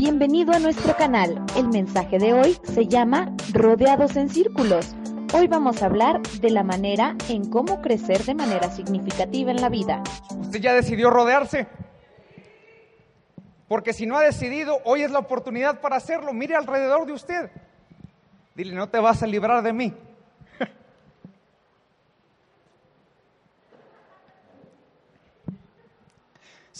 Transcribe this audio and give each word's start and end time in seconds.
Bienvenido 0.00 0.54
a 0.54 0.58
nuestro 0.58 0.96
canal. 0.96 1.44
El 1.54 1.68
mensaje 1.68 2.18
de 2.18 2.32
hoy 2.32 2.56
se 2.62 2.86
llama 2.86 3.36
Rodeados 3.52 4.16
en 4.16 4.30
Círculos. 4.30 4.96
Hoy 5.34 5.46
vamos 5.46 5.82
a 5.82 5.86
hablar 5.86 6.22
de 6.22 6.48
la 6.48 6.64
manera 6.64 7.16
en 7.28 7.50
cómo 7.50 7.82
crecer 7.82 8.24
de 8.24 8.34
manera 8.34 8.70
significativa 8.70 9.50
en 9.50 9.60
la 9.60 9.68
vida. 9.68 10.02
¿Usted 10.40 10.58
ya 10.58 10.72
decidió 10.72 11.10
rodearse? 11.10 11.66
Porque 13.68 13.92
si 13.92 14.06
no 14.06 14.16
ha 14.16 14.22
decidido, 14.22 14.78
hoy 14.86 15.02
es 15.02 15.10
la 15.10 15.18
oportunidad 15.18 15.82
para 15.82 15.96
hacerlo. 15.96 16.32
Mire 16.32 16.56
alrededor 16.56 17.04
de 17.04 17.12
usted. 17.12 17.50
Dile, 18.54 18.74
no 18.74 18.88
te 18.88 19.00
vas 19.00 19.22
a 19.22 19.26
librar 19.26 19.62
de 19.62 19.74
mí. 19.74 19.94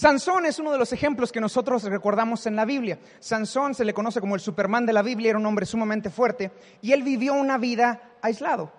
Sansón 0.01 0.47
es 0.47 0.59
uno 0.59 0.73
de 0.73 0.79
los 0.79 0.95
ejemplos 0.95 1.31
que 1.31 1.43
nosotros 1.43 1.83
recordamos 1.83 2.47
en 2.47 2.57
la 2.57 2.65
Biblia. 2.65 2.99
Sansón 3.19 3.75
se 3.75 3.85
le 3.85 3.93
conoce 3.93 4.19
como 4.19 4.35
el 4.35 4.41
Superman 4.41 4.87
de 4.87 4.95
la 4.95 5.03
Biblia, 5.03 5.29
era 5.29 5.39
un 5.39 5.45
hombre 5.45 5.67
sumamente 5.67 6.09
fuerte 6.09 6.51
y 6.81 6.93
él 6.93 7.03
vivió 7.03 7.35
una 7.35 7.59
vida 7.59 8.01
aislado. 8.23 8.73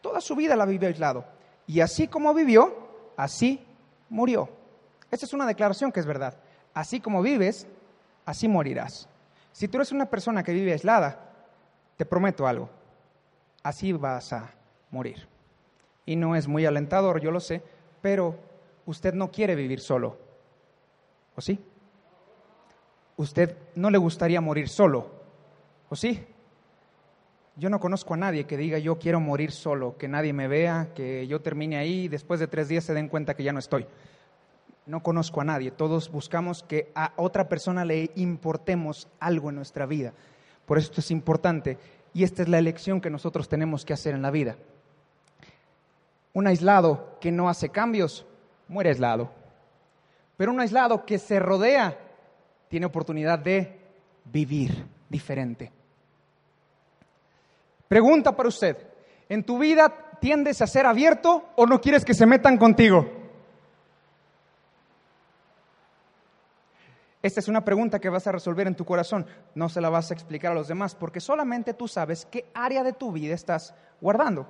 Toda 0.00 0.20
su 0.20 0.34
vida 0.34 0.56
la 0.56 0.66
vivió 0.66 0.88
aislado. 0.88 1.26
Y 1.68 1.78
así 1.78 2.08
como 2.08 2.34
vivió, 2.34 2.88
así 3.16 3.64
murió. 4.08 4.48
Esta 5.12 5.26
es 5.26 5.32
una 5.32 5.46
declaración 5.46 5.92
que 5.92 6.00
es 6.00 6.06
verdad. 6.06 6.34
Así 6.74 6.98
como 6.98 7.22
vives, 7.22 7.68
así 8.26 8.48
morirás. 8.48 9.08
Si 9.52 9.68
tú 9.68 9.78
eres 9.78 9.92
una 9.92 10.06
persona 10.06 10.42
que 10.42 10.52
vive 10.52 10.72
aislada, 10.72 11.20
te 11.96 12.04
prometo 12.04 12.48
algo, 12.48 12.68
así 13.62 13.92
vas 13.92 14.32
a 14.32 14.50
morir. 14.90 15.28
Y 16.04 16.16
no 16.16 16.34
es 16.34 16.48
muy 16.48 16.66
alentador, 16.66 17.20
yo 17.20 17.30
lo 17.30 17.38
sé, 17.38 17.62
pero 18.02 18.34
usted 18.86 19.14
no 19.14 19.30
quiere 19.30 19.54
vivir 19.54 19.78
solo 19.78 20.23
¿O 21.36 21.40
sí? 21.40 21.58
¿Usted 23.16 23.56
no 23.74 23.90
le 23.90 23.98
gustaría 23.98 24.40
morir 24.40 24.68
solo? 24.68 25.10
¿O 25.88 25.96
sí? 25.96 26.26
Yo 27.56 27.70
no 27.70 27.78
conozco 27.78 28.14
a 28.14 28.16
nadie 28.16 28.46
que 28.46 28.56
diga 28.56 28.78
yo 28.78 28.98
quiero 28.98 29.20
morir 29.20 29.52
solo, 29.52 29.96
que 29.96 30.08
nadie 30.08 30.32
me 30.32 30.48
vea, 30.48 30.88
que 30.94 31.26
yo 31.28 31.40
termine 31.40 31.76
ahí 31.76 32.04
y 32.04 32.08
después 32.08 32.40
de 32.40 32.48
tres 32.48 32.68
días 32.68 32.84
se 32.84 32.94
den 32.94 33.08
cuenta 33.08 33.34
que 33.34 33.44
ya 33.44 33.52
no 33.52 33.60
estoy. 33.60 33.86
No 34.86 35.02
conozco 35.02 35.40
a 35.40 35.44
nadie. 35.44 35.70
Todos 35.70 36.10
buscamos 36.10 36.64
que 36.64 36.90
a 36.94 37.12
otra 37.16 37.48
persona 37.48 37.84
le 37.84 38.10
importemos 38.16 39.08
algo 39.20 39.50
en 39.50 39.56
nuestra 39.56 39.86
vida. 39.86 40.12
Por 40.66 40.78
eso 40.78 40.88
esto 40.90 41.00
es 41.00 41.10
importante 41.12 41.78
y 42.12 42.24
esta 42.24 42.42
es 42.42 42.48
la 42.48 42.58
elección 42.58 43.00
que 43.00 43.10
nosotros 43.10 43.48
tenemos 43.48 43.84
que 43.84 43.92
hacer 43.92 44.14
en 44.14 44.22
la 44.22 44.30
vida. 44.30 44.56
Un 46.32 46.48
aislado 46.48 47.16
que 47.20 47.30
no 47.30 47.48
hace 47.48 47.68
cambios, 47.68 48.26
muere 48.66 48.90
aislado. 48.90 49.30
Pero 50.36 50.52
un 50.52 50.60
aislado 50.60 51.04
que 51.04 51.18
se 51.18 51.38
rodea 51.38 51.96
tiene 52.68 52.86
oportunidad 52.86 53.38
de 53.38 53.80
vivir 54.24 54.86
diferente. 55.08 55.70
Pregunta 57.86 58.34
para 58.34 58.48
usted, 58.48 58.76
¿en 59.28 59.44
tu 59.44 59.58
vida 59.58 60.16
tiendes 60.20 60.60
a 60.62 60.66
ser 60.66 60.86
abierto 60.86 61.50
o 61.56 61.66
no 61.66 61.80
quieres 61.80 62.04
que 62.04 62.14
se 62.14 62.26
metan 62.26 62.56
contigo? 62.56 63.08
Esta 67.22 67.40
es 67.40 67.48
una 67.48 67.64
pregunta 67.64 68.00
que 68.00 68.10
vas 68.10 68.26
a 68.26 68.32
resolver 68.32 68.66
en 68.66 68.74
tu 68.74 68.84
corazón, 68.84 69.26
no 69.54 69.70
se 69.70 69.80
la 69.80 69.88
vas 69.88 70.10
a 70.10 70.14
explicar 70.14 70.52
a 70.52 70.54
los 70.54 70.68
demás, 70.68 70.94
porque 70.94 71.20
solamente 71.20 71.72
tú 71.72 71.88
sabes 71.88 72.26
qué 72.26 72.50
área 72.52 72.82
de 72.82 72.92
tu 72.92 73.12
vida 73.12 73.34
estás 73.34 73.74
guardando. 74.00 74.46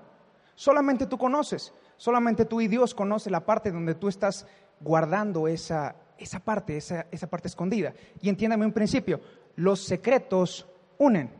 Solamente 0.56 1.06
tú 1.06 1.16
conoces, 1.16 1.72
solamente 1.96 2.44
tú 2.44 2.60
y 2.60 2.66
Dios 2.66 2.92
conoce 2.92 3.30
la 3.30 3.44
parte 3.44 3.70
donde 3.70 3.94
tú 3.94 4.08
estás 4.08 4.46
guardando 4.80 5.48
esa, 5.48 5.96
esa 6.18 6.40
parte, 6.40 6.76
esa, 6.76 7.06
esa 7.10 7.28
parte 7.28 7.48
escondida. 7.48 7.94
Y 8.20 8.28
entiéndame 8.28 8.66
un 8.66 8.72
principio, 8.72 9.20
los 9.56 9.84
secretos 9.84 10.66
unen 10.98 11.30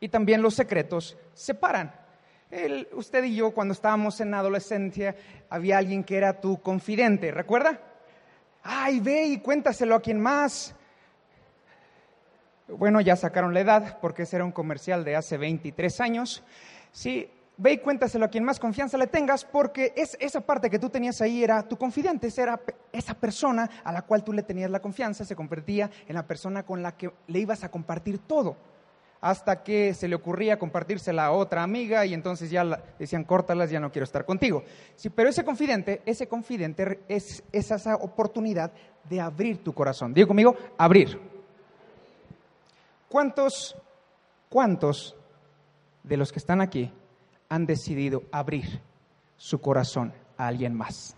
y 0.00 0.08
también 0.08 0.42
los 0.42 0.54
secretos 0.54 1.16
separan. 1.34 1.92
usted 2.92 3.24
y 3.24 3.36
yo 3.36 3.52
cuando 3.52 3.72
estábamos 3.72 4.20
en 4.20 4.34
adolescencia 4.34 5.16
había 5.50 5.78
alguien 5.78 6.04
que 6.04 6.16
era 6.16 6.40
tu 6.40 6.60
confidente, 6.60 7.30
¿recuerda? 7.30 7.80
Ay, 8.62 9.00
ve 9.00 9.24
y 9.24 9.38
cuéntaselo 9.38 9.94
a 9.94 10.02
quien 10.02 10.20
más. 10.20 10.74
Bueno, 12.68 13.00
ya 13.00 13.14
sacaron 13.14 13.54
la 13.54 13.60
edad 13.60 13.98
porque 14.00 14.22
ese 14.22 14.36
era 14.36 14.44
un 14.44 14.52
comercial 14.52 15.04
de 15.04 15.14
hace 15.14 15.36
23 15.36 16.00
años. 16.00 16.42
Sí, 16.90 17.30
ve 17.58 17.72
y 17.72 17.78
cuéntaselo 17.78 18.26
a 18.26 18.28
quien 18.28 18.44
más 18.44 18.58
confianza 18.58 18.98
le 18.98 19.06
tengas, 19.06 19.44
porque 19.44 19.92
es, 19.96 20.16
esa 20.20 20.40
parte 20.40 20.70
que 20.70 20.78
tú 20.78 20.90
tenías 20.90 21.20
ahí 21.20 21.42
era 21.42 21.62
tu 21.62 21.76
confidente, 21.76 22.28
era 22.36 22.60
esa 22.92 23.14
persona 23.14 23.68
a 23.82 23.92
la 23.92 24.02
cual 24.02 24.24
tú 24.24 24.32
le 24.32 24.42
tenías 24.42 24.70
la 24.70 24.80
confianza, 24.80 25.24
se 25.24 25.36
convertía 25.36 25.90
en 26.06 26.14
la 26.14 26.26
persona 26.26 26.64
con 26.64 26.82
la 26.82 26.96
que 26.96 27.10
le 27.26 27.38
ibas 27.38 27.64
a 27.64 27.70
compartir 27.70 28.18
todo, 28.18 28.56
hasta 29.20 29.62
que 29.62 29.94
se 29.94 30.08
le 30.08 30.14
ocurría 30.14 30.58
compartírsela 30.58 31.26
a 31.26 31.32
otra 31.32 31.62
amiga 31.62 32.04
y 32.04 32.14
entonces 32.14 32.50
ya 32.50 32.64
decían, 32.98 33.24
córtalas, 33.24 33.70
ya 33.70 33.80
no 33.80 33.90
quiero 33.90 34.04
estar 34.04 34.24
contigo. 34.26 34.62
Sí, 34.94 35.08
pero 35.08 35.30
ese 35.30 35.44
confidente, 35.44 36.02
ese 36.04 36.28
confidente 36.28 37.00
es, 37.08 37.42
es 37.50 37.70
esa 37.70 37.96
oportunidad 37.96 38.70
de 39.08 39.20
abrir 39.20 39.64
tu 39.64 39.72
corazón. 39.72 40.12
Digo 40.12 40.28
conmigo, 40.28 40.54
abrir. 40.76 41.18
¿Cuántos, 43.08 43.76
cuántos 44.50 45.16
de 46.02 46.16
los 46.16 46.30
que 46.30 46.38
están 46.38 46.60
aquí 46.60 46.92
han 47.48 47.66
decidido 47.66 48.24
abrir 48.32 48.80
su 49.36 49.60
corazón 49.60 50.12
a 50.36 50.46
alguien 50.46 50.74
más. 50.74 51.16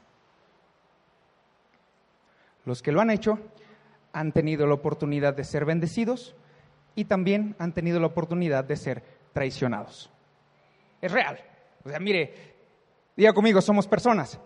Los 2.64 2.82
que 2.82 2.92
lo 2.92 3.00
han 3.00 3.10
hecho 3.10 3.38
han 4.12 4.32
tenido 4.32 4.66
la 4.66 4.74
oportunidad 4.74 5.34
de 5.34 5.44
ser 5.44 5.64
bendecidos 5.64 6.34
y 6.94 7.04
también 7.04 7.54
han 7.58 7.72
tenido 7.72 8.00
la 8.00 8.06
oportunidad 8.06 8.64
de 8.64 8.76
ser 8.76 9.04
traicionados. 9.32 10.10
Es 11.00 11.12
real. 11.12 11.38
O 11.84 11.88
sea, 11.88 12.00
mire, 12.00 12.54
diga 13.16 13.32
conmigo, 13.32 13.60
somos 13.60 13.86
personas. 13.86 14.38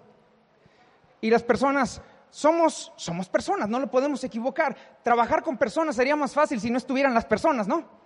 Y 1.21 1.31
las 1.31 1.43
personas 1.43 2.03
somos 2.31 2.93
somos 2.97 3.29
personas, 3.29 3.69
no 3.69 3.79
lo 3.79 3.91
podemos 3.91 4.23
equivocar. 4.25 4.77
Trabajar 5.03 5.43
con 5.43 5.59
personas 5.59 5.97
sería 5.97 6.17
más 6.17 6.33
fácil 6.33 6.61
si 6.61 6.71
no 6.71 6.79
estuvieran 6.79 7.15
las 7.15 7.25
personas, 7.25 7.69
¿no? 7.69 8.02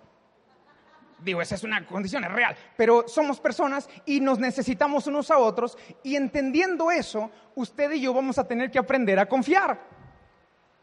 Digo, 1.19 1.41
esa 1.41 1.55
es 1.55 1.63
una 1.63 1.85
condición, 1.85 2.23
es 2.23 2.31
real, 2.31 2.55
pero 2.75 3.07
somos 3.07 3.39
personas 3.39 3.89
y 4.05 4.19
nos 4.19 4.37
necesitamos 4.37 5.07
unos 5.07 5.31
a 5.31 5.39
otros 5.39 5.77
y 6.03 6.15
entendiendo 6.15 6.91
eso, 6.91 7.31
usted 7.55 7.91
y 7.93 8.01
yo 8.01 8.13
vamos 8.13 8.37
a 8.37 8.47
tener 8.47 8.69
que 8.69 8.77
aprender 8.77 9.19
a 9.19 9.27
confiar. 9.27 9.79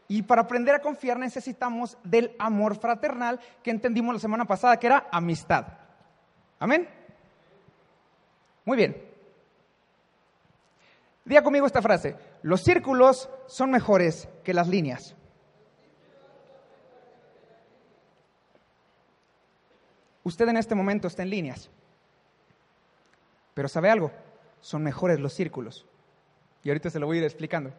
Y 0.07 0.21
para 0.21 0.41
aprender 0.41 0.75
a 0.75 0.81
confiar 0.81 1.17
necesitamos 1.17 1.97
del 2.03 2.35
amor 2.37 2.75
fraternal 2.75 3.39
que 3.63 3.71
entendimos 3.71 4.13
la 4.13 4.19
semana 4.19 4.45
pasada, 4.45 4.77
que 4.77 4.87
era 4.87 5.07
amistad. 5.11 5.65
Amén. 6.59 6.87
Muy 8.65 8.77
bien. 8.77 9.15
Diga 11.23 11.41
conmigo 11.41 11.65
esta 11.65 11.81
frase. 11.81 12.15
Los 12.43 12.61
círculos 12.61 13.29
son 13.47 13.71
mejores 13.71 14.29
que 14.43 14.53
las 14.53 14.67
líneas. 14.67 15.15
Usted 20.25 20.49
en 20.49 20.57
este 20.57 20.73
momento 20.73 21.07
está 21.07 21.21
en 21.21 21.29
líneas. 21.29 21.69
Pero 23.53 23.67
¿sabe 23.67 23.91
algo? 23.91 24.11
Son 24.59 24.83
mejores 24.83 25.19
los 25.19 25.33
círculos. 25.33 25.85
Y 26.63 26.69
ahorita 26.69 26.89
se 26.89 26.99
lo 26.99 27.05
voy 27.05 27.17
a 27.17 27.19
ir 27.19 27.25
explicando. 27.25 27.71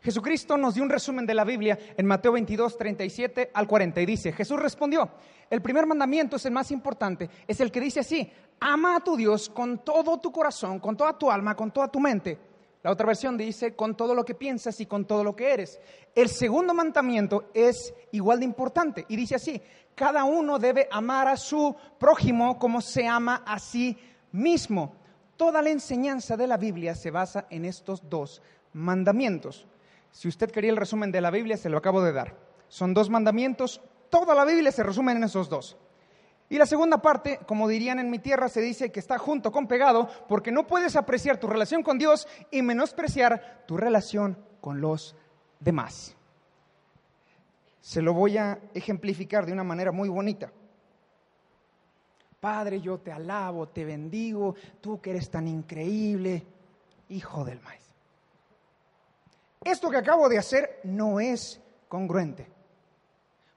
Jesucristo 0.00 0.56
nos 0.56 0.74
dio 0.74 0.84
un 0.84 0.88
resumen 0.88 1.26
de 1.26 1.34
la 1.34 1.42
Biblia 1.42 1.76
en 1.96 2.06
Mateo 2.06 2.30
22, 2.30 2.78
37 2.78 3.50
al 3.52 3.66
40 3.66 4.00
y 4.00 4.06
dice, 4.06 4.32
Jesús 4.32 4.60
respondió, 4.60 5.10
el 5.50 5.60
primer 5.60 5.86
mandamiento 5.86 6.36
es 6.36 6.46
el 6.46 6.52
más 6.52 6.70
importante, 6.70 7.28
es 7.48 7.60
el 7.60 7.72
que 7.72 7.80
dice 7.80 8.00
así, 8.00 8.30
ama 8.60 8.94
a 8.94 9.00
tu 9.00 9.16
Dios 9.16 9.48
con 9.48 9.84
todo 9.84 10.20
tu 10.20 10.30
corazón, 10.30 10.78
con 10.78 10.96
toda 10.96 11.18
tu 11.18 11.28
alma, 11.28 11.56
con 11.56 11.72
toda 11.72 11.88
tu 11.88 11.98
mente. 11.98 12.38
La 12.82 12.90
otra 12.92 13.06
versión 13.06 13.36
dice, 13.36 13.74
con 13.74 13.96
todo 13.96 14.14
lo 14.14 14.24
que 14.24 14.34
piensas 14.34 14.80
y 14.80 14.86
con 14.86 15.04
todo 15.06 15.24
lo 15.24 15.34
que 15.34 15.52
eres. 15.52 15.80
El 16.14 16.28
segundo 16.28 16.72
mandamiento 16.72 17.50
es 17.52 17.92
igual 18.12 18.38
de 18.38 18.44
importante 18.44 19.04
y 19.08 19.16
dice 19.16 19.34
así, 19.34 19.60
cada 19.94 20.24
uno 20.24 20.58
debe 20.58 20.88
amar 20.90 21.26
a 21.26 21.36
su 21.36 21.74
prójimo 21.98 22.58
como 22.58 22.80
se 22.80 23.06
ama 23.06 23.42
a 23.46 23.58
sí 23.58 23.96
mismo. 24.32 24.94
Toda 25.36 25.62
la 25.62 25.70
enseñanza 25.70 26.36
de 26.36 26.46
la 26.46 26.56
Biblia 26.56 26.94
se 26.94 27.10
basa 27.10 27.46
en 27.50 27.64
estos 27.64 28.08
dos 28.08 28.40
mandamientos. 28.72 29.66
Si 30.12 30.28
usted 30.28 30.50
quería 30.50 30.70
el 30.70 30.76
resumen 30.76 31.12
de 31.12 31.20
la 31.20 31.30
Biblia, 31.30 31.56
se 31.56 31.68
lo 31.68 31.78
acabo 31.78 32.02
de 32.02 32.12
dar. 32.12 32.36
Son 32.68 32.94
dos 32.94 33.10
mandamientos, 33.10 33.80
toda 34.10 34.34
la 34.34 34.44
Biblia 34.44 34.72
se 34.72 34.82
resume 34.82 35.12
en 35.12 35.24
esos 35.24 35.48
dos. 35.48 35.76
Y 36.48 36.58
la 36.58 36.66
segunda 36.66 37.02
parte, 37.02 37.40
como 37.46 37.66
dirían 37.66 37.98
en 37.98 38.10
mi 38.10 38.18
tierra, 38.18 38.48
se 38.48 38.60
dice 38.60 38.92
que 38.92 39.00
está 39.00 39.18
junto 39.18 39.50
con 39.50 39.66
pegado, 39.66 40.08
porque 40.28 40.52
no 40.52 40.66
puedes 40.66 40.94
apreciar 40.94 41.38
tu 41.38 41.48
relación 41.48 41.82
con 41.82 41.98
Dios 41.98 42.28
y 42.50 42.62
menospreciar 42.62 43.64
tu 43.66 43.76
relación 43.76 44.38
con 44.60 44.80
los 44.80 45.16
demás. 45.58 46.16
Se 47.80 48.00
lo 48.02 48.14
voy 48.14 48.36
a 48.38 48.58
ejemplificar 48.74 49.46
de 49.46 49.52
una 49.52 49.64
manera 49.64 49.90
muy 49.90 50.08
bonita. 50.08 50.52
Padre, 52.38 52.80
yo 52.80 52.98
te 52.98 53.10
alabo, 53.10 53.68
te 53.68 53.84
bendigo, 53.84 54.54
tú 54.80 55.00
que 55.00 55.10
eres 55.10 55.30
tan 55.30 55.48
increíble, 55.48 56.46
hijo 57.08 57.44
del 57.44 57.60
maíz. 57.60 57.82
Esto 59.64 59.90
que 59.90 59.96
acabo 59.96 60.28
de 60.28 60.38
hacer 60.38 60.80
no 60.84 61.18
es 61.18 61.60
congruente. 61.88 62.48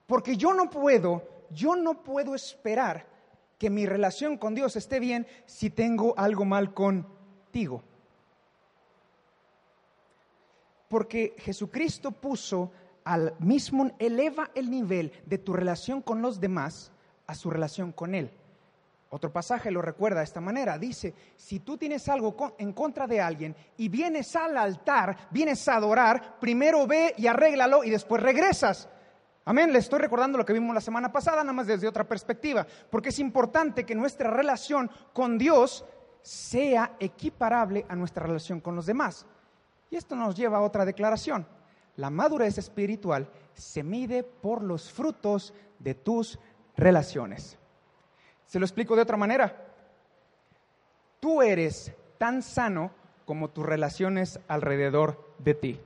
Porque 0.08 0.36
yo 0.36 0.54
no 0.54 0.70
puedo, 0.72 1.24
yo 1.52 1.76
no 1.76 2.04
puedo 2.04 2.36
esperar 2.36 3.08
que 3.58 3.70
mi 3.70 3.86
relación 3.86 4.38
con 4.38 4.56
Dios 4.56 4.76
esté 4.76 5.00
bien 5.00 5.28
si 5.46 5.70
tengo 5.70 6.14
algo 6.18 6.46
mal 6.46 6.74
contigo. 6.74 7.84
Porque 10.88 11.36
Jesucristo 11.38 12.12
puso 12.12 12.72
al 13.04 13.36
mismo, 13.40 13.92
eleva 14.00 14.50
el 14.56 14.72
nivel 14.72 15.12
de 15.26 15.38
tu 15.38 15.54
relación 15.54 16.02
con 16.02 16.22
los 16.22 16.40
demás 16.40 16.92
a 17.28 17.36
su 17.36 17.50
relación 17.50 17.92
con 17.92 18.16
Él. 18.16 18.32
Otro 19.12 19.32
pasaje 19.32 19.72
lo 19.72 19.82
recuerda 19.82 20.20
de 20.20 20.26
esta 20.26 20.42
manera. 20.42 20.78
Dice, 20.78 21.14
si 21.36 21.60
tú 21.60 21.78
tienes 21.78 22.08
algo 22.10 22.56
en 22.60 22.74
contra 22.74 23.08
de 23.08 23.20
alguien 23.20 23.56
y 23.78 23.90
vienes 23.90 24.36
al 24.36 24.56
altar, 24.56 25.28
vienes 25.32 25.68
a 25.68 25.78
adorar, 25.78 26.40
primero 26.40 26.86
ve 26.86 27.16
y 27.18 27.26
arréglalo 27.26 27.84
y 27.84 27.90
después 27.90 28.22
regresas. 28.22 28.88
Amén, 29.46 29.74
le 29.74 29.80
estoy 29.80 30.00
recordando 30.00 30.38
lo 30.38 30.46
que 30.46 30.54
vimos 30.54 30.76
la 30.76 30.82
semana 30.82 31.12
pasada, 31.12 31.38
nada 31.38 31.54
más 31.54 31.68
desde 31.68 31.88
otra 31.88 32.08
perspectiva, 32.08 32.66
porque 32.90 33.10
es 33.10 33.20
importante 33.20 33.86
que 33.86 33.96
nuestra 33.96 34.30
relación 34.30 34.92
con 35.14 35.38
Dios 35.38 35.86
sea 36.22 36.96
equiparable 37.00 37.86
a 37.90 37.96
nuestra 37.96 38.26
relación 38.26 38.60
con 38.60 38.76
los 38.76 38.86
demás. 38.86 39.26
Y 39.90 39.96
esto 39.96 40.16
nos 40.16 40.36
lleva 40.36 40.58
a 40.58 40.62
otra 40.62 40.86
declaración. 40.86 41.48
La 41.96 42.10
madurez 42.10 42.58
espiritual 42.58 43.30
se 43.54 43.84
mide 43.84 44.24
por 44.24 44.62
los 44.62 44.92
frutos 44.92 45.54
de 45.80 45.96
tus 45.96 46.40
relaciones. 46.78 47.58
Se 48.46 48.60
lo 48.60 48.66
explico 48.66 48.96
de 48.96 49.02
otra 49.02 49.18
manera. 49.18 49.66
Tú 51.20 51.42
eres 51.42 51.92
tan 52.18 52.42
sano 52.42 52.92
como 53.26 53.50
tus 53.50 53.66
relaciones 53.66 54.40
alrededor 54.48 55.36
de 55.40 55.54
ti. 55.54 55.82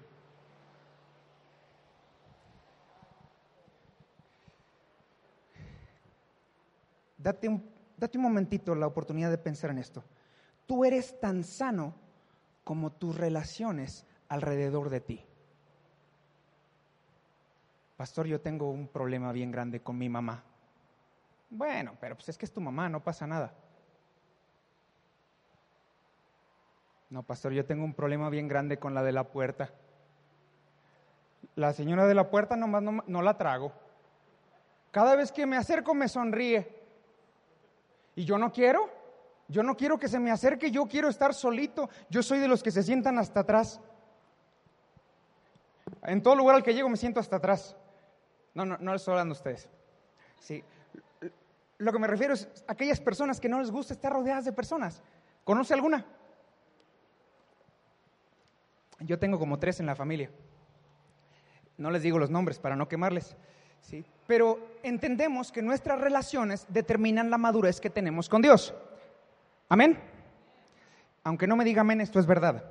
Date 7.24 7.48
un, 7.48 7.64
date 7.96 8.18
un 8.18 8.24
momentito 8.26 8.76
la 8.76 8.86
oportunidad 8.86 9.30
de 9.30 9.38
pensar 9.38 9.70
en 9.70 9.78
esto. 9.78 10.04
Tú 10.66 10.84
eres 10.84 11.20
tan 11.22 11.46
sano 11.46 11.96
como 12.66 12.92
tus 12.92 13.16
relaciones 13.18 14.06
alrededor 14.28 14.90
de 14.90 15.00
ti. 15.00 15.26
Pastor, 17.96 18.28
yo 18.28 18.42
tengo 18.42 18.70
un 18.70 18.90
problema 18.90 19.32
bien 19.32 19.52
grande 19.52 19.80
con 19.80 19.98
mi 19.98 20.10
mamá. 20.10 20.44
Bueno, 21.50 21.94
pero 22.02 22.16
pues 22.16 22.28
es 22.28 22.38
que 22.38 22.46
es 22.46 22.52
tu 22.52 22.60
mamá, 22.60 22.90
no 22.90 23.02
pasa 23.02 23.26
nada. 23.26 23.54
No, 27.10 27.24
pastor, 27.24 27.54
yo 27.54 27.64
tengo 27.66 27.86
un 27.86 27.94
problema 27.94 28.30
bien 28.30 28.50
grande 28.50 28.80
con 28.80 28.94
la 28.94 29.02
de 29.02 29.14
la 29.14 29.24
puerta. 29.24 29.70
La 31.56 31.72
señora 31.72 32.06
de 32.06 32.16
la 32.16 32.30
puerta 32.30 32.58
nomás 32.58 32.84
no, 32.84 33.02
no 33.08 33.22
la 33.22 33.38
trago. 33.38 33.72
Cada 34.92 35.16
vez 35.16 35.32
que 35.32 35.46
me 35.46 35.56
acerco 35.56 35.94
me 35.94 36.10
sonríe. 36.10 36.83
Y 38.16 38.26
yo 38.26 38.38
no 38.38 38.52
quiero. 38.52 38.90
Yo 39.48 39.62
no 39.62 39.76
quiero 39.76 40.00
que 40.00 40.08
se 40.08 40.20
me 40.20 40.32
acerque, 40.32 40.72
yo 40.72 40.88
quiero 40.88 41.10
estar 41.10 41.34
solito. 41.34 41.90
Yo 42.10 42.24
soy 42.24 42.40
de 42.40 42.48
los 42.48 42.64
que 42.64 42.72
se 42.72 42.82
sientan 42.82 43.18
hasta 43.20 43.42
atrás. 43.42 43.80
En 46.04 46.24
todo 46.24 46.36
lugar 46.36 46.56
al 46.56 46.64
que 46.64 46.74
llego 46.74 46.90
me 46.90 46.98
siento 46.98 47.20
hasta 47.20 47.36
atrás. 47.36 47.76
No, 48.54 48.66
no, 48.66 48.78
no 48.80 48.94
les 48.94 49.02
estoy 49.02 49.14
hablando 49.14 49.34
a 49.34 49.38
ustedes. 49.38 49.70
Sí, 50.40 50.64
lo 51.78 51.92
que 51.92 52.00
me 52.00 52.08
refiero 52.08 52.34
es 52.34 52.48
a 52.68 52.74
aquellas 52.74 53.02
personas 53.02 53.40
que 53.40 53.50
no 53.50 53.60
les 53.60 53.72
gusta 53.72 53.94
estar 53.94 54.12
rodeadas 54.12 54.46
de 54.46 54.54
personas. 54.54 55.02
¿Conoce 55.44 55.74
alguna? 55.74 56.06
Yo 59.00 59.20
tengo 59.20 59.38
como 59.38 59.60
tres 59.60 59.80
en 59.80 59.86
la 59.86 59.96
familia. 59.96 60.30
No 61.78 61.92
les 61.92 62.04
digo 62.04 62.20
los 62.20 62.30
nombres 62.30 62.60
para 62.60 62.76
no 62.76 62.88
quemarles. 62.88 63.36
¿Sí? 63.84 64.04
Pero 64.26 64.78
entendemos 64.82 65.52
que 65.52 65.62
nuestras 65.62 66.00
relaciones 66.00 66.66
determinan 66.70 67.30
la 67.30 67.38
madurez 67.38 67.80
que 67.80 67.90
tenemos 67.90 68.30
con 68.30 68.42
Dios. 68.42 68.74
Amén. 69.70 70.00
Aunque 71.24 71.48
no 71.48 71.56
me 71.56 71.64
diga 71.64 71.82
amén, 71.82 72.02
esto 72.02 72.20
es 72.20 72.26
verdad. 72.26 72.64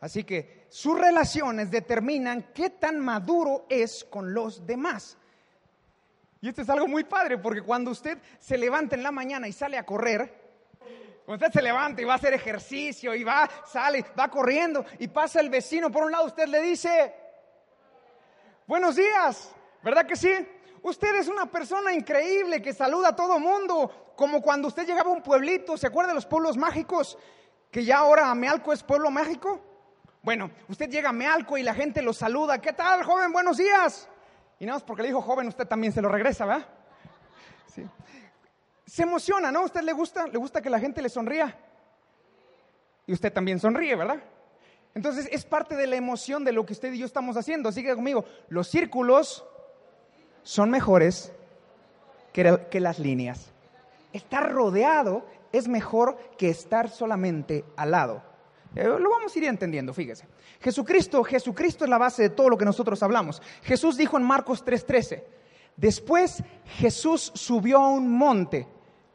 Así 0.00 0.24
que 0.24 0.66
sus 0.68 0.98
relaciones 0.98 1.70
determinan 1.70 2.50
qué 2.54 2.70
tan 2.70 3.00
maduro 3.00 3.66
es 3.68 4.04
con 4.04 4.32
los 4.32 4.66
demás. 4.66 5.16
Y 6.40 6.48
esto 6.48 6.62
es 6.62 6.70
algo 6.70 6.86
muy 6.86 7.04
padre 7.04 7.38
porque 7.38 7.62
cuando 7.62 7.90
usted 7.90 8.18
se 8.38 8.56
levanta 8.56 8.94
en 8.94 9.02
la 9.02 9.10
mañana 9.10 9.48
y 9.48 9.52
sale 9.52 9.76
a 9.76 9.84
correr, 9.84 10.32
cuando 11.26 11.44
usted 11.44 11.58
se 11.58 11.64
levanta 11.64 12.00
y 12.00 12.04
va 12.04 12.12
a 12.12 12.16
hacer 12.16 12.32
ejercicio 12.32 13.14
y 13.14 13.24
va, 13.24 13.48
sale, 13.66 14.04
va 14.18 14.28
corriendo 14.28 14.84
y 14.98 15.08
pasa 15.08 15.40
el 15.40 15.50
vecino 15.50 15.90
por 15.90 16.04
un 16.04 16.12
lado, 16.12 16.26
usted 16.26 16.46
le 16.46 16.62
dice, 16.62 17.12
buenos 18.66 18.96
días, 18.96 19.52
¿verdad 19.82 20.06
que 20.06 20.16
sí? 20.16 20.30
Usted 20.88 21.16
es 21.16 21.28
una 21.28 21.44
persona 21.44 21.92
increíble 21.92 22.62
que 22.62 22.72
saluda 22.72 23.08
a 23.08 23.16
todo 23.16 23.38
mundo, 23.38 24.12
como 24.16 24.40
cuando 24.40 24.68
usted 24.68 24.86
llegaba 24.86 25.10
a 25.10 25.12
un 25.12 25.22
pueblito, 25.22 25.76
¿se 25.76 25.86
acuerda 25.86 26.08
de 26.08 26.14
los 26.14 26.24
pueblos 26.24 26.56
mágicos? 26.56 27.18
Que 27.70 27.84
ya 27.84 27.98
ahora 27.98 28.34
Mealco 28.34 28.72
es 28.72 28.82
pueblo 28.82 29.10
mágico. 29.10 29.60
Bueno, 30.22 30.50
usted 30.66 30.88
llega 30.88 31.10
a 31.10 31.12
Mealco 31.12 31.58
y 31.58 31.62
la 31.62 31.74
gente 31.74 32.00
lo 32.00 32.14
saluda, 32.14 32.58
¿qué 32.58 32.72
tal, 32.72 33.04
joven? 33.04 33.32
Buenos 33.32 33.58
días. 33.58 34.08
Y 34.58 34.64
nada 34.64 34.76
más 34.76 34.82
porque 34.82 35.02
le 35.02 35.08
dijo 35.08 35.20
joven, 35.20 35.48
usted 35.48 35.66
también 35.66 35.92
se 35.92 36.00
lo 36.00 36.08
regresa, 36.08 36.46
¿verdad? 36.46 36.66
Sí. 37.66 37.86
Se 38.86 39.02
emociona, 39.02 39.52
¿no? 39.52 39.60
¿A 39.60 39.64
usted 39.66 39.82
le 39.82 39.92
gusta? 39.92 40.26
¿Le 40.26 40.38
gusta 40.38 40.62
que 40.62 40.70
la 40.70 40.80
gente 40.80 41.02
le 41.02 41.10
sonría? 41.10 41.54
Y 43.06 43.12
usted 43.12 43.30
también 43.30 43.60
sonríe, 43.60 43.94
¿verdad? 43.94 44.22
Entonces 44.94 45.28
es 45.30 45.44
parte 45.44 45.76
de 45.76 45.86
la 45.86 45.96
emoción 45.96 46.44
de 46.44 46.52
lo 46.52 46.64
que 46.64 46.72
usted 46.72 46.94
y 46.94 46.98
yo 46.98 47.04
estamos 47.04 47.36
haciendo. 47.36 47.68
Así 47.68 47.82
que 47.82 47.94
conmigo, 47.94 48.24
los 48.48 48.68
círculos 48.68 49.44
son 50.48 50.70
mejores 50.70 51.30
que, 52.32 52.80
las 52.80 52.98
líneas. 52.98 53.52
Estar 54.14 54.50
rodeado 54.50 55.26
es 55.52 55.68
mejor 55.68 56.16
que 56.38 56.48
estar 56.48 56.88
solamente 56.88 57.66
al 57.76 57.90
lado. 57.90 58.22
Eh, 58.74 58.84
lo 58.84 59.10
vamos 59.10 59.36
a 59.36 59.38
ir 59.38 59.44
entendiendo, 59.44 59.92
fíjese. 59.92 60.26
Jesucristo, 60.58 61.22
Jesucristo 61.22 61.84
es 61.84 61.90
la 61.90 61.98
base 61.98 62.22
de 62.22 62.30
todo 62.30 62.48
lo 62.48 62.56
que 62.56 62.64
nosotros 62.64 63.02
hablamos. 63.02 63.42
Jesús 63.60 63.98
dijo 63.98 64.16
en 64.16 64.24
Marcos 64.24 64.64
3:13, 64.64 65.22
después 65.76 66.42
Jesús 66.78 67.30
subió 67.34 67.80
a 67.80 67.90
un 67.90 68.10
monte. 68.10 68.66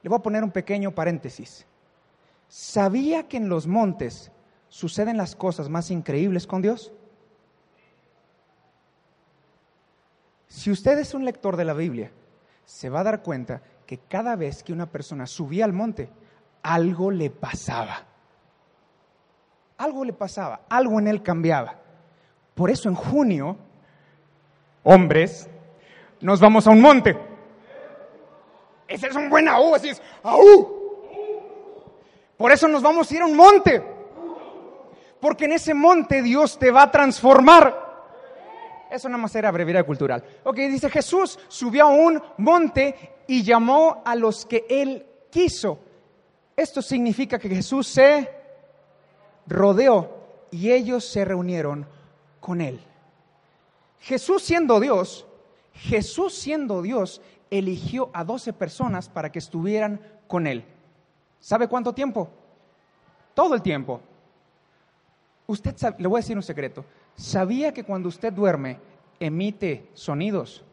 Le 0.03 0.09
voy 0.09 0.19
a 0.19 0.21
poner 0.21 0.43
un 0.43 0.51
pequeño 0.51 0.93
paréntesis. 0.93 1.65
¿Sabía 2.47 3.27
que 3.27 3.37
en 3.37 3.49
los 3.49 3.65
montes 3.65 4.31
suceden 4.69 5.17
las 5.17 5.35
cosas 5.35 5.67
más 5.67 5.89
increíbles 5.89 6.45
con 6.45 6.61
Dios? 6.61 6.93
Si 10.53 10.69
usted 10.69 10.99
es 10.99 11.13
un 11.13 11.25
lector 11.25 11.57
de 11.57 11.65
la 11.65 11.73
Biblia, 11.73 12.11
se 12.63 12.89
va 12.89 12.99
a 12.99 13.03
dar 13.03 13.23
cuenta 13.23 13.61
que 13.87 13.97
cada 13.97 14.35
vez 14.35 14.61
que 14.63 14.71
una 14.71 14.85
persona 14.85 15.25
subía 15.25 15.65
al 15.65 15.73
monte, 15.73 16.09
algo 16.61 17.09
le 17.09 17.29
pasaba 17.29 18.13
algo 19.83 20.05
le 20.05 20.13
pasaba, 20.13 20.61
algo 20.69 20.99
en 20.99 21.07
él 21.07 21.21
cambiaba. 21.21 21.75
Por 22.53 22.69
eso 22.69 22.89
en 22.89 22.95
junio, 22.95 23.57
hombres, 24.83 25.49
nos 26.21 26.39
vamos 26.39 26.67
a 26.67 26.71
un 26.71 26.81
monte. 26.81 27.17
Ese 28.87 29.07
es 29.07 29.15
un 29.15 29.29
buen 29.29 29.47
aú, 29.47 29.75
así 29.75 29.89
es, 29.89 30.01
aú. 30.23 30.81
Por 32.37 32.51
eso 32.51 32.67
nos 32.67 32.81
vamos 32.81 33.09
a 33.09 33.15
ir 33.15 33.21
a 33.21 33.25
un 33.25 33.35
monte. 33.35 33.83
Porque 35.19 35.45
en 35.45 35.53
ese 35.53 35.73
monte 35.73 36.21
Dios 36.21 36.59
te 36.59 36.71
va 36.71 36.83
a 36.83 36.91
transformar. 36.91 37.82
Eso 38.93 39.09
nada 39.09 39.23
más 39.23 39.35
era 39.35 39.49
brevedad 39.49 39.87
cultural. 39.87 40.23
Ok, 40.43 40.55
dice 40.55 40.87
Jesús 40.87 41.39
subió 41.47 41.85
a 41.85 41.89
un 41.89 42.21
monte 42.37 43.23
y 43.25 43.41
llamó 43.41 44.03
a 44.05 44.15
los 44.15 44.45
que 44.45 44.67
él 44.69 45.03
quiso. 45.31 45.79
Esto 46.55 46.79
significa 46.79 47.39
que 47.39 47.49
Jesús 47.49 47.87
se 47.87 48.29
rodeó 49.47 50.15
y 50.51 50.69
ellos 50.69 51.03
se 51.05 51.25
reunieron 51.25 51.87
con 52.39 52.61
él. 52.61 52.79
Jesús 53.99 54.43
siendo 54.43 54.79
Dios, 54.79 55.25
Jesús 55.73 56.35
siendo 56.35 56.83
Dios, 56.83 57.19
eligió 57.49 58.11
a 58.13 58.23
doce 58.23 58.53
personas 58.53 59.09
para 59.09 59.31
que 59.31 59.39
estuvieran 59.39 59.99
con 60.27 60.45
él. 60.45 60.63
¿Sabe 61.39 61.67
cuánto 61.67 61.93
tiempo? 61.93 62.29
Todo 63.33 63.55
el 63.55 63.63
tiempo. 63.63 64.01
Usted 65.47 65.75
sabe, 65.77 65.95
le 65.97 66.07
voy 66.07 66.19
a 66.19 66.21
decir 66.21 66.37
un 66.37 66.43
secreto. 66.43 66.85
¿Sabía 67.15 67.73
que 67.73 67.83
cuando 67.83 68.09
usted 68.09 68.33
duerme 68.33 68.79
emite 69.19 69.89
sonidos? 69.93 70.63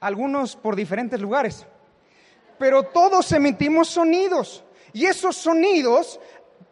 Algunos 0.00 0.54
por 0.54 0.76
diferentes 0.76 1.20
lugares, 1.20 1.66
pero 2.58 2.84
todos 2.84 3.32
emitimos 3.32 3.88
sonidos. 3.88 4.64
Y 4.92 5.06
esos 5.06 5.36
sonidos 5.36 6.20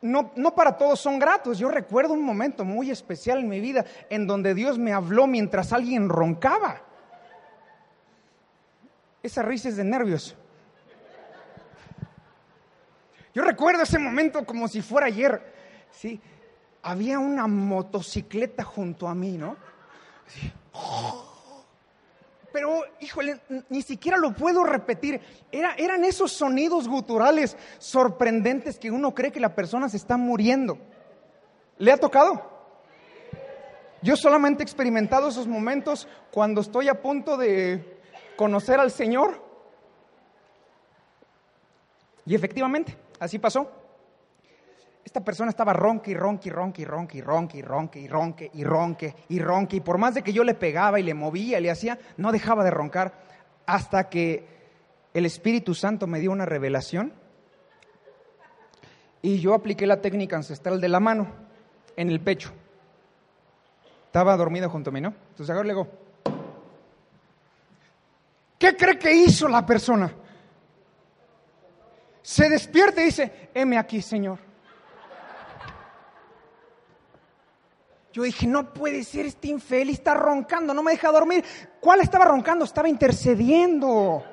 no, 0.01 0.33
no, 0.37 0.55
para 0.55 0.77
todos 0.77 1.01
son 1.01 1.19
gratos. 1.19 1.59
Yo 1.59 1.69
recuerdo 1.69 2.15
un 2.15 2.23
momento 2.23 2.65
muy 2.65 2.91
especial 2.91 3.41
en 3.41 3.49
mi 3.49 3.61
vida 3.61 3.85
en 4.11 4.27
donde 4.27 4.55
Dios 4.55 4.79
me 4.79 4.93
habló 4.93 5.27
mientras 5.27 5.73
alguien 5.73 6.09
roncaba. 6.09 6.83
Esa 9.23 9.43
risa 9.43 9.69
es 9.69 9.77
de 9.77 9.85
nervios. 9.85 10.37
Yo 13.35 13.43
recuerdo 13.43 13.83
ese 13.83 13.99
momento 13.99 14.47
como 14.47 14.69
si 14.69 14.81
fuera 14.81 15.09
ayer. 15.09 15.56
¿Sí? 15.97 16.21
había 16.87 17.19
una 17.19 17.49
motocicleta 17.49 18.63
junto 18.63 19.09
a 19.09 19.15
mí, 19.15 19.37
¿no? 19.37 19.57
Pero, 22.53 22.85
híjole, 23.01 23.41
ni 23.69 23.83
siquiera 23.83 24.17
lo 24.17 24.33
puedo 24.33 24.63
repetir. 24.63 25.21
Era, 25.51 25.75
eran 25.75 26.05
esos 26.05 26.31
sonidos 26.31 26.87
guturales 26.87 27.57
sorprendentes 27.79 28.79
que 28.79 28.93
uno 28.93 29.15
cree 29.15 29.33
que 29.33 29.41
la 29.41 29.55
persona 29.55 29.89
se 29.89 29.97
está 29.97 30.17
muriendo. 30.17 30.79
¿Le 31.79 31.91
ha 31.91 31.97
tocado? 31.97 32.41
Yo 34.01 34.17
solamente 34.17 34.63
he 34.63 34.65
experimentado 34.65 35.29
esos 35.29 35.49
momentos 35.49 36.07
cuando 36.31 36.61
estoy 36.61 36.89
a 36.89 37.03
punto 37.03 37.37
de 37.37 38.01
conocer 38.37 38.79
al 38.79 38.93
Señor. 38.93 39.43
Y 42.25 42.35
efectivamente, 42.37 42.97
así 43.19 43.41
pasó. 43.41 43.86
Esta 45.07 45.23
persona 45.23 45.51
estaba 45.51 45.73
ronque 45.73 46.11
y 46.11 46.15
ronque 46.15 46.49
y 46.49 46.51
ronque 46.51 46.83
y 46.83 46.85
ronque 46.85 47.19
y 47.19 47.23
ronque 47.23 47.59
y 47.59 47.63
ronque 47.63 48.01
y 48.01 48.09
ronque 48.09 48.53
y 48.53 48.65
ronque 48.65 49.77
y 49.77 49.77
y 49.77 49.81
por 49.81 49.99
más 49.99 50.15
de 50.15 50.23
que 50.23 50.33
yo 50.33 50.43
le 50.43 50.55
pegaba 50.55 50.99
y 50.99 51.05
le 51.05 51.15
movía 51.15 51.61
y 51.61 51.63
le 51.63 51.71
hacía, 51.71 51.97
no 52.17 52.33
dejaba 52.33 52.65
de 52.65 52.73
roncar 52.73 53.15
hasta 53.67 54.09
que 54.09 54.49
el 55.15 55.25
Espíritu 55.25 55.77
Santo 55.77 56.09
me 56.09 56.19
dio 56.19 56.33
una 56.33 56.45
revelación 56.45 57.13
y 59.23 59.39
yo 59.39 59.55
apliqué 59.55 59.87
la 59.87 60.01
técnica 60.01 60.35
ancestral 60.35 60.81
de 60.81 60.89
la 60.89 60.99
mano 60.99 61.29
en 61.95 62.11
el 62.11 62.21
pecho. 62.21 62.53
Estaba 64.07 64.37
dormido 64.37 64.69
junto 64.69 64.91
a 64.91 64.93
mí, 64.93 65.01
¿no? 65.01 65.15
Entonces 65.31 65.51
ahora 65.51 65.69
le 65.69 65.73
digo, 65.73 65.89
¿qué 68.59 68.77
cree 68.77 68.99
que 68.99 69.13
hizo 69.13 69.47
la 69.47 69.65
persona? 69.65 70.13
Se 72.23 72.49
despierta 72.49 73.03
y 73.03 73.05
dice, 73.05 73.51
heme 73.55 73.79
aquí, 73.79 74.03
Señor. 74.03 74.56
Yo 78.17 78.23
dije, 78.23 78.47
no 78.47 78.73
puede 78.73 79.05
ser, 79.05 79.27
este 79.27 79.49
infeliz 79.49 79.99
está 79.99 80.15
roncando, 80.15 80.73
no 80.73 80.83
me 80.83 80.93
deja 80.93 81.13
dormir. 81.13 81.45
¿Cuál 81.79 82.01
estaba 82.01 82.25
roncando? 82.25 82.65
Estaba 82.65 82.89
intercediendo. 82.89 84.25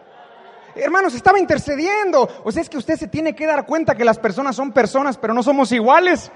Hermanos, 0.74 1.13
estaba 1.13 1.38
intercediendo. 1.38 2.30
O 2.46 2.50
sea, 2.54 2.62
es 2.62 2.70
que 2.70 2.78
usted 2.78 2.96
se 2.96 3.10
tiene 3.10 3.36
que 3.36 3.46
dar 3.46 3.66
cuenta 3.66 3.94
que 3.94 4.06
las 4.06 4.18
personas 4.18 4.56
son 4.56 4.72
personas, 4.72 5.18
pero 5.18 5.34
no 5.34 5.44
somos 5.44 5.70
iguales. 5.74 6.32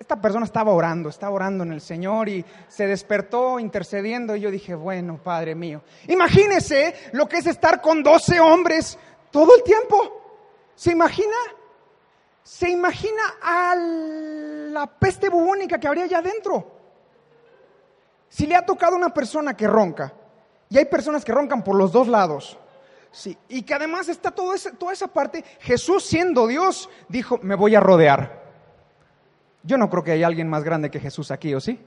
Esta 0.00 0.20
persona 0.20 0.44
estaba 0.44 0.72
orando, 0.72 1.08
estaba 1.08 1.36
orando 1.36 1.62
en 1.62 1.70
el 1.70 1.80
Señor 1.80 2.28
y 2.28 2.44
se 2.66 2.88
despertó 2.88 3.60
intercediendo 3.60 4.34
y 4.34 4.40
yo 4.40 4.50
dije, 4.50 4.74
bueno, 4.74 5.20
Padre 5.22 5.54
mío, 5.54 5.82
imagínese 6.08 6.96
lo 7.12 7.28
que 7.28 7.36
es 7.36 7.46
estar 7.46 7.80
con 7.80 8.02
12 8.02 8.40
hombres 8.40 8.98
todo 9.30 9.54
el 9.54 9.62
tiempo. 9.62 10.20
¿Se 10.74 10.90
imagina? 10.90 11.36
¿Se 12.42 12.68
imagina 12.68 13.22
a 13.40 13.76
la 14.72 14.86
peste 14.86 15.28
bubónica 15.28 15.78
que 15.78 15.86
habría 15.86 16.04
allá 16.04 16.18
adentro? 16.18 16.80
Si 18.28 18.46
le 18.46 18.56
ha 18.56 18.64
tocado 18.64 18.94
a 18.94 18.98
una 18.98 19.12
persona 19.12 19.54
que 19.54 19.66
ronca, 19.66 20.12
y 20.68 20.78
hay 20.78 20.86
personas 20.86 21.24
que 21.24 21.32
roncan 21.32 21.62
por 21.62 21.76
los 21.76 21.92
dos 21.92 22.08
lados, 22.08 22.58
sí, 23.10 23.36
y 23.48 23.62
que 23.62 23.74
además 23.74 24.08
está 24.08 24.30
toda 24.30 24.54
esa 24.56 25.08
parte, 25.08 25.44
Jesús 25.60 26.04
siendo 26.04 26.46
Dios 26.46 26.88
dijo, 27.08 27.38
me 27.42 27.54
voy 27.54 27.74
a 27.74 27.80
rodear. 27.80 28.42
Yo 29.62 29.76
no 29.76 29.90
creo 29.90 30.02
que 30.02 30.12
haya 30.12 30.26
alguien 30.26 30.48
más 30.48 30.64
grande 30.64 30.90
que 30.90 30.98
Jesús 30.98 31.30
aquí, 31.30 31.54
¿o 31.54 31.60
sí? 31.60 31.78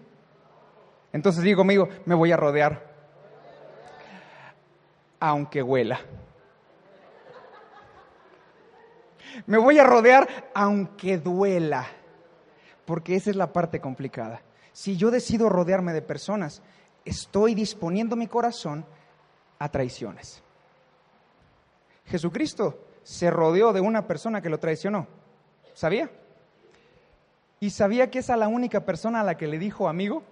Entonces 1.12 1.44
digo, 1.44 1.63
amigo, 1.63 1.89
me 2.06 2.13
voy 2.13 2.32
a 2.32 2.38
rodear, 2.38 2.94
aunque 5.20 5.63
huela. 5.63 6.00
Me 9.48 9.58
voy 9.58 9.80
a 9.80 9.84
rodear 9.84 10.51
aunque 10.54 11.18
duela, 11.18 11.88
porque 12.86 13.15
esa 13.15 13.30
es 13.30 13.36
la 13.36 13.51
parte 13.51 13.80
complicada. 13.80 14.42
Si 14.74 14.98
yo 14.98 15.12
decido 15.12 15.50
rodearme 15.50 15.94
de 15.94 16.01
personas, 16.01 16.62
estoy 17.04 17.56
disponiendo 17.56 18.15
mi 18.15 18.27
corazón 18.27 18.86
a 19.60 19.70
traiciones. 19.70 20.42
Jesucristo 22.06 22.80
se 23.04 23.30
rodeó 23.32 23.74
de 23.74 23.82
una 23.82 24.08
persona 24.08 24.42
que 24.42 24.50
lo 24.50 24.60
traicionó. 24.60 25.08
¿Sabía? 25.74 26.10
¿Y 27.60 27.70
sabía 27.70 28.12
que 28.12 28.20
es 28.20 28.30
a 28.30 28.38
la 28.38 28.48
única 28.48 28.86
persona 28.86 29.22
a 29.22 29.24
la 29.24 29.38
que 29.38 29.48
le 29.48 29.60
dijo 29.60 29.88
amigo? 29.88 30.24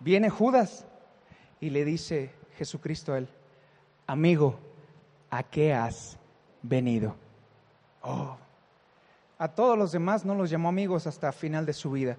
Viene 0.00 0.30
Judas 0.30 0.86
y 1.60 1.70
le 1.70 1.84
dice 1.84 2.32
Jesucristo 2.56 3.12
a 3.12 3.18
él, 3.18 3.28
amigo, 4.06 4.58
¿a 5.30 5.42
qué 5.42 5.74
has 5.74 6.18
venido. 6.62 7.14
Oh. 8.02 8.36
A 9.38 9.48
todos 9.48 9.78
los 9.78 9.92
demás 9.92 10.24
no 10.24 10.34
los 10.34 10.50
llamó 10.50 10.68
amigos 10.68 11.06
hasta 11.06 11.30
final 11.30 11.64
de 11.64 11.72
su 11.72 11.92
vida, 11.92 12.16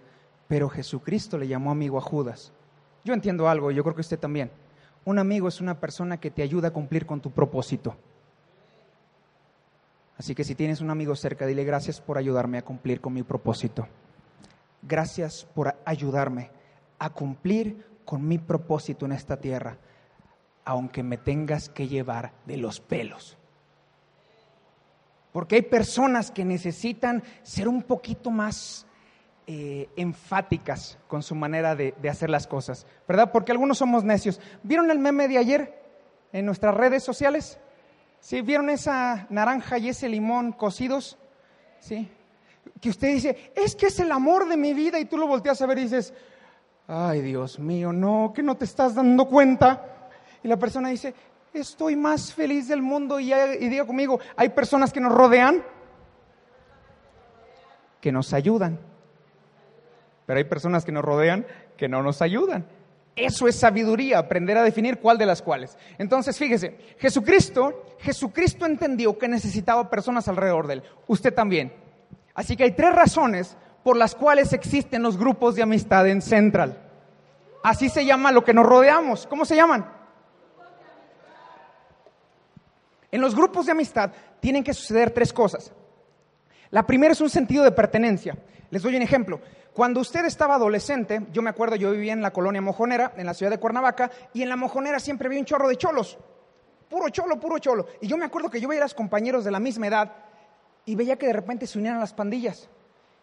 pero 0.48 0.70
Jesucristo 0.70 1.38
le 1.38 1.48
llamó 1.48 1.70
amigo 1.72 1.98
a 1.98 2.02
Judas. 2.02 2.54
Yo 3.04 3.14
entiendo 3.14 3.50
algo, 3.50 3.72
yo 3.72 3.84
creo 3.84 3.96
que 3.96 4.02
usted 4.02 4.20
también. 4.20 4.52
Un 5.04 5.20
amigo 5.20 5.48
es 5.48 5.60
una 5.60 5.80
persona 5.80 6.20
que 6.20 6.32
te 6.32 6.44
ayuda 6.44 6.70
a 6.70 6.74
cumplir 6.74 7.06
con 7.06 7.20
tu 7.20 7.32
propósito. 7.32 7.96
Así 10.18 10.36
que 10.36 10.44
si 10.44 10.56
tienes 10.56 10.82
un 10.82 10.90
amigo 10.90 11.16
cerca, 11.16 11.46
dile 11.46 11.64
gracias 11.64 12.02
por 12.02 12.18
ayudarme 12.18 12.58
a 12.58 12.66
cumplir 12.66 13.02
con 13.02 13.14
mi 13.14 13.24
propósito. 13.24 13.88
Gracias 14.82 15.46
por 15.54 15.76
ayudarme 15.86 16.52
a 17.00 17.10
cumplir 17.10 17.86
con 18.06 18.28
mi 18.28 18.38
propósito 18.38 19.06
en 19.06 19.14
esta 19.14 19.38
tierra, 19.38 19.78
aunque 20.64 21.04
me 21.04 21.18
tengas 21.18 21.70
que 21.70 21.88
llevar 21.88 22.34
de 22.46 22.58
los 22.58 22.80
pelos. 22.80 23.39
Porque 25.40 25.56
hay 25.56 25.62
personas 25.62 26.32
que 26.32 26.44
necesitan 26.44 27.24
ser 27.44 27.70
un 27.70 27.82
poquito 27.82 28.30
más 28.30 28.86
eh, 29.48 29.88
enfáticas 29.96 30.98
con 31.08 31.24
su 31.24 31.34
manera 31.34 31.78
de, 31.78 31.96
hacer 32.10 32.30
las 32.30 32.46
cosas, 32.46 32.86
¿verdad? 33.08 33.32
Porque 33.32 33.54
algunos 33.54 33.78
somos 33.78 34.04
necios. 34.04 34.42
¿Vieron 34.64 34.92
el 34.92 35.00
meme 35.00 35.30
de 35.30 35.38
ayer 35.38 35.82
en 36.34 36.46
nuestras 36.46 36.76
redes 36.76 37.06
sociales? 37.06 37.58
¿Sí? 38.20 38.42
¿Vieron 38.42 38.70
esa 38.70 39.28
naranja 39.30 39.78
y 39.78 39.88
ese 39.88 40.10
limón 40.10 40.52
cocidos? 40.52 41.18
¿Sí? 41.80 42.12
Que 42.82 42.90
usted 42.90 43.08
dice, 43.08 43.54
es 43.56 43.78
que 43.78 43.86
es 43.86 43.98
el 44.02 44.12
amor 44.12 44.50
de 44.50 44.58
mi 44.58 44.74
vida 44.74 45.00
y 45.00 45.06
tú 45.06 45.18
lo 45.18 45.26
volteas 45.26 45.62
a 45.62 45.68
ver 45.68 45.78
y 45.78 45.84
dices, 45.84 46.14
ay 46.86 47.22
Dios 47.22 47.60
mío, 47.60 47.94
no, 47.94 48.34
que 48.36 48.44
no 48.44 48.58
te 48.58 48.66
estás 48.66 48.94
dando 48.94 49.26
cuenta. 49.26 49.86
Y 50.44 50.50
la 50.50 50.58
persona 50.58 50.90
dice, 50.90 51.14
estoy 51.54 51.96
más 51.96 52.34
feliz 52.34 52.68
del 52.68 52.82
mundo 52.82 53.20
y, 53.20 53.26
diga 53.26 53.86
conmigo, 53.86 54.20
hay 54.36 54.50
personas 54.50 54.94
que 54.94 55.00
nos 55.00 55.14
rodean, 55.14 55.64
que 58.02 58.12
nos 58.12 58.34
ayudan, 58.34 58.80
pero 60.26 60.38
hay 60.38 60.44
personas 60.46 60.86
que 60.86 60.92
nos 60.92 61.04
rodean 61.04 61.46
que 61.76 61.88
no 61.88 62.04
nos 62.04 62.22
ayudan. 62.22 62.66
Eso 63.16 63.48
es 63.48 63.56
sabiduría, 63.56 64.20
aprender 64.20 64.58
a 64.58 64.64
definir 64.64 65.00
cuál 65.00 65.18
de 65.18 65.26
las 65.26 65.42
cuales. 65.42 65.78
Entonces, 65.98 66.38
fíjese, 66.38 66.78
Jesucristo, 66.98 67.96
Jesucristo 68.00 68.66
entendió 68.66 69.18
que 69.18 69.28
necesitaba 69.28 69.90
personas 69.90 70.28
alrededor 70.28 70.68
de 70.68 70.76
él. 70.76 70.84
Usted 71.08 71.34
también. 71.34 71.74
Así 72.34 72.56
que 72.56 72.64
hay 72.64 72.72
tres 72.72 72.96
razones 72.96 73.58
por 73.84 73.98
las 73.98 74.16
cuales 74.16 74.54
existen 74.54 75.04
los 75.04 75.18
grupos 75.18 75.56
de 75.56 75.64
amistad 75.64 76.08
en 76.08 76.22
Central. 76.22 76.82
Así 77.64 77.90
se 77.90 78.06
llama 78.06 78.32
lo 78.32 78.46
que 78.46 78.54
nos 78.54 78.66
rodeamos. 78.66 79.28
¿Cómo 79.28 79.44
se 79.44 79.56
llaman? 79.56 79.99
En 83.12 83.22
los 83.22 83.36
grupos 83.36 83.66
de 83.66 83.72
amistad 83.72 84.12
tienen 84.40 84.64
que 84.64 84.74
suceder 84.74 85.12
tres 85.12 85.34
cosas. 85.34 85.72
La 86.72 86.86
primera 86.86 87.14
es 87.14 87.22
un 87.22 87.30
sentido 87.30 87.64
de 87.64 87.72
pertenencia. 87.72 88.38
Les 88.70 88.84
doy 88.84 88.96
un 88.96 89.02
ejemplo. 89.02 89.40
Cuando 89.74 90.00
usted 90.00 90.26
estaba 90.26 90.56
adolescente, 90.56 91.22
yo 91.32 91.42
me 91.42 91.50
acuerdo, 91.50 91.76
yo 91.76 91.92
vivía 91.92 92.14
en 92.14 92.22
la 92.22 92.32
colonia 92.32 92.62
mojonera, 92.62 93.14
en 93.18 93.26
la 93.26 93.34
ciudad 93.34 93.52
de 93.52 93.60
Cuernavaca, 93.60 94.12
y 94.34 94.44
en 94.44 94.50
la 94.50 94.56
mojonera 94.56 95.00
siempre 95.00 95.28
había 95.28 95.40
un 95.40 95.46
chorro 95.46 95.68
de 95.68 95.78
cholos. 95.78 96.18
Puro 96.90 97.10
cholo, 97.10 97.40
puro 97.40 97.58
cholo. 97.60 97.88
Y 98.02 98.08
yo 98.08 98.18
me 98.18 98.26
acuerdo 98.26 98.50
que 98.50 98.62
yo 98.62 98.68
veía 98.68 98.82
a 98.82 98.86
los 98.86 98.94
compañeros 98.94 99.44
de 99.44 99.52
la 99.52 99.60
misma 99.60 99.88
edad 99.88 100.12
y 100.86 100.96
veía 100.96 101.18
que 101.18 101.28
de 101.28 101.34
repente 101.34 101.66
se 101.66 101.80
unían 101.80 101.96
a 101.96 102.00
las 102.00 102.14
pandillas. 102.14 102.70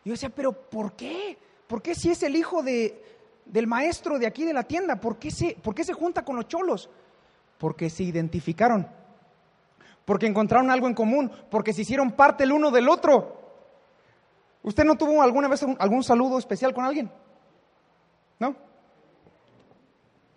Y 0.05 0.09
yo 0.09 0.15
decía, 0.15 0.31
pero 0.31 0.53
¿por 0.53 0.93
qué? 0.95 1.37
¿Por 1.67 1.83
qué 1.83 1.95
si 1.95 2.11
es 2.11 2.23
el 2.23 2.37
hijo 2.37 2.63
de, 2.63 3.03
del 3.45 3.67
maestro 3.67 4.19
de 4.19 4.27
aquí 4.27 4.45
de 4.45 4.53
la 4.53 4.63
tienda? 4.63 5.01
¿Por 5.01 5.19
qué, 5.19 5.31
se, 5.31 5.57
¿Por 5.63 5.75
qué 5.75 5.85
se 5.85 5.93
junta 5.93 6.25
con 6.25 6.37
los 6.37 6.49
cholos? 6.49 6.89
Porque 7.59 7.91
se 7.91 8.05
identificaron 8.05 8.89
porque 10.07 10.27
encontraron 10.27 10.71
algo 10.71 10.87
en 10.87 10.95
común, 10.95 11.31
porque 11.51 11.75
se 11.75 11.83
hicieron 11.83 12.13
parte 12.13 12.45
el 12.45 12.53
uno 12.53 12.71
del 12.71 12.89
otro. 12.89 13.43
¿Usted 14.63 14.85
no 14.85 14.97
tuvo 14.97 15.21
alguna 15.21 15.49
vez 15.49 15.63
algún 15.79 16.03
saludo 16.03 16.39
especial 16.39 16.73
con 16.73 16.85
alguien? 16.85 17.11
¿No? 18.39 18.57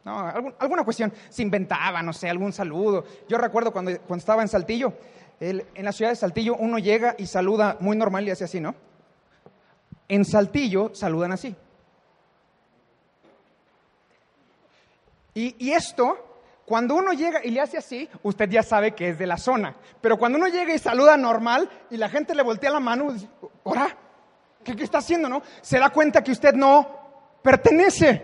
No, 0.03 0.19
alguna 0.59 0.83
cuestión. 0.83 1.13
Se 1.29 1.43
inventaba, 1.43 2.01
no 2.01 2.13
sé, 2.13 2.29
algún 2.29 2.51
saludo. 2.51 3.05
Yo 3.27 3.37
recuerdo 3.37 3.71
cuando, 3.71 3.91
cuando 4.01 4.17
estaba 4.17 4.41
en 4.41 4.47
Saltillo, 4.47 4.93
en 5.39 5.85
la 5.85 5.91
ciudad 5.91 6.11
de 6.11 6.15
Saltillo 6.15 6.55
uno 6.55 6.79
llega 6.79 7.15
y 7.17 7.27
saluda 7.27 7.77
muy 7.79 7.95
normal 7.95 8.27
y 8.27 8.31
hace 8.31 8.45
así, 8.45 8.59
¿no? 8.59 8.73
En 10.07 10.25
Saltillo 10.25 10.95
saludan 10.95 11.31
así. 11.31 11.55
Y, 15.35 15.55
y 15.63 15.71
esto 15.73 16.28
cuando 16.69 16.93
uno 16.93 17.13
llega 17.13 17.43
y 17.43 17.49
le 17.49 17.61
hace 17.61 17.79
así, 17.79 18.07
usted 18.21 18.47
ya 18.47 18.61
sabe 18.61 18.91
que 18.91 19.09
es 19.09 19.17
de 19.17 19.25
la 19.25 19.37
zona. 19.37 19.75
Pero 20.01 20.19
cuando 20.19 20.37
uno 20.37 20.47
llega 20.47 20.71
y 20.71 20.77
saluda 20.77 21.17
normal 21.17 21.67
y 21.89 21.97
la 21.97 22.09
gente 22.09 22.35
le 22.35 22.43
voltea 22.43 22.69
la 22.69 22.79
mano, 22.79 23.11
¿ora? 23.63 23.97
¿qué, 24.63 24.75
qué 24.75 24.83
está 24.83 24.99
haciendo, 24.99 25.27
no? 25.27 25.41
Se 25.61 25.79
da 25.79 25.89
cuenta 25.89 26.23
que 26.23 26.31
usted 26.31 26.53
no 26.53 27.39
pertenece. 27.41 28.21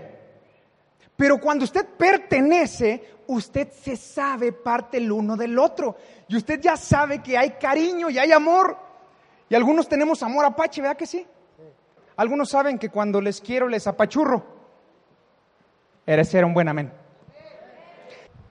Pero 1.16 1.40
cuando 1.40 1.64
usted 1.64 1.88
pertenece, 1.98 3.16
usted 3.26 3.72
se 3.72 3.98
sabe 3.98 4.52
parte 4.52 4.98
el 4.98 5.12
uno 5.12 5.36
del 5.36 5.58
otro. 5.58 5.98
Y 6.28 6.38
usted 6.38 6.62
ya 6.62 6.78
sabe 6.78 7.24
que 7.24 7.40
hay 7.40 7.50
cariño 7.60 8.12
y 8.12 8.20
hay 8.20 8.32
amor. 8.32 8.78
Y 9.50 9.56
algunos 9.56 9.90
tenemos 9.90 10.22
amor 10.22 10.46
apache, 10.46 10.84
¿verdad 10.84 10.98
que 10.98 11.08
sí? 11.08 11.26
Algunos 12.16 12.50
saben 12.50 12.78
que 12.78 12.92
cuando 12.92 13.20
les 13.20 13.42
quiero 13.42 13.68
les 13.68 13.88
apachurro. 13.88 14.46
Eres 16.06 16.30
ser 16.30 16.46
un 16.46 16.54
buen 16.54 16.68
amén. 16.68 17.05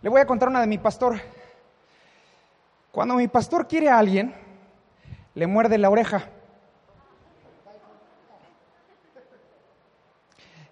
Le 0.04 0.10
voy 0.10 0.20
a 0.20 0.26
contar 0.26 0.50
una 0.50 0.60
de 0.60 0.66
mi 0.66 0.76
pastor. 0.76 1.18
Cuando 2.92 3.14
mi 3.14 3.26
pastor 3.26 3.66
quiere 3.66 3.88
a 3.88 3.98
alguien, 3.98 4.34
le 5.34 5.46
muerde 5.46 5.78
la 5.78 5.88
oreja. 5.88 6.28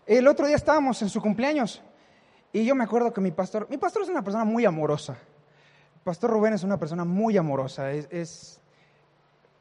El 0.04 0.28
otro 0.28 0.46
día 0.46 0.56
estábamos 0.56 1.00
en 1.00 1.08
su 1.08 1.22
cumpleaños 1.22 1.82
y 2.52 2.66
yo 2.66 2.74
me 2.74 2.84
acuerdo 2.84 3.10
que 3.10 3.22
mi 3.22 3.30
pastor, 3.30 3.66
mi 3.70 3.78
pastor 3.78 4.02
es 4.02 4.10
una 4.10 4.20
persona 4.22 4.44
muy 4.44 4.66
amorosa. 4.66 5.16
pastor 6.04 6.30
Rubén 6.30 6.52
es 6.52 6.62
una 6.62 6.76
persona 6.76 7.06
muy 7.06 7.38
amorosa, 7.38 7.90
es, 7.90 8.60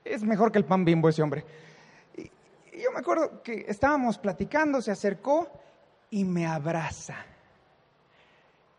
es, 0.04 0.22
mejor 0.22 0.52
que 0.52 0.58
el 0.58 0.66
pan 0.66 0.84
bimbo 0.84 1.08
ese 1.08 1.24
hombre. 1.24 1.46
Y, 2.18 2.24
yo 2.78 2.92
me 2.92 3.00
acuerdo 3.00 3.42
que 3.42 3.64
estábamos 3.70 4.18
platicando, 4.18 4.82
se 4.82 4.92
acercó 4.92 5.48
y 6.10 6.26
me 6.26 6.46
abraza. 6.46 7.26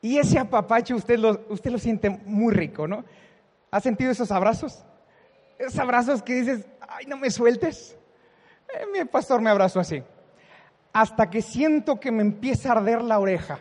Y 0.02 0.18
ese 0.18 0.38
apapacho 0.38 0.97
usted 0.97 1.18
lo, 1.18 1.47
usted 1.49 1.71
lo 1.71 1.78
siente 1.78 2.11
muy 2.11 2.52
rico, 2.52 2.87
¿no? 2.87 3.04
¿Ha 3.71 3.80
sentido 3.80 4.11
esos 4.11 4.30
abrazos? 4.30 4.85
Esos 5.59 5.78
abrazos 5.78 6.23
que 6.23 6.35
dices, 6.35 6.66
ay, 6.80 7.06
no 7.06 7.16
me 7.16 7.30
sueltes. 7.30 7.97
Eh, 8.68 8.85
mi 8.92 9.02
pastor 9.06 9.40
me 9.40 9.49
abrazó 9.49 9.80
así 9.80 10.02
hasta 10.92 11.30
que 11.30 11.40
siento 11.40 11.99
que 11.99 12.11
me 12.11 12.23
empieza 12.23 12.68
a 12.68 12.73
arder 12.73 13.02
la 13.02 13.18
oreja. 13.18 13.61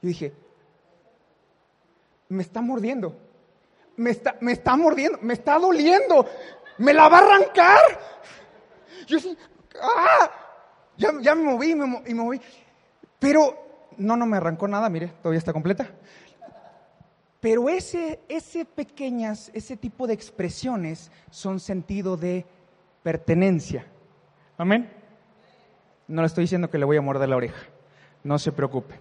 Y 0.00 0.08
dije, 0.08 0.32
me 2.28 2.42
está 2.42 2.60
mordiendo, 2.60 3.16
me 3.96 4.10
está, 4.10 4.36
me 4.40 4.52
está 4.52 4.76
mordiendo, 4.76 5.18
me 5.20 5.34
está 5.34 5.58
doliendo, 5.58 6.26
me 6.78 6.92
la 6.92 7.08
va 7.08 7.18
a 7.18 7.20
arrancar. 7.20 7.80
Yo 9.06 9.18
sí, 9.18 9.36
¡ah! 9.80 10.30
Ya, 10.96 11.10
ya 11.20 11.34
me 11.34 11.42
moví 11.42 11.70
y 11.70 11.74
me, 11.74 12.14
moví. 12.14 12.40
Pero 13.18 13.63
no, 13.98 14.16
no 14.16 14.26
me 14.26 14.36
arrancó 14.36 14.68
nada, 14.68 14.88
mire, 14.88 15.08
todavía 15.22 15.38
está 15.38 15.52
completa. 15.52 15.88
Pero 17.40 17.68
ese, 17.68 18.20
ese 18.28 18.64
pequeñas, 18.64 19.50
ese 19.52 19.76
tipo 19.76 20.06
de 20.06 20.14
expresiones 20.14 21.10
son 21.30 21.60
sentido 21.60 22.16
de 22.16 22.46
pertenencia. 23.02 23.86
Amén. 24.56 24.90
No 26.08 26.22
le 26.22 26.26
estoy 26.26 26.44
diciendo 26.44 26.70
que 26.70 26.78
le 26.78 26.84
voy 26.84 26.96
a 26.96 27.02
morder 27.02 27.28
la 27.28 27.36
oreja. 27.36 27.66
No 28.22 28.38
se 28.38 28.52
preocupe. 28.52 28.98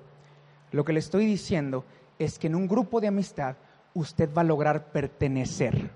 Lo 0.72 0.84
que 0.84 0.94
le 0.94 1.00
estoy 1.00 1.26
diciendo 1.26 1.86
es 2.20 2.38
que 2.38 2.48
en 2.48 2.56
un 2.56 2.68
grupo 2.68 3.00
de 3.00 3.08
amistad 3.08 3.56
usted 3.94 4.30
va 4.36 4.42
a 4.42 4.46
lograr 4.46 4.92
pertenecer. 4.92 5.90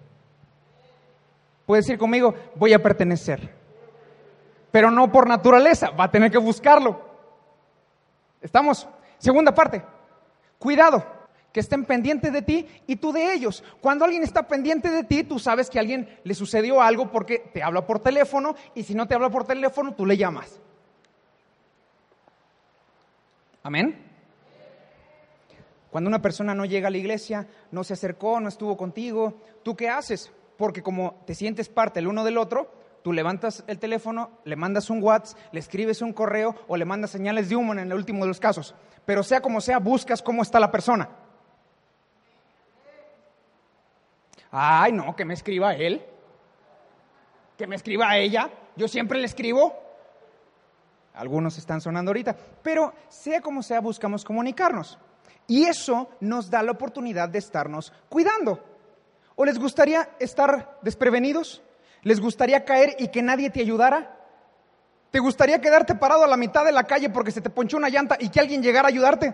Puede 1.66 1.82
decir 1.82 1.98
conmigo, 1.98 2.34
voy 2.56 2.74
a 2.74 2.82
pertenecer. 2.82 3.54
Pero 4.72 4.90
no 4.90 5.12
por 5.12 5.28
naturaleza, 5.28 5.90
va 5.90 6.06
a 6.06 6.12
tener 6.12 6.32
que 6.32 6.38
buscarlo. 6.38 7.07
¿Estamos? 8.42 8.88
Segunda 9.18 9.54
parte. 9.54 9.84
Cuidado, 10.60 11.04
que 11.52 11.60
estén 11.60 11.86
pendientes 11.86 12.32
de 12.32 12.42
ti 12.42 12.68
y 12.88 12.98
tú 12.98 13.12
de 13.12 13.34
ellos. 13.34 13.64
Cuando 13.82 14.06
alguien 14.06 14.24
está 14.24 14.48
pendiente 14.48 14.90
de 14.90 15.04
ti, 15.04 15.24
tú 15.24 15.40
sabes 15.40 15.70
que 15.70 15.80
a 15.80 15.82
alguien 15.82 16.20
le 16.24 16.34
sucedió 16.34 16.82
algo 16.82 17.12
porque 17.12 17.40
te 17.40 17.64
habla 17.64 17.86
por 17.86 18.00
teléfono 18.00 18.56
y 18.76 18.84
si 18.84 18.94
no 18.94 19.08
te 19.08 19.16
habla 19.16 19.30
por 19.30 19.46
teléfono, 19.46 19.94
tú 19.94 20.06
le 20.06 20.18
llamas. 20.18 20.60
Amén. 23.64 24.04
Cuando 25.90 26.10
una 26.10 26.22
persona 26.22 26.54
no 26.54 26.66
llega 26.66 26.90
a 26.90 26.92
la 26.92 26.98
iglesia, 26.98 27.48
no 27.72 27.84
se 27.84 27.94
acercó, 27.94 28.40
no 28.40 28.50
estuvo 28.50 28.78
contigo, 28.78 29.42
¿tú 29.64 29.76
qué 29.76 29.90
haces? 29.90 30.32
Porque 30.58 30.84
como 30.84 31.24
te 31.26 31.34
sientes 31.34 31.70
parte 31.70 32.00
el 32.00 32.08
uno 32.08 32.24
del 32.24 32.38
otro, 32.38 32.72
tú 33.08 33.14
levantas 33.14 33.64
el 33.68 33.80
teléfono, 33.80 34.32
le 34.44 34.58
mandas 34.58 34.90
un 34.90 35.02
WhatsApp, 35.02 35.40
le 35.54 35.62
escribes 35.62 36.02
un 36.02 36.12
correo 36.12 36.54
o 36.68 36.76
le 36.76 36.84
mandas 36.84 37.10
señales 37.10 37.48
de 37.48 37.56
humo 37.56 37.72
en 37.72 37.80
el 37.80 37.94
último 37.94 38.26
de 38.26 38.28
los 38.28 38.42
casos. 38.42 38.76
Pero 39.06 39.24
sea 39.24 39.40
como 39.40 39.62
sea, 39.62 39.80
buscas 39.80 40.22
cómo 40.22 40.42
está 40.42 40.60
la 40.60 40.70
persona. 40.70 41.08
Ay, 44.52 44.92
no, 44.92 45.16
que 45.16 45.24
me 45.24 45.36
escriba 45.36 45.74
él, 45.74 46.06
que 47.58 47.66
me 47.66 47.78
escriba 47.78 48.18
ella, 48.18 48.50
yo 48.76 48.90
siempre 48.90 49.20
le 49.20 49.26
escribo. 49.26 49.74
Algunos 51.14 51.58
están 51.58 51.80
sonando 51.80 52.10
ahorita, 52.10 52.36
pero 52.62 52.94
sea 53.08 53.40
como 53.40 53.64
sea, 53.64 53.80
buscamos 53.80 54.26
comunicarnos. 54.26 55.00
Y 55.48 55.64
eso 55.64 56.10
nos 56.20 56.50
da 56.50 56.62
la 56.62 56.74
oportunidad 56.74 57.30
de 57.30 57.40
estarnos 57.40 57.94
cuidando. 58.10 58.62
¿O 59.38 59.46
les 59.46 59.58
gustaría 59.58 60.10
estar 60.20 60.78
desprevenidos? 60.82 61.64
¿Les 62.04 62.20
gustaría 62.20 62.64
caer 62.66 62.96
y 63.00 63.10
que 63.10 63.22
nadie 63.22 63.50
te 63.50 63.62
ayudara? 63.62 64.16
¿Te 65.12 65.20
gustaría 65.20 65.60
quedarte 65.60 65.96
parado 65.96 66.24
a 66.24 66.28
la 66.28 66.38
mitad 66.38 66.66
de 66.66 66.72
la 66.72 66.84
calle 66.84 67.10
porque 67.10 67.32
se 67.32 67.42
te 67.42 67.50
ponchó 67.50 67.78
una 67.78 67.90
llanta 67.90 68.18
y 68.20 68.30
que 68.30 68.40
alguien 68.40 68.62
llegara 68.62 68.88
a 68.88 68.90
ayudarte? 68.90 69.34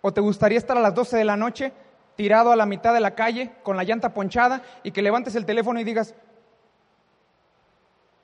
¿O 0.00 0.12
te 0.12 0.20
gustaría 0.20 0.58
estar 0.58 0.76
a 0.76 0.80
las 0.80 0.94
12 0.94 1.16
de 1.16 1.24
la 1.24 1.36
noche 1.36 1.72
tirado 2.14 2.52
a 2.52 2.56
la 2.56 2.66
mitad 2.66 2.94
de 2.94 3.00
la 3.00 3.14
calle 3.14 3.52
con 3.62 3.76
la 3.76 3.84
llanta 3.84 4.14
ponchada 4.14 4.62
y 4.82 4.90
que 4.90 5.02
levantes 5.02 5.34
el 5.34 5.44
teléfono 5.44 5.78
y 5.80 5.84
digas, 5.84 6.14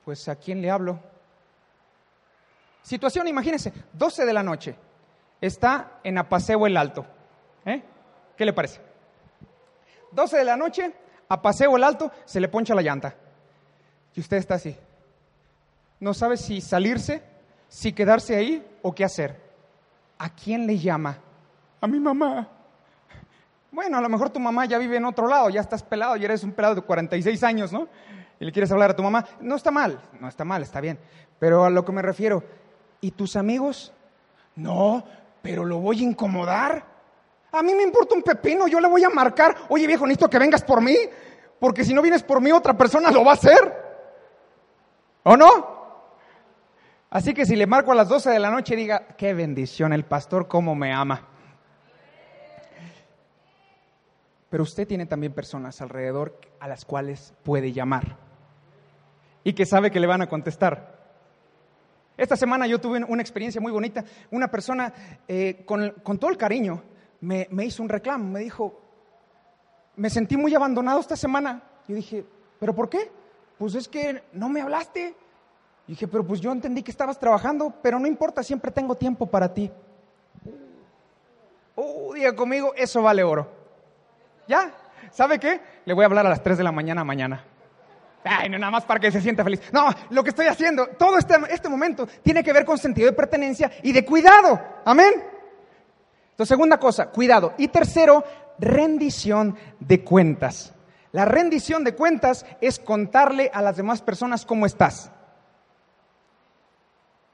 pues 0.04 0.28
a 0.28 0.36
quién 0.36 0.62
le 0.62 0.70
hablo? 0.70 0.98
Situación, 2.82 3.28
imagínense, 3.28 3.72
12 3.92 4.24
de 4.24 4.32
la 4.32 4.42
noche, 4.42 4.74
está 5.40 5.98
en 6.02 6.18
Apaseo 6.18 6.66
el 6.66 6.76
Alto. 6.76 7.06
¿Eh? 7.64 7.82
¿Qué 8.36 8.44
le 8.44 8.52
parece? 8.52 8.80
12 10.10 10.36
de 10.36 10.44
la 10.44 10.56
noche, 10.56 10.92
Apaseo 11.32 11.76
el 11.76 11.84
Alto, 11.84 12.10
se 12.24 12.40
le 12.40 12.48
poncha 12.48 12.74
la 12.74 12.82
llanta. 12.82 13.14
Y 14.14 14.20
usted 14.20 14.36
está 14.36 14.54
así. 14.54 14.76
No 16.00 16.14
sabe 16.14 16.36
si 16.36 16.60
salirse, 16.60 17.22
si 17.68 17.92
quedarse 17.92 18.36
ahí 18.36 18.66
o 18.82 18.94
qué 18.94 19.04
hacer. 19.04 19.40
¿A 20.18 20.30
quién 20.30 20.66
le 20.66 20.78
llama? 20.78 21.18
A 21.80 21.86
mi 21.86 22.00
mamá. 22.00 22.48
Bueno, 23.70 23.96
a 23.96 24.00
lo 24.00 24.08
mejor 24.08 24.30
tu 24.30 24.40
mamá 24.40 24.66
ya 24.66 24.78
vive 24.78 24.96
en 24.96 25.04
otro 25.04 25.26
lado, 25.26 25.48
ya 25.48 25.60
estás 25.60 25.82
pelado, 25.82 26.16
ya 26.16 26.26
eres 26.26 26.44
un 26.44 26.52
pelado 26.52 26.74
de 26.74 26.82
46 26.82 27.42
años, 27.42 27.72
¿no? 27.72 27.88
Y 28.38 28.44
le 28.44 28.52
quieres 28.52 28.70
hablar 28.70 28.90
a 28.90 28.96
tu 28.96 29.02
mamá. 29.02 29.24
No 29.40 29.56
está 29.56 29.70
mal, 29.70 30.00
no 30.20 30.28
está 30.28 30.44
mal, 30.44 30.62
está 30.62 30.80
bien. 30.80 30.98
Pero 31.38 31.64
a 31.64 31.70
lo 31.70 31.84
que 31.84 31.92
me 31.92 32.02
refiero, 32.02 32.44
¿Y 33.04 33.10
tus 33.10 33.34
amigos? 33.34 33.92
No, 34.54 35.04
pero 35.42 35.64
lo 35.64 35.78
voy 35.78 36.00
a 36.00 36.04
incomodar. 36.04 36.86
A 37.52 37.62
mí 37.62 37.74
me 37.74 37.82
importa 37.82 38.14
un 38.14 38.22
pepino, 38.22 38.66
yo 38.66 38.80
le 38.80 38.88
voy 38.88 39.04
a 39.04 39.10
marcar, 39.10 39.54
oye 39.68 39.86
viejo, 39.86 40.06
necesito 40.06 40.30
que 40.30 40.38
vengas 40.38 40.62
por 40.62 40.80
mí, 40.80 40.96
porque 41.60 41.84
si 41.84 41.92
no 41.92 42.02
vienes 42.02 42.22
por 42.22 42.40
mí 42.40 42.50
otra 42.50 42.76
persona 42.76 43.10
lo 43.10 43.24
va 43.24 43.32
a 43.32 43.34
hacer. 43.34 43.82
¿O 45.22 45.36
no? 45.36 45.72
Así 47.10 47.34
que 47.34 47.44
si 47.44 47.54
le 47.54 47.66
marco 47.66 47.92
a 47.92 47.94
las 47.94 48.08
12 48.08 48.30
de 48.30 48.38
la 48.38 48.50
noche, 48.50 48.74
diga, 48.74 49.08
qué 49.18 49.34
bendición, 49.34 49.92
el 49.92 50.04
pastor 50.04 50.48
cómo 50.48 50.74
me 50.74 50.92
ama. 50.92 51.28
Pero 54.48 54.62
usted 54.62 54.86
tiene 54.86 55.06
también 55.06 55.32
personas 55.32 55.80
alrededor 55.82 56.40
a 56.58 56.68
las 56.68 56.84
cuales 56.84 57.34
puede 57.42 57.72
llamar 57.72 58.16
y 59.44 59.52
que 59.52 59.66
sabe 59.66 59.90
que 59.90 60.00
le 60.00 60.06
van 60.06 60.22
a 60.22 60.28
contestar. 60.28 61.00
Esta 62.16 62.36
semana 62.36 62.66
yo 62.66 62.80
tuve 62.80 63.02
una 63.04 63.22
experiencia 63.22 63.60
muy 63.60 63.72
bonita. 63.72 64.04
Una 64.30 64.48
persona 64.48 64.92
eh, 65.26 65.64
con, 65.64 66.18
todo 66.18 66.30
el 66.30 66.36
cariño 66.36 66.82
me, 67.22 67.64
hizo 67.64 67.82
un 67.82 67.88
reclamo, 67.88 68.24
me 68.24 68.40
dijo, 68.40 68.80
me 69.96 70.10
sentí 70.10 70.36
muy 70.36 70.54
abandonado 70.54 71.00
esta 71.00 71.16
semana. 71.16 71.62
Yo 71.86 71.94
dije, 71.94 72.24
¿pero 72.58 72.74
por 72.74 72.88
qué? 72.88 73.10
Pues 73.58 73.74
es 73.76 73.88
que 73.88 74.24
no 74.32 74.48
me 74.48 74.60
hablaste. 74.60 75.14
Y 75.86 75.92
dije, 75.92 76.08
pero 76.08 76.26
pues 76.26 76.40
yo 76.40 76.50
entendí 76.50 76.82
que 76.82 76.90
estabas 76.90 77.18
trabajando, 77.18 77.74
pero 77.80 77.98
no 77.98 78.06
importa, 78.06 78.42
siempre 78.42 78.70
tengo 78.70 78.96
tiempo 78.96 79.26
para 79.26 79.52
ti. 79.54 79.70
Oh, 81.76 82.12
diga 82.12 82.34
conmigo, 82.34 82.72
eso 82.76 83.02
vale 83.02 83.22
oro. 83.22 83.48
¿Ya? 84.48 84.72
¿Sabe 85.10 85.38
qué? 85.38 85.60
Le 85.84 85.94
voy 85.94 86.02
a 86.02 86.06
hablar 86.06 86.26
a 86.26 86.30
las 86.30 86.42
3 86.42 86.58
de 86.58 86.64
la 86.64 86.72
mañana 86.72 87.04
mañana. 87.04 87.44
Ay, 88.24 88.48
no, 88.48 88.58
nada 88.58 88.70
más 88.70 88.84
para 88.84 89.00
que 89.00 89.12
se 89.12 89.20
sienta 89.20 89.44
feliz. 89.44 89.60
No, 89.72 89.88
lo 90.10 90.22
que 90.22 90.30
estoy 90.30 90.46
haciendo, 90.46 90.88
todo 90.98 91.18
este, 91.18 91.34
este 91.50 91.68
momento 91.68 92.06
tiene 92.22 92.42
que 92.42 92.52
ver 92.52 92.64
con 92.64 92.78
sentido 92.78 93.06
de 93.06 93.16
pertenencia 93.16 93.70
y 93.82 93.92
de 93.92 94.04
cuidado. 94.04 94.60
Amén. 94.84 95.31
Entonces, 96.32 96.48
segunda 96.48 96.78
cosa, 96.78 97.10
cuidado. 97.10 97.54
Y 97.56 97.68
tercero, 97.68 98.24
rendición 98.58 99.56
de 99.80 100.02
cuentas. 100.02 100.74
La 101.12 101.24
rendición 101.24 101.84
de 101.84 101.94
cuentas 101.94 102.44
es 102.60 102.78
contarle 102.78 103.50
a 103.52 103.62
las 103.62 103.76
demás 103.76 104.02
personas 104.02 104.44
cómo 104.44 104.66
estás. 104.66 105.10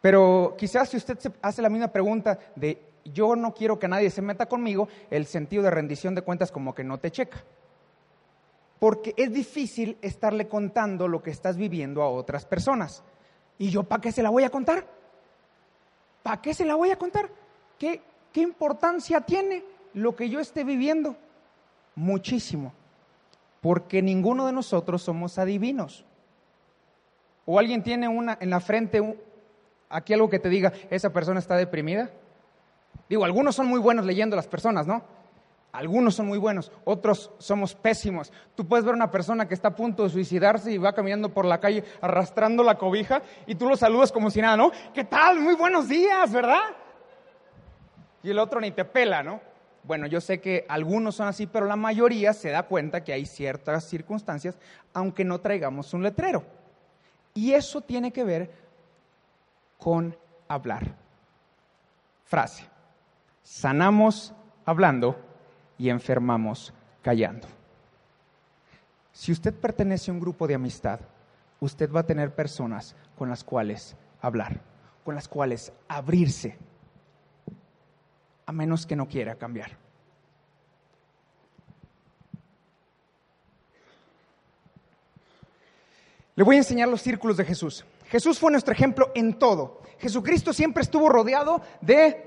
Pero 0.00 0.54
quizás 0.58 0.88
si 0.88 0.96
usted 0.96 1.18
se 1.18 1.32
hace 1.42 1.62
la 1.62 1.68
misma 1.68 1.88
pregunta 1.88 2.38
de 2.56 2.82
yo 3.04 3.36
no 3.36 3.54
quiero 3.54 3.78
que 3.78 3.88
nadie 3.88 4.10
se 4.10 4.22
meta 4.22 4.46
conmigo, 4.46 4.88
el 5.10 5.26
sentido 5.26 5.62
de 5.62 5.70
rendición 5.70 6.14
de 6.14 6.22
cuentas 6.22 6.52
como 6.52 6.74
que 6.74 6.84
no 6.84 6.98
te 6.98 7.10
checa. 7.10 7.42
porque 8.78 9.12
es 9.16 9.32
difícil 9.32 9.98
estarle 10.02 10.46
contando 10.46 11.08
lo 11.08 11.22
que 11.22 11.30
estás 11.30 11.56
viviendo 11.56 12.02
a 12.02 12.10
otras 12.10 12.44
personas. 12.44 13.02
¿Y 13.58 13.70
yo 13.70 13.82
para 13.82 14.00
qué 14.00 14.12
se 14.12 14.22
la 14.22 14.30
voy 14.30 14.44
a 14.44 14.50
contar? 14.50 14.86
¿Para 16.22 16.40
qué 16.40 16.54
se 16.54 16.64
la 16.64 16.76
voy 16.76 16.90
a 16.90 16.96
contar? 16.96 17.28
¿Qué, 17.78 18.00
¿Qué 18.38 18.42
importancia 18.42 19.20
tiene 19.20 19.64
lo 19.94 20.14
que 20.14 20.28
yo 20.28 20.38
esté 20.38 20.62
viviendo? 20.62 21.16
Muchísimo, 21.96 22.72
porque 23.60 24.00
ninguno 24.00 24.46
de 24.46 24.52
nosotros 24.52 25.02
somos 25.02 25.40
adivinos. 25.40 26.04
O 27.46 27.58
alguien 27.58 27.82
tiene 27.82 28.06
una 28.06 28.38
en 28.40 28.50
la 28.50 28.60
frente 28.60 29.02
aquí 29.88 30.14
algo 30.14 30.30
que 30.30 30.38
te 30.38 30.48
diga, 30.48 30.72
esa 30.88 31.12
persona 31.12 31.40
está 31.40 31.56
deprimida. 31.56 32.12
Digo, 33.08 33.24
algunos 33.24 33.56
son 33.56 33.66
muy 33.66 33.80
buenos 33.80 34.06
leyendo 34.06 34.36
las 34.36 34.46
personas, 34.46 34.86
¿no? 34.86 35.02
Algunos 35.72 36.14
son 36.14 36.28
muy 36.28 36.38
buenos, 36.38 36.70
otros 36.84 37.32
somos 37.38 37.74
pésimos. 37.74 38.32
Tú 38.54 38.68
puedes 38.68 38.84
ver 38.84 38.94
una 38.94 39.10
persona 39.10 39.48
que 39.48 39.54
está 39.54 39.66
a 39.70 39.74
punto 39.74 40.04
de 40.04 40.10
suicidarse 40.10 40.70
y 40.70 40.78
va 40.78 40.92
caminando 40.92 41.34
por 41.34 41.44
la 41.44 41.58
calle 41.58 41.82
arrastrando 42.00 42.62
la 42.62 42.78
cobija 42.78 43.20
y 43.48 43.56
tú 43.56 43.68
lo 43.68 43.76
saludas 43.76 44.12
como 44.12 44.30
si 44.30 44.40
nada, 44.40 44.56
¿no? 44.56 44.70
¿Qué 44.94 45.02
tal? 45.02 45.40
Muy 45.40 45.56
buenos 45.56 45.88
días, 45.88 46.32
¿verdad? 46.32 46.62
Y 48.22 48.30
el 48.30 48.38
otro 48.38 48.60
ni 48.60 48.70
te 48.70 48.84
pela, 48.84 49.22
¿no? 49.22 49.40
Bueno, 49.84 50.06
yo 50.06 50.20
sé 50.20 50.40
que 50.40 50.66
algunos 50.68 51.14
son 51.14 51.28
así, 51.28 51.46
pero 51.46 51.66
la 51.66 51.76
mayoría 51.76 52.32
se 52.32 52.50
da 52.50 52.64
cuenta 52.64 53.04
que 53.04 53.12
hay 53.12 53.26
ciertas 53.26 53.84
circunstancias, 53.84 54.58
aunque 54.92 55.24
no 55.24 55.40
traigamos 55.40 55.94
un 55.94 56.02
letrero. 56.02 56.44
Y 57.34 57.52
eso 57.52 57.80
tiene 57.80 58.12
que 58.12 58.24
ver 58.24 58.50
con 59.78 60.16
hablar. 60.48 60.94
Frase. 62.24 62.64
Sanamos 63.42 64.34
hablando 64.66 65.16
y 65.78 65.88
enfermamos 65.88 66.74
callando. 67.00 67.46
Si 69.12 69.32
usted 69.32 69.54
pertenece 69.54 70.10
a 70.10 70.14
un 70.14 70.20
grupo 70.20 70.46
de 70.46 70.54
amistad, 70.54 71.00
usted 71.60 71.90
va 71.90 72.00
a 72.00 72.06
tener 72.06 72.34
personas 72.34 72.94
con 73.16 73.30
las 73.30 73.42
cuales 73.42 73.96
hablar, 74.20 74.60
con 75.04 75.14
las 75.14 75.28
cuales 75.28 75.72
abrirse, 75.88 76.58
a 78.48 78.52
menos 78.52 78.86
que 78.86 78.96
no 78.96 79.06
quiera 79.06 79.34
cambiar. 79.34 79.76
Le 86.34 86.44
voy 86.44 86.54
a 86.54 86.58
enseñar 86.60 86.88
los 86.88 87.02
círculos 87.02 87.36
de 87.36 87.44
Jesús. 87.44 87.84
Jesús 88.06 88.38
fue 88.38 88.50
nuestro 88.50 88.72
ejemplo 88.72 89.12
en 89.14 89.38
todo. 89.38 89.82
Jesucristo 89.98 90.54
siempre 90.54 90.82
estuvo 90.82 91.10
rodeado 91.10 91.60
de 91.82 92.24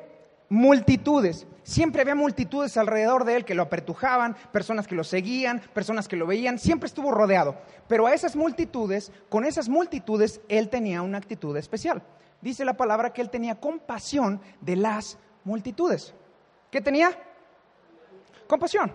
multitudes. 0.47 1.47
Siempre 1.63 2.03
había 2.03 2.13
multitudes 2.13 2.77
alrededor 2.77 3.25
de 3.25 3.37
él 3.37 3.45
que 3.45 3.55
lo 3.55 3.63
apertujaban, 3.63 4.35
personas 4.51 4.85
que 4.85 4.93
lo 4.93 5.03
seguían, 5.03 5.59
personas 5.73 6.07
que 6.07 6.17
lo 6.17 6.27
veían, 6.27 6.59
siempre 6.59 6.85
estuvo 6.85 7.09
rodeado. 7.09 7.55
Pero 7.87 8.05
a 8.05 8.13
esas 8.13 8.35
multitudes, 8.35 9.11
con 9.27 9.43
esas 9.43 9.69
multitudes, 9.69 10.39
él 10.49 10.69
tenía 10.69 11.01
una 11.01 11.17
actitud 11.17 11.57
especial. 11.57 12.03
Dice 12.41 12.63
la 12.63 12.77
palabra 12.77 13.11
que 13.11 13.21
él 13.21 13.31
tenía 13.31 13.59
compasión 13.59 14.39
de 14.61 14.75
las 14.75 15.17
multitudes. 15.43 16.13
¿Qué 16.69 16.81
tenía? 16.81 17.11
Compasión. 18.47 18.93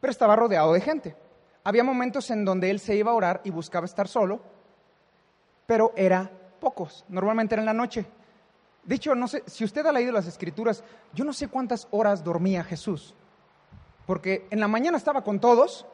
Pero 0.00 0.10
estaba 0.10 0.36
rodeado 0.36 0.72
de 0.72 0.80
gente. 0.80 1.16
Había 1.64 1.84
momentos 1.84 2.30
en 2.30 2.44
donde 2.44 2.70
él 2.70 2.80
se 2.80 2.96
iba 2.96 3.10
a 3.10 3.14
orar 3.14 3.40
y 3.44 3.50
buscaba 3.50 3.84
estar 3.84 4.08
solo, 4.08 4.40
pero 5.66 5.92
era 5.94 6.30
pocos. 6.58 7.04
Normalmente 7.08 7.54
era 7.54 7.62
en 7.62 7.66
la 7.66 7.74
noche. 7.74 8.06
De 8.82 8.94
hecho, 8.94 9.14
no 9.14 9.28
sé, 9.28 9.42
si 9.46 9.64
usted 9.64 9.84
ha 9.86 9.92
leído 9.92 10.12
las 10.12 10.26
escrituras, 10.26 10.82
yo 11.12 11.24
no 11.24 11.32
sé 11.32 11.48
cuántas 11.48 11.86
horas 11.90 12.24
dormía 12.24 12.64
Jesús. 12.64 13.14
Porque 14.06 14.46
en 14.50 14.58
la 14.58 14.68
mañana 14.68 14.96
estaba 14.96 15.22
con 15.22 15.38
todos, 15.38 15.86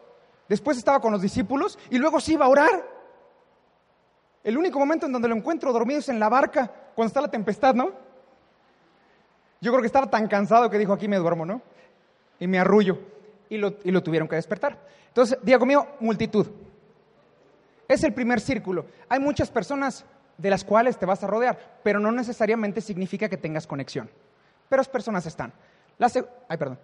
después 0.48 0.78
estaba 0.78 1.00
con 1.00 1.12
los 1.12 1.20
discípulos 1.20 1.78
y 1.90 1.98
luego 1.98 2.20
se 2.20 2.34
iba 2.34 2.46
a 2.46 2.48
orar. 2.48 2.96
El 4.44 4.56
único 4.56 4.78
momento 4.78 5.06
en 5.06 5.12
donde 5.12 5.28
lo 5.28 5.34
encuentro 5.34 5.72
dormido 5.72 5.98
es 5.98 6.08
en 6.08 6.20
la 6.20 6.28
barca, 6.28 6.72
cuando 6.94 7.08
está 7.08 7.20
la 7.20 7.30
tempestad, 7.30 7.74
¿no? 7.74 7.90
Yo 9.60 9.72
creo 9.72 9.80
que 9.80 9.86
estaba 9.86 10.10
tan 10.10 10.28
cansado 10.28 10.70
que 10.70 10.78
dijo, 10.78 10.92
aquí 10.92 11.08
me 11.08 11.16
duermo, 11.16 11.46
¿no? 11.46 11.62
Y 12.38 12.46
me 12.46 12.58
arrullo. 12.58 12.98
Y 13.48 13.58
lo, 13.58 13.74
y 13.84 13.90
lo 13.90 14.02
tuvieron 14.02 14.28
que 14.28 14.36
despertar. 14.36 14.78
Entonces, 15.08 15.38
diga 15.42 15.58
conmigo, 15.58 15.86
multitud. 16.00 16.46
Es 17.88 18.02
el 18.04 18.12
primer 18.12 18.40
círculo. 18.40 18.86
Hay 19.08 19.20
muchas 19.20 19.50
personas 19.50 20.04
de 20.36 20.50
las 20.50 20.64
cuales 20.64 20.98
te 20.98 21.06
vas 21.06 21.22
a 21.22 21.26
rodear, 21.26 21.78
pero 21.82 21.98
no 21.98 22.12
necesariamente 22.12 22.80
significa 22.80 23.28
que 23.28 23.36
tengas 23.36 23.66
conexión. 23.66 24.10
Pero 24.68 24.80
las 24.80 24.88
personas 24.88 25.24
están. 25.26 25.52
La, 25.98 26.10
ay, 26.48 26.56
perdón. 26.58 26.78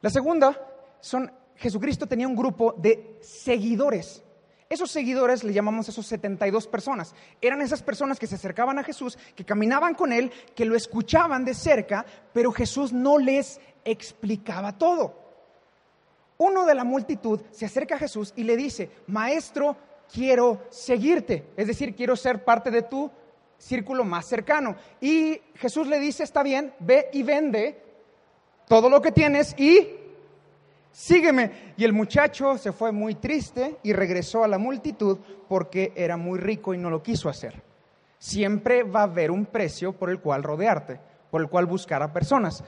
la 0.00 0.10
segunda 0.10 0.56
son, 1.00 1.30
Jesucristo 1.56 2.06
tenía 2.06 2.28
un 2.28 2.36
grupo 2.36 2.74
de 2.76 3.18
seguidores. 3.20 4.22
Esos 4.68 4.90
seguidores 4.90 5.44
le 5.44 5.52
llamamos 5.52 5.88
esos 5.88 6.06
72 6.06 6.66
personas. 6.66 7.14
Eran 7.40 7.60
esas 7.60 7.82
personas 7.82 8.18
que 8.18 8.26
se 8.26 8.34
acercaban 8.34 8.78
a 8.78 8.84
Jesús, 8.84 9.16
que 9.36 9.44
caminaban 9.44 9.94
con 9.94 10.12
él, 10.12 10.32
que 10.56 10.64
lo 10.64 10.74
escuchaban 10.74 11.44
de 11.44 11.54
cerca, 11.54 12.04
pero 12.32 12.50
Jesús 12.50 12.92
no 12.92 13.18
les 13.18 13.60
explicaba 13.84 14.76
todo. 14.76 15.14
Uno 16.38 16.66
de 16.66 16.74
la 16.74 16.84
multitud 16.84 17.40
se 17.52 17.66
acerca 17.66 17.94
a 17.94 17.98
Jesús 17.98 18.32
y 18.36 18.42
le 18.42 18.56
dice, 18.56 18.90
Maestro, 19.06 19.76
quiero 20.12 20.62
seguirte, 20.70 21.46
es 21.56 21.66
decir, 21.66 21.94
quiero 21.94 22.16
ser 22.16 22.44
parte 22.44 22.70
de 22.70 22.82
tu 22.82 23.10
círculo 23.58 24.04
más 24.04 24.26
cercano. 24.26 24.76
Y 25.00 25.40
Jesús 25.54 25.86
le 25.86 25.98
dice, 25.98 26.24
está 26.24 26.42
bien, 26.42 26.74
ve 26.80 27.08
y 27.12 27.22
vende 27.22 27.82
todo 28.68 28.90
lo 28.90 29.00
que 29.00 29.12
tienes 29.12 29.54
y 29.58 29.95
sígueme. 30.96 31.74
Y 31.76 31.84
el 31.84 31.92
muchacho 31.92 32.56
se 32.56 32.72
fue 32.72 32.90
muy 32.90 33.16
triste 33.16 33.76
y 33.82 33.92
regresó 33.92 34.42
a 34.42 34.48
la 34.48 34.58
multitud 34.58 35.18
porque 35.48 35.92
era 35.94 36.16
muy 36.16 36.38
rico 36.38 36.72
y 36.72 36.78
no 36.78 36.88
lo 36.88 37.02
quiso 37.02 37.28
hacer. 37.28 37.62
Siempre 38.18 38.82
va 38.82 39.00
a 39.00 39.04
haber 39.04 39.30
un 39.30 39.44
precio 39.44 39.92
por 39.92 40.08
el 40.08 40.20
cual 40.20 40.42
rodearte, 40.42 40.98
por 41.30 41.42
el 41.42 41.48
cual 41.48 41.66
buscar 41.66 42.02
a 42.02 42.12
personas. 42.12 42.64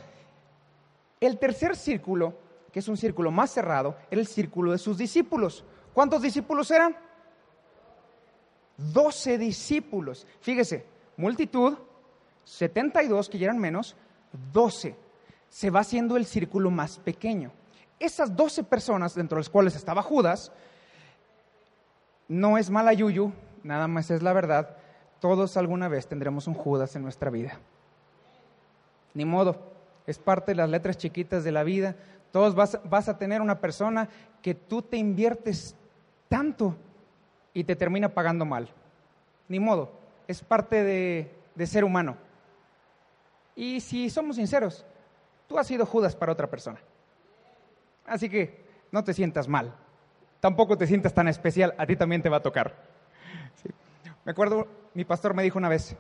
El 1.21 1.39
tercer 1.39 1.75
círculo, 1.75 2.35
que 2.71 2.81
es 2.81 2.89
un 2.89 2.99
círculo 2.99 3.31
más 3.31 3.51
cerrado, 3.51 3.97
era 4.11 4.21
el 4.21 4.27
círculo 4.27 4.73
de 4.73 4.79
sus 4.79 4.99
discípulos. 4.99 5.65
¿Cuántos 5.95 6.21
discípulos 6.21 6.71
eran? 6.71 6.95
Doce 8.77 9.39
discípulos. 9.39 10.27
Fíjese, 10.41 10.85
multitud, 11.17 11.79
72 12.45 13.29
que 13.31 13.39
ya 13.39 13.47
eran 13.47 13.59
menos, 13.59 13.97
12. 14.53 14.95
Se 15.49 15.71
va 15.71 15.81
haciendo 15.81 16.19
el 16.19 16.27
círculo 16.27 16.71
más 16.71 16.99
pequeño. 16.99 17.53
Esas 17.99 18.35
12 18.35 18.65
personas, 18.65 19.15
dentro 19.15 19.37
de 19.37 19.41
las 19.41 19.49
cuales 19.49 19.75
estaba 19.75 20.03
Judas, 20.03 20.53
no 22.29 22.59
es 22.59 22.71
mala 22.71 22.93
yuyu, 22.93 23.33
nada 23.63 23.89
más 23.89 24.11
es 24.11 24.23
la 24.23 24.33
verdad. 24.33 24.77
Todos 25.21 25.57
alguna 25.57 25.89
vez 25.89 26.07
tendremos 26.07 26.47
un 26.47 26.55
Judas 26.55 26.95
en 26.95 27.03
nuestra 27.03 27.31
vida. 27.31 27.59
Ni 29.15 29.25
modo, 29.25 29.57
es 30.07 30.19
parte 30.19 30.53
de 30.53 30.57
las 30.57 30.71
letras 30.71 30.97
chiquitas 30.97 31.43
de 31.43 31.53
la 31.53 31.65
vida. 31.65 31.97
Todos 32.31 32.55
vas, 32.55 32.79
vas 32.85 33.09
a 33.09 33.19
tener 33.19 33.41
una 33.41 33.61
persona 33.61 34.09
que 34.43 34.55
tú 34.55 34.83
te 34.83 34.97
inviertes 34.97 35.75
tanto 36.29 36.77
y 37.53 37.65
te 37.65 37.75
termina 37.75 38.09
pagando 38.09 38.45
mal. 38.45 38.69
Ni 39.49 39.59
modo, 39.59 39.91
es 40.29 40.43
parte 40.43 40.85
de, 40.85 41.67
ser 41.67 41.83
humano. 41.83 42.17
Y 43.57 43.81
si 43.81 44.09
somos 44.11 44.37
sinceros, 44.37 44.85
tú 45.49 45.59
has 45.59 45.67
sido 45.67 45.85
Judas 45.87 46.15
para 46.15 46.31
otra 46.31 46.49
persona. 46.49 46.79
Así 48.09 48.29
que 48.29 48.65
no 48.91 49.05
te 49.05 49.15
sientas 49.15 49.49
mal. 49.49 49.75
Tampoco 50.41 50.79
te 50.79 50.87
sientas 50.87 51.15
tan 51.15 51.29
especial, 51.29 51.75
a 51.79 51.87
ti 51.87 51.97
también 51.97 52.23
te 52.23 52.29
va 52.29 52.39
a 52.39 52.43
tocar. 52.43 52.75
Me 54.25 54.33
acuerdo, 54.33 54.69
mi 54.95 55.05
pastor 55.05 55.35
me 55.35 55.43
dijo 55.43 55.59
una 55.59 55.69
vez, 55.69 55.97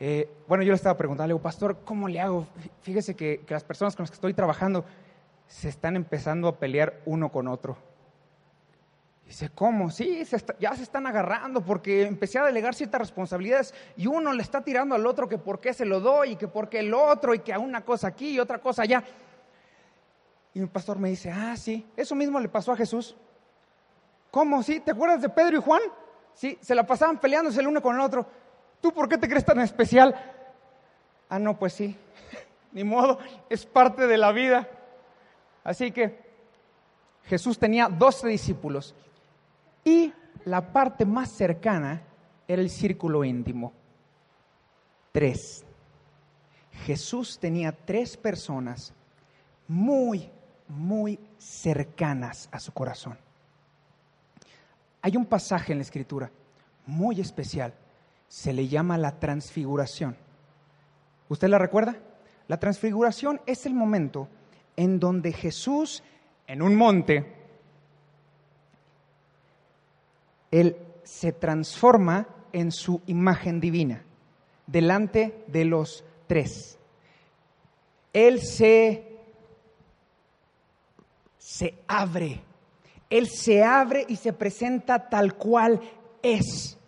eh, 0.00 0.28
bueno, 0.48 0.64
yo 0.64 0.72
le 0.72 0.76
estaba 0.76 0.96
preguntando, 0.96 1.28
le 1.28 1.34
digo, 1.34 1.42
pastor, 1.42 1.78
¿cómo 1.84 2.08
le 2.08 2.20
hago? 2.20 2.46
Fíjese 2.82 3.14
que, 3.14 3.42
que 3.46 3.54
las 3.54 3.64
personas 3.64 3.96
con 3.96 4.02
las 4.02 4.10
que 4.10 4.16
estoy 4.16 4.34
trabajando 4.34 4.84
se 5.46 5.68
están 5.68 5.96
empezando 5.96 6.48
a 6.48 6.58
pelear 6.58 7.00
uno 7.06 7.30
con 7.30 7.48
otro. 7.48 7.76
Dice, 9.26 9.48
¿cómo? 9.54 9.90
Sí, 9.90 10.22
ya 10.60 10.76
se 10.76 10.82
están 10.82 11.06
agarrando 11.06 11.62
porque 11.62 12.02
empecé 12.02 12.38
a 12.38 12.44
delegar 12.44 12.74
ciertas 12.74 13.00
responsabilidades 13.00 13.74
y 13.96 14.06
uno 14.06 14.32
le 14.32 14.42
está 14.42 14.62
tirando 14.62 14.94
al 14.94 15.06
otro 15.06 15.28
que 15.28 15.38
por 15.38 15.60
qué 15.60 15.72
se 15.72 15.86
lo 15.86 16.00
doy 16.00 16.32
y 16.32 16.36
que 16.36 16.46
por 16.46 16.68
qué 16.68 16.80
el 16.80 16.92
otro 16.92 17.34
y 17.34 17.38
que 17.38 17.52
a 17.52 17.58
una 17.58 17.84
cosa 17.84 18.08
aquí 18.08 18.32
y 18.32 18.38
otra 18.38 18.58
cosa 18.58 18.82
allá. 18.82 19.02
Y 20.54 20.60
mi 20.60 20.66
pastor 20.66 20.98
me 20.98 21.10
dice, 21.10 21.30
ah, 21.30 21.56
sí, 21.56 21.84
eso 21.96 22.14
mismo 22.14 22.38
le 22.38 22.48
pasó 22.48 22.72
a 22.72 22.76
Jesús. 22.76 23.16
¿Cómo? 24.30 24.62
¿Sí? 24.62 24.80
¿Te 24.80 24.92
acuerdas 24.92 25.20
de 25.20 25.28
Pedro 25.28 25.58
y 25.58 25.60
Juan? 25.60 25.82
Sí, 26.32 26.58
se 26.60 26.74
la 26.74 26.86
pasaban 26.86 27.18
peleándose 27.18 27.60
el 27.60 27.66
uno 27.66 27.82
con 27.82 27.94
el 27.96 28.00
otro. 28.00 28.26
¿Tú 28.80 28.92
por 28.92 29.08
qué 29.08 29.18
te 29.18 29.28
crees 29.28 29.44
tan 29.44 29.60
especial? 29.60 30.14
Ah, 31.28 31.38
no, 31.38 31.58
pues 31.58 31.72
sí, 31.72 31.96
ni 32.72 32.84
modo, 32.84 33.18
es 33.48 33.66
parte 33.66 34.06
de 34.06 34.16
la 34.16 34.30
vida. 34.30 34.68
Así 35.64 35.90
que 35.90 36.18
Jesús 37.24 37.58
tenía 37.58 37.88
doce 37.88 38.28
discípulos 38.28 38.94
y 39.82 40.12
la 40.44 40.72
parte 40.72 41.04
más 41.04 41.30
cercana 41.30 42.02
era 42.46 42.60
el 42.60 42.70
círculo 42.70 43.24
íntimo. 43.24 43.72
Tres. 45.12 45.64
Jesús 46.84 47.38
tenía 47.38 47.72
tres 47.72 48.16
personas 48.16 48.92
muy, 49.68 50.30
muy 50.68 51.18
cercanas 51.38 52.48
a 52.52 52.60
su 52.60 52.72
corazón. 52.72 53.18
Hay 55.02 55.16
un 55.16 55.26
pasaje 55.26 55.72
en 55.72 55.78
la 55.78 55.84
escritura 55.84 56.30
muy 56.86 57.20
especial. 57.20 57.74
Se 58.28 58.52
le 58.52 58.68
llama 58.68 58.98
la 58.98 59.18
transfiguración. 59.18 60.16
¿Usted 61.28 61.48
la 61.48 61.58
recuerda? 61.58 61.96
La 62.48 62.58
transfiguración 62.58 63.40
es 63.46 63.66
el 63.66 63.74
momento 63.74 64.28
en 64.76 64.98
donde 64.98 65.32
Jesús, 65.32 66.02
en 66.46 66.62
un 66.62 66.74
monte, 66.74 67.24
Él 70.50 70.76
se 71.02 71.32
transforma 71.32 72.26
en 72.52 72.70
su 72.70 73.02
imagen 73.06 73.60
divina, 73.60 74.02
delante 74.66 75.44
de 75.48 75.64
los 75.64 76.04
tres. 76.26 76.78
Él 78.12 78.40
se, 78.40 79.13
se 81.44 81.84
abre, 81.86 82.40
Él 83.10 83.28
se 83.28 83.62
abre 83.62 84.06
y 84.08 84.16
se 84.16 84.32
presenta 84.32 85.10
tal 85.10 85.34
cual 85.34 85.78
es. 86.22 86.78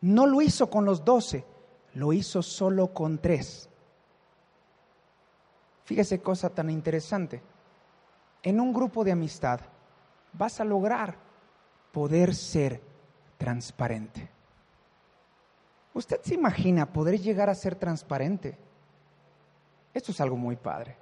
No 0.00 0.26
lo 0.26 0.42
hizo 0.42 0.68
con 0.68 0.84
los 0.84 1.04
doce, 1.04 1.44
lo 1.94 2.12
hizo 2.12 2.42
solo 2.42 2.92
con 2.92 3.18
tres. 3.18 3.70
Fíjese 5.84 6.20
cosa 6.20 6.50
tan 6.50 6.70
interesante. 6.70 7.40
En 8.42 8.58
un 8.58 8.72
grupo 8.72 9.04
de 9.04 9.12
amistad 9.12 9.60
vas 10.32 10.60
a 10.60 10.64
lograr 10.64 11.16
poder 11.92 12.34
ser 12.34 12.82
transparente. 13.38 14.28
¿Usted 15.94 16.20
se 16.20 16.34
imagina 16.34 16.92
poder 16.92 17.20
llegar 17.20 17.48
a 17.48 17.54
ser 17.54 17.76
transparente? 17.76 18.58
Esto 19.94 20.10
es 20.10 20.20
algo 20.20 20.36
muy 20.36 20.56
padre. 20.56 20.96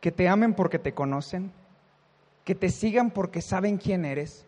Que 0.00 0.12
te 0.12 0.28
amen 0.28 0.54
porque 0.54 0.78
te 0.78 0.94
conocen, 0.94 1.52
que 2.44 2.54
te 2.54 2.68
sigan 2.68 3.10
porque 3.10 3.40
saben 3.40 3.78
quién 3.78 4.04
eres, 4.04 4.46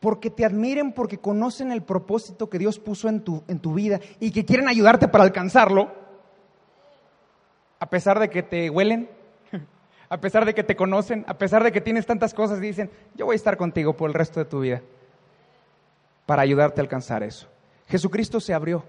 porque 0.00 0.30
te 0.30 0.44
admiren 0.44 0.92
porque 0.92 1.18
conocen 1.18 1.70
el 1.70 1.82
propósito 1.82 2.48
que 2.48 2.58
Dios 2.58 2.78
puso 2.78 3.08
en 3.08 3.20
tu, 3.20 3.44
en 3.46 3.60
tu 3.60 3.74
vida 3.74 4.00
y 4.18 4.32
que 4.32 4.46
quieren 4.46 4.68
ayudarte 4.68 5.08
para 5.08 5.24
alcanzarlo, 5.24 5.92
a 7.78 7.88
pesar 7.90 8.18
de 8.18 8.30
que 8.30 8.42
te 8.42 8.70
huelen, 8.70 9.10
a 10.08 10.18
pesar 10.20 10.46
de 10.46 10.54
que 10.54 10.64
te 10.64 10.74
conocen, 10.74 11.24
a 11.28 11.34
pesar 11.34 11.62
de 11.62 11.70
que 11.70 11.82
tienes 11.82 12.06
tantas 12.06 12.32
cosas 12.32 12.60
dicen, 12.60 12.90
yo 13.14 13.26
voy 13.26 13.34
a 13.34 13.36
estar 13.36 13.58
contigo 13.58 13.94
por 13.94 14.08
el 14.08 14.14
resto 14.14 14.40
de 14.40 14.46
tu 14.46 14.60
vida 14.60 14.80
para 16.24 16.42
ayudarte 16.42 16.80
a 16.80 16.84
alcanzar 16.84 17.22
eso. 17.22 17.48
Jesucristo 17.88 18.40
se 18.40 18.54
abrió, 18.54 18.84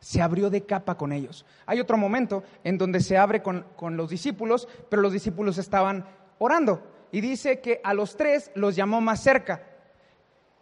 se 0.00 0.20
abrió 0.20 0.50
de 0.50 0.62
capa 0.62 0.96
con 0.96 1.12
ellos. 1.12 1.44
Hay 1.66 1.78
otro 1.78 1.96
momento 1.96 2.42
en 2.64 2.78
donde 2.78 3.00
se 3.00 3.16
abre 3.16 3.42
con, 3.42 3.64
con 3.76 3.96
los 3.96 4.10
discípulos, 4.10 4.66
pero 4.88 5.02
los 5.02 5.12
discípulos 5.12 5.58
estaban 5.58 6.06
orando. 6.38 6.82
Y 7.12 7.20
dice 7.20 7.60
que 7.60 7.80
a 7.82 7.94
los 7.94 8.16
tres 8.16 8.50
los 8.54 8.76
llamó 8.76 9.00
más 9.00 9.22
cerca 9.22 9.62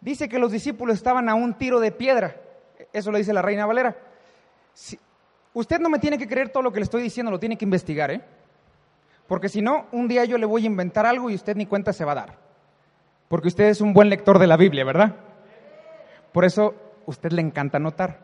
Dice 0.01 0.29
que 0.29 0.39
los 0.39 0.51
discípulos 0.51 0.95
estaban 0.95 1.27
a 1.27 1.35
un 1.35 1.53
tiro 1.55 1.79
de 1.79 1.91
piedra. 1.91 2.35
Eso 2.93 3.11
lo 3.11 3.17
dice 3.17 3.33
la 3.33 3.41
reina 3.41 3.65
Valera. 3.65 3.95
usted 5.53 5.79
no 5.79 5.89
me 5.89 5.99
tiene 5.99 6.17
que 6.17 6.27
creer 6.27 6.49
todo 6.49 6.63
lo 6.63 6.71
que 6.71 6.79
le 6.79 6.85
estoy 6.85 7.01
diciendo, 7.01 7.31
lo 7.31 7.39
tiene 7.39 7.57
que 7.57 7.65
investigar, 7.65 8.11
¿eh? 8.11 8.21
Porque 9.27 9.49
si 9.49 9.61
no, 9.61 9.87
un 9.91 10.07
día 10.07 10.25
yo 10.25 10.37
le 10.37 10.45
voy 10.45 10.63
a 10.63 10.67
inventar 10.67 11.05
algo 11.05 11.29
y 11.29 11.35
usted 11.35 11.55
ni 11.55 11.65
cuenta 11.65 11.93
se 11.93 12.05
va 12.05 12.13
a 12.13 12.15
dar. 12.15 12.37
Porque 13.27 13.49
usted 13.49 13.65
es 13.65 13.81
un 13.81 13.93
buen 13.93 14.09
lector 14.09 14.39
de 14.39 14.47
la 14.47 14.57
Biblia, 14.57 14.85
¿verdad? 14.85 15.15
Por 16.31 16.45
eso 16.45 16.73
usted 17.05 17.31
le 17.31 17.41
encanta 17.41 17.77
notar. 17.77 18.21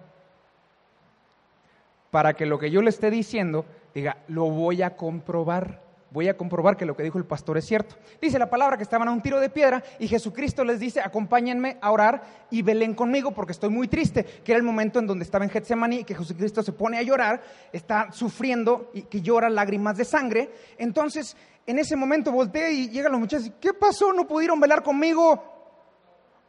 Para 2.09 2.33
que 2.33 2.45
lo 2.45 2.57
que 2.57 2.71
yo 2.71 2.81
le 2.81 2.89
esté 2.89 3.11
diciendo 3.11 3.65
diga, 3.93 4.17
lo 4.27 4.49
voy 4.49 4.81
a 4.81 4.95
comprobar 4.95 5.81
voy 6.15 6.29
a 6.29 6.37
comprobar 6.37 6.77
que 6.77 6.85
lo 6.85 6.95
que 6.95 7.03
dijo 7.03 7.17
el 7.17 7.25
pastor 7.25 7.57
es 7.57 7.65
cierto. 7.65 7.97
Dice 8.21 8.39
la 8.39 8.49
palabra 8.49 8.77
que 8.77 8.83
estaban 8.83 9.09
a 9.09 9.11
un 9.11 9.21
tiro 9.21 9.37
de 9.41 9.49
piedra 9.49 9.83
y 9.99 10.07
Jesucristo 10.07 10.63
les 10.63 10.79
dice, 10.79 11.01
acompáñenme 11.01 11.77
a 11.81 11.91
orar 11.91 12.23
y 12.49 12.61
velen 12.61 12.95
conmigo 12.95 13.31
porque 13.31 13.51
estoy 13.51 13.69
muy 13.69 13.89
triste, 13.89 14.23
que 14.23 14.53
era 14.53 14.57
el 14.57 14.63
momento 14.63 14.97
en 14.97 15.07
donde 15.07 15.25
estaba 15.25 15.43
en 15.43 15.51
Getsemaní 15.51 15.97
y 15.97 16.03
que 16.05 16.15
Jesucristo 16.15 16.63
se 16.63 16.71
pone 16.71 16.97
a 16.97 17.01
llorar, 17.01 17.43
está 17.73 18.13
sufriendo 18.13 18.91
y 18.93 19.03
que 19.03 19.21
llora 19.21 19.49
lágrimas 19.49 19.97
de 19.97 20.05
sangre. 20.05 20.51
Entonces, 20.77 21.35
en 21.67 21.79
ese 21.79 21.97
momento 21.97 22.31
voltea 22.31 22.71
y 22.71 22.87
llegan 22.87 23.11
los 23.11 23.19
muchachos, 23.19 23.51
¿qué 23.59 23.73
pasó? 23.73 24.13
¿No 24.13 24.25
pudieron 24.25 24.57
velar 24.61 24.83
conmigo 24.83 25.43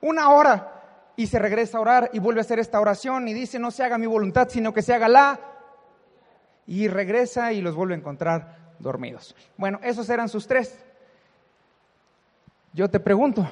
una 0.00 0.30
hora? 0.30 0.74
Y 1.16 1.26
se 1.26 1.40
regresa 1.40 1.78
a 1.78 1.80
orar 1.80 2.10
y 2.12 2.20
vuelve 2.20 2.40
a 2.40 2.42
hacer 2.42 2.60
esta 2.60 2.80
oración 2.80 3.26
y 3.26 3.34
dice, 3.34 3.58
no 3.58 3.72
se 3.72 3.82
haga 3.82 3.98
mi 3.98 4.06
voluntad, 4.06 4.48
sino 4.48 4.72
que 4.72 4.82
se 4.82 4.94
haga 4.94 5.08
la. 5.08 5.40
Y 6.68 6.86
regresa 6.86 7.52
y 7.52 7.62
los 7.62 7.74
vuelve 7.74 7.94
a 7.94 7.98
encontrar 7.98 8.65
dormidos. 8.78 9.34
Bueno, 9.56 9.80
esos 9.82 10.08
eran 10.08 10.28
sus 10.28 10.46
tres. 10.46 10.84
Yo 12.72 12.90
te 12.90 13.00
pregunto, 13.00 13.48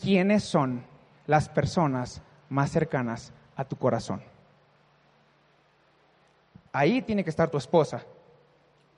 ¿quiénes 0.00 0.44
son 0.44 0.84
las 1.26 1.48
personas 1.48 2.20
más 2.48 2.70
cercanas 2.70 3.32
a 3.54 3.64
tu 3.64 3.76
corazón? 3.76 4.22
Ahí 6.72 7.00
tiene 7.02 7.24
que 7.24 7.30
estar 7.30 7.48
tu 7.48 7.58
esposa. 7.58 8.04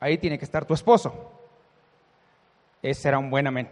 Ahí 0.00 0.18
tiene 0.18 0.38
que 0.38 0.44
estar 0.44 0.64
tu 0.64 0.74
esposo. 0.74 1.32
Ese 2.82 3.02
será 3.02 3.18
un 3.18 3.30
buen 3.30 3.46
amén. 3.46 3.68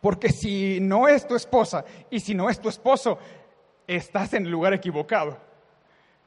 Porque 0.00 0.30
si 0.30 0.80
no 0.80 1.08
es 1.08 1.26
tu 1.26 1.34
esposa 1.34 1.84
y 2.10 2.20
si 2.20 2.34
no 2.34 2.50
es 2.50 2.60
tu 2.60 2.68
esposo, 2.68 3.18
estás 3.86 4.34
en 4.34 4.44
el 4.44 4.50
lugar 4.50 4.74
equivocado. 4.74 5.38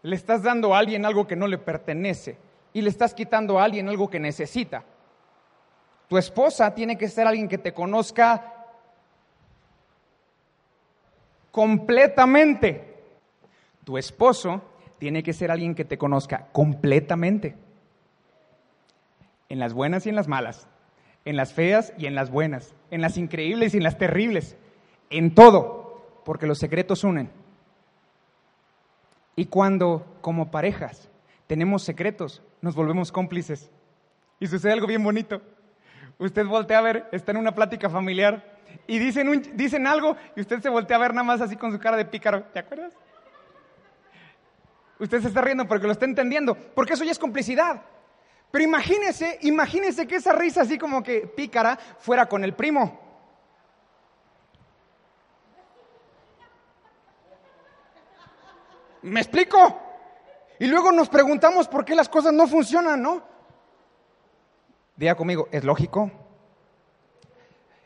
Le 0.01 0.15
estás 0.15 0.41
dando 0.41 0.73
a 0.73 0.79
alguien 0.79 1.05
algo 1.05 1.27
que 1.27 1.35
no 1.35 1.47
le 1.47 1.57
pertenece 1.57 2.37
y 2.77 2.81
le 2.83 2.91
estás 2.91 3.15
quitando 3.15 3.57
a 3.57 3.63
alguien 3.63 3.89
algo 3.89 4.07
que 4.07 4.19
necesita. 4.19 4.83
Tu 6.07 6.15
esposa 6.15 6.75
tiene 6.75 6.95
que 6.95 7.09
ser 7.09 7.25
alguien 7.25 7.47
que 7.47 7.57
te 7.57 7.73
conozca 7.73 8.53
completamente. 11.49 13.01
Tu 13.83 13.97
esposo 13.97 14.61
tiene 14.99 15.23
que 15.23 15.33
ser 15.33 15.49
alguien 15.49 15.73
que 15.73 15.85
te 15.85 15.97
conozca 15.97 16.49
completamente. 16.51 17.55
En 19.49 19.57
las 19.57 19.73
buenas 19.73 20.05
y 20.05 20.09
en 20.09 20.15
las 20.15 20.27
malas, 20.27 20.67
en 21.25 21.35
las 21.35 21.53
feas 21.53 21.93
y 21.97 22.05
en 22.05 22.13
las 22.13 22.29
buenas, 22.29 22.75
en 22.91 23.01
las 23.01 23.17
increíbles 23.17 23.73
y 23.73 23.77
en 23.77 23.83
las 23.85 23.97
terribles, 23.97 24.55
en 25.09 25.33
todo, 25.33 26.21
porque 26.23 26.45
los 26.45 26.59
secretos 26.59 27.03
unen. 27.03 27.31
Y 29.35 29.47
cuando 29.47 30.05
como 30.21 30.51
parejas 30.51 31.09
tenemos 31.47 31.81
secretos, 31.81 32.43
nos 32.61 32.75
volvemos 32.75 33.11
cómplices. 33.11 33.69
Y 34.39 34.47
sucede 34.47 34.73
algo 34.73 34.87
bien 34.87 35.03
bonito. 35.03 35.41
Usted 36.19 36.45
voltea 36.45 36.79
a 36.79 36.81
ver, 36.81 37.09
está 37.11 37.31
en 37.31 37.37
una 37.37 37.53
plática 37.53 37.89
familiar 37.89 38.57
y 38.87 38.99
dicen, 38.99 39.51
dicen 39.55 39.87
algo 39.87 40.15
y 40.35 40.41
usted 40.41 40.61
se 40.61 40.69
voltea 40.69 40.97
a 40.97 40.99
ver 40.99 41.13
nada 41.13 41.23
más 41.23 41.41
así 41.41 41.55
con 41.55 41.71
su 41.71 41.79
cara 41.79 41.97
de 41.97 42.05
pícaro. 42.05 42.43
¿Te 42.45 42.59
acuerdas? 42.59 42.93
Usted 44.99 45.21
se 45.21 45.27
está 45.27 45.41
riendo 45.41 45.67
porque 45.67 45.85
lo 45.85 45.91
está 45.91 46.05
entendiendo, 46.05 46.55
porque 46.55 46.93
eso 46.93 47.03
ya 47.03 47.11
es 47.11 47.19
complicidad. 47.19 47.83
Pero 48.49 48.63
imagínese, 48.63 49.37
imagínese 49.41 50.07
que 50.07 50.15
esa 50.15 50.33
risa 50.33 50.61
así 50.61 50.77
como 50.77 51.03
que 51.03 51.27
pícara 51.27 51.77
fuera 51.99 52.27
con 52.27 52.43
el 52.43 52.53
primo. 52.53 52.99
¿Me 59.03 59.19
explico? 59.19 59.86
Y 60.59 60.67
luego 60.67 60.91
nos 60.91 61.09
preguntamos 61.09 61.67
por 61.67 61.85
qué 61.85 61.95
las 61.95 62.09
cosas 62.09 62.33
no 62.33 62.47
funcionan, 62.47 63.01
¿no? 63.01 63.21
Diga 64.95 65.15
conmigo, 65.15 65.47
¿es 65.51 65.63
lógico? 65.63 66.11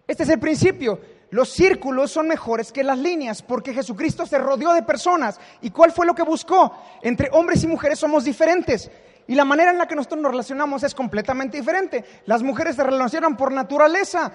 Este 0.07 0.23
es 0.23 0.29
el 0.29 0.39
principio. 0.39 0.99
Los 1.31 1.49
círculos 1.49 2.11
son 2.11 2.27
mejores 2.27 2.71
que 2.71 2.83
las 2.83 2.97
líneas 2.97 3.41
porque 3.41 3.73
Jesucristo 3.73 4.25
se 4.25 4.37
rodeó 4.37 4.73
de 4.73 4.83
personas. 4.83 5.39
¿Y 5.61 5.71
cuál 5.71 5.91
fue 5.91 6.05
lo 6.05 6.13
que 6.13 6.23
buscó? 6.23 6.75
Entre 7.01 7.29
hombres 7.31 7.63
y 7.63 7.67
mujeres 7.67 7.99
somos 7.99 8.25
diferentes. 8.25 8.91
Y 9.27 9.35
la 9.35 9.45
manera 9.45 9.71
en 9.71 9.77
la 9.77 9.87
que 9.87 9.95
nosotros 9.95 10.21
nos 10.21 10.31
relacionamos 10.31 10.83
es 10.83 10.93
completamente 10.93 11.57
diferente. 11.57 12.03
Las 12.25 12.43
mujeres 12.43 12.75
se 12.75 12.83
relacionan 12.83 13.37
por 13.37 13.51
naturaleza. 13.51 14.31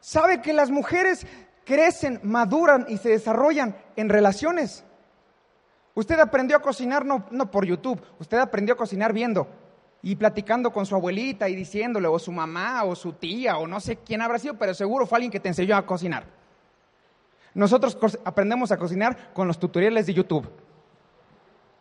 ¿Sabe 0.00 0.40
que 0.40 0.52
las 0.52 0.70
mujeres 0.70 1.26
crecen, 1.64 2.20
maduran 2.22 2.86
y 2.88 2.98
se 2.98 3.08
desarrollan 3.08 3.76
en 3.96 4.08
relaciones? 4.08 4.84
Usted 5.96 6.20
aprendió 6.20 6.58
a 6.58 6.60
cocinar 6.60 7.06
no, 7.06 7.24
no 7.30 7.50
por 7.50 7.64
YouTube, 7.64 7.98
usted 8.20 8.36
aprendió 8.36 8.74
a 8.74 8.76
cocinar 8.76 9.14
viendo 9.14 9.48
y 10.02 10.14
platicando 10.14 10.70
con 10.70 10.84
su 10.84 10.94
abuelita 10.94 11.48
y 11.48 11.56
diciéndole, 11.56 12.06
o 12.06 12.18
su 12.18 12.30
mamá, 12.30 12.84
o 12.84 12.94
su 12.94 13.14
tía, 13.14 13.56
o 13.56 13.66
no 13.66 13.80
sé 13.80 13.96
quién 13.96 14.20
habrá 14.20 14.38
sido, 14.38 14.58
pero 14.58 14.74
seguro 14.74 15.06
fue 15.06 15.16
alguien 15.16 15.32
que 15.32 15.40
te 15.40 15.48
enseñó 15.48 15.74
a 15.74 15.86
cocinar. 15.86 16.24
Nosotros 17.54 17.96
aprendemos 18.26 18.70
a 18.72 18.76
cocinar 18.76 19.32
con 19.32 19.48
los 19.48 19.58
tutoriales 19.58 20.04
de 20.04 20.12
YouTube. 20.12 20.46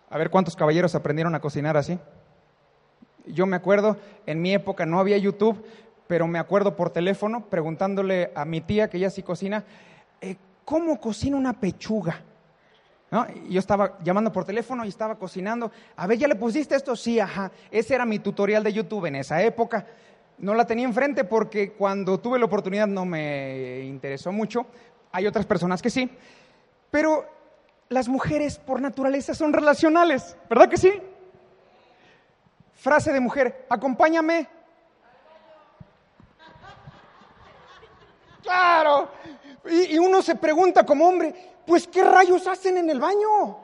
A 0.09 0.17
ver 0.17 0.29
cuántos 0.29 0.55
caballeros 0.55 0.95
aprendieron 0.95 1.35
a 1.35 1.41
cocinar 1.41 1.75
así. 1.75 1.99
Yo 3.25 3.45
me 3.45 3.57
acuerdo, 3.57 3.97
en 4.25 4.41
mi 4.41 4.53
época 4.53 4.85
no 4.85 5.01
había 5.01 5.17
YouTube, 5.17 5.61
pero 6.07 6.25
me 6.25 6.39
acuerdo 6.39 6.77
por 6.77 6.89
teléfono 6.91 7.49
preguntándole 7.49 8.31
a 8.33 8.45
mi 8.45 8.61
tía, 8.61 8.89
que 8.89 8.95
ella 8.95 9.09
sí 9.09 9.23
cocina, 9.23 9.65
eh, 10.21 10.37
¿cómo 10.63 11.01
cocina 11.01 11.35
una 11.35 11.59
pechuga? 11.59 12.23
Yo 13.49 13.59
estaba 13.59 13.97
llamando 14.03 14.31
por 14.31 14.43
teléfono 14.43 14.83
y 14.83 14.89
estaba 14.89 15.15
cocinando. 15.17 15.71
A 15.95 16.07
ver, 16.07 16.17
¿ya 16.17 16.27
le 16.27 16.35
pusiste 16.35 16.75
esto? 16.75 16.95
Sí, 16.95 17.19
ajá. 17.19 17.51
Ese 17.71 17.95
era 17.95 18.05
mi 18.05 18.19
tutorial 18.19 18.63
de 18.63 18.73
YouTube 18.73 19.05
en 19.05 19.15
esa 19.15 19.41
época. 19.41 19.85
No 20.39 20.53
la 20.53 20.65
tenía 20.65 20.85
enfrente 20.85 21.23
porque 21.23 21.73
cuando 21.73 22.19
tuve 22.19 22.39
la 22.39 22.45
oportunidad 22.45 22.87
no 22.87 23.05
me 23.05 23.81
interesó 23.85 24.31
mucho. 24.31 24.65
Hay 25.11 25.27
otras 25.27 25.45
personas 25.45 25.81
que 25.81 25.89
sí. 25.89 26.09
Pero 26.91 27.25
las 27.89 28.07
mujeres 28.07 28.57
por 28.57 28.81
naturaleza 28.81 29.33
son 29.33 29.53
relacionales, 29.53 30.35
¿verdad 30.49 30.69
que 30.69 30.77
sí? 30.77 30.91
Frase 32.73 33.13
de 33.13 33.19
mujer, 33.19 33.65
acompáñame. 33.69 34.47
Claro. 38.41 39.09
Y, 39.69 39.97
uno 39.97 40.21
se 40.21 40.35
pregunta 40.35 40.85
como 40.85 41.07
hombre, 41.07 41.54
pues 41.65 41.87
¿qué 41.87 42.03
rayos 42.03 42.47
hacen 42.47 42.77
en 42.77 42.89
el 42.89 42.99
baño? 42.99 43.59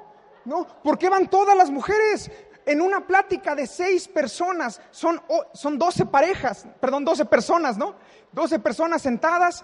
¿No? 0.46 0.68
¿Por 0.84 0.98
qué 0.98 1.10
van 1.10 1.30
todas 1.30 1.56
las 1.56 1.70
mujeres? 1.70 2.32
En 2.66 2.82
una 2.82 3.06
plática 3.06 3.56
de 3.56 3.66
seis 3.68 4.08
personas, 4.08 4.82
son, 4.92 5.22
son 5.54 5.78
12 5.78 6.06
parejas, 6.06 6.68
perdón, 6.80 7.04
12 7.04 7.26
personas, 7.26 7.78
¿no? 7.78 7.96
12 8.32 8.60
personas 8.60 9.02
sentadas, 9.02 9.64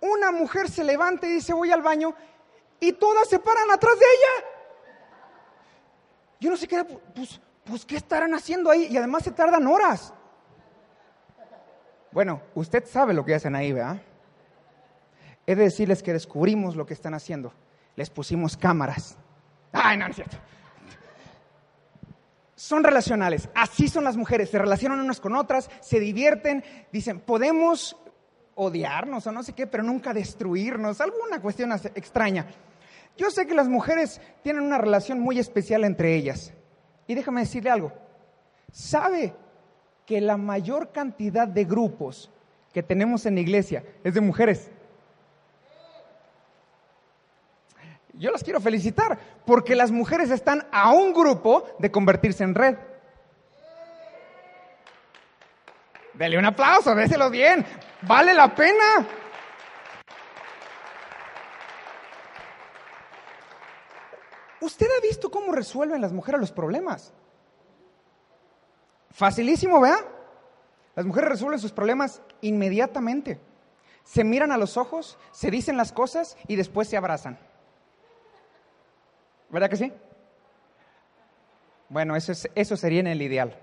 una 0.00 0.30
mujer 0.30 0.70
se 0.70 0.84
levanta 0.84 1.26
y 1.26 1.32
dice 1.32 1.54
voy 1.54 1.70
al 1.72 1.82
baño 1.82 2.14
y 2.80 2.92
todas 2.92 3.28
se 3.28 3.38
paran 3.38 3.70
atrás 3.70 3.98
de 3.98 4.04
ella. 4.04 4.48
Yo 6.40 6.50
no 6.50 6.56
sé 6.56 6.68
qué, 6.68 6.84
pues, 6.84 7.40
pues 7.64 7.86
¿qué 7.86 7.96
estarán 7.96 8.34
haciendo 8.34 8.70
ahí? 8.70 8.88
Y 8.90 8.96
además 8.96 9.24
se 9.24 9.30
tardan 9.30 9.66
horas. 9.66 10.12
Bueno, 12.12 12.42
usted 12.54 12.84
sabe 12.86 13.14
lo 13.14 13.24
que 13.24 13.34
hacen 13.34 13.56
ahí, 13.56 13.72
¿verdad? 13.72 13.96
He 15.46 15.54
de 15.54 15.64
decirles 15.64 16.02
que 16.02 16.12
descubrimos 16.12 16.76
lo 16.76 16.86
que 16.86 16.94
están 16.94 17.14
haciendo. 17.14 17.52
Les 17.96 18.10
pusimos 18.10 18.56
cámaras. 18.56 19.16
Ay, 19.72 19.96
no, 19.96 20.04
no 20.04 20.10
es 20.10 20.16
cierto. 20.16 20.36
Son 22.54 22.82
relacionales. 22.82 23.48
Así 23.54 23.88
son 23.88 24.04
las 24.04 24.16
mujeres. 24.16 24.50
Se 24.50 24.58
relacionan 24.58 25.00
unas 25.00 25.20
con 25.20 25.34
otras, 25.36 25.70
se 25.80 26.00
divierten, 26.00 26.64
dicen, 26.92 27.20
podemos 27.20 27.96
odiarnos 28.54 29.26
o 29.26 29.32
no 29.32 29.42
sé 29.42 29.52
qué, 29.52 29.66
pero 29.66 29.82
nunca 29.82 30.14
destruirnos. 30.14 31.00
Alguna 31.00 31.40
cuestión 31.40 31.72
extraña. 31.94 32.46
Yo 33.16 33.30
sé 33.30 33.46
que 33.46 33.54
las 33.54 33.68
mujeres 33.68 34.20
tienen 34.42 34.62
una 34.62 34.78
relación 34.78 35.20
muy 35.20 35.38
especial 35.38 35.84
entre 35.84 36.16
ellas. 36.16 36.52
Y 37.06 37.14
déjame 37.14 37.42
decirle 37.42 37.70
algo. 37.70 37.92
¿Sabe 38.72 39.34
que 40.06 40.20
la 40.20 40.36
mayor 40.36 40.90
cantidad 40.90 41.46
de 41.46 41.64
grupos 41.64 42.30
que 42.72 42.82
tenemos 42.82 43.26
en 43.26 43.36
la 43.36 43.40
iglesia 43.40 43.84
es 44.02 44.14
de 44.14 44.20
mujeres? 44.20 44.70
Yo 48.16 48.30
las 48.30 48.44
quiero 48.44 48.60
felicitar 48.60 49.18
porque 49.44 49.74
las 49.74 49.90
mujeres 49.90 50.30
están 50.30 50.66
a 50.70 50.92
un 50.92 51.12
grupo 51.12 51.66
de 51.78 51.90
convertirse 51.90 52.44
en 52.44 52.54
red. 52.54 52.76
Dele 56.14 56.38
un 56.38 56.44
aplauso, 56.44 56.94
déselo 56.94 57.28
bien. 57.28 57.66
Vale 58.02 58.32
la 58.34 58.54
pena. 58.54 59.06
¿Usted 64.60 64.86
ha 64.86 65.02
visto 65.02 65.30
cómo 65.30 65.52
resuelven 65.52 66.00
las 66.00 66.12
mujeres 66.12 66.40
los 66.40 66.52
problemas? 66.52 67.12
Facilísimo, 69.10 69.80
¿vea? 69.80 69.96
Las 70.94 71.04
mujeres 71.04 71.30
resuelven 71.30 71.58
sus 71.58 71.72
problemas 71.72 72.22
inmediatamente. 72.40 73.40
Se 74.04 74.22
miran 74.22 74.52
a 74.52 74.56
los 74.56 74.76
ojos, 74.76 75.18
se 75.32 75.50
dicen 75.50 75.76
las 75.76 75.92
cosas 75.92 76.36
y 76.46 76.56
después 76.56 76.88
se 76.88 76.96
abrazan. 76.96 77.38
¿Verdad 79.54 79.70
que 79.70 79.76
sí? 79.76 79.92
Bueno, 81.88 82.16
eso, 82.16 82.32
es, 82.32 82.50
eso 82.56 82.76
sería 82.76 82.98
en 82.98 83.06
el 83.06 83.22
ideal. 83.22 83.56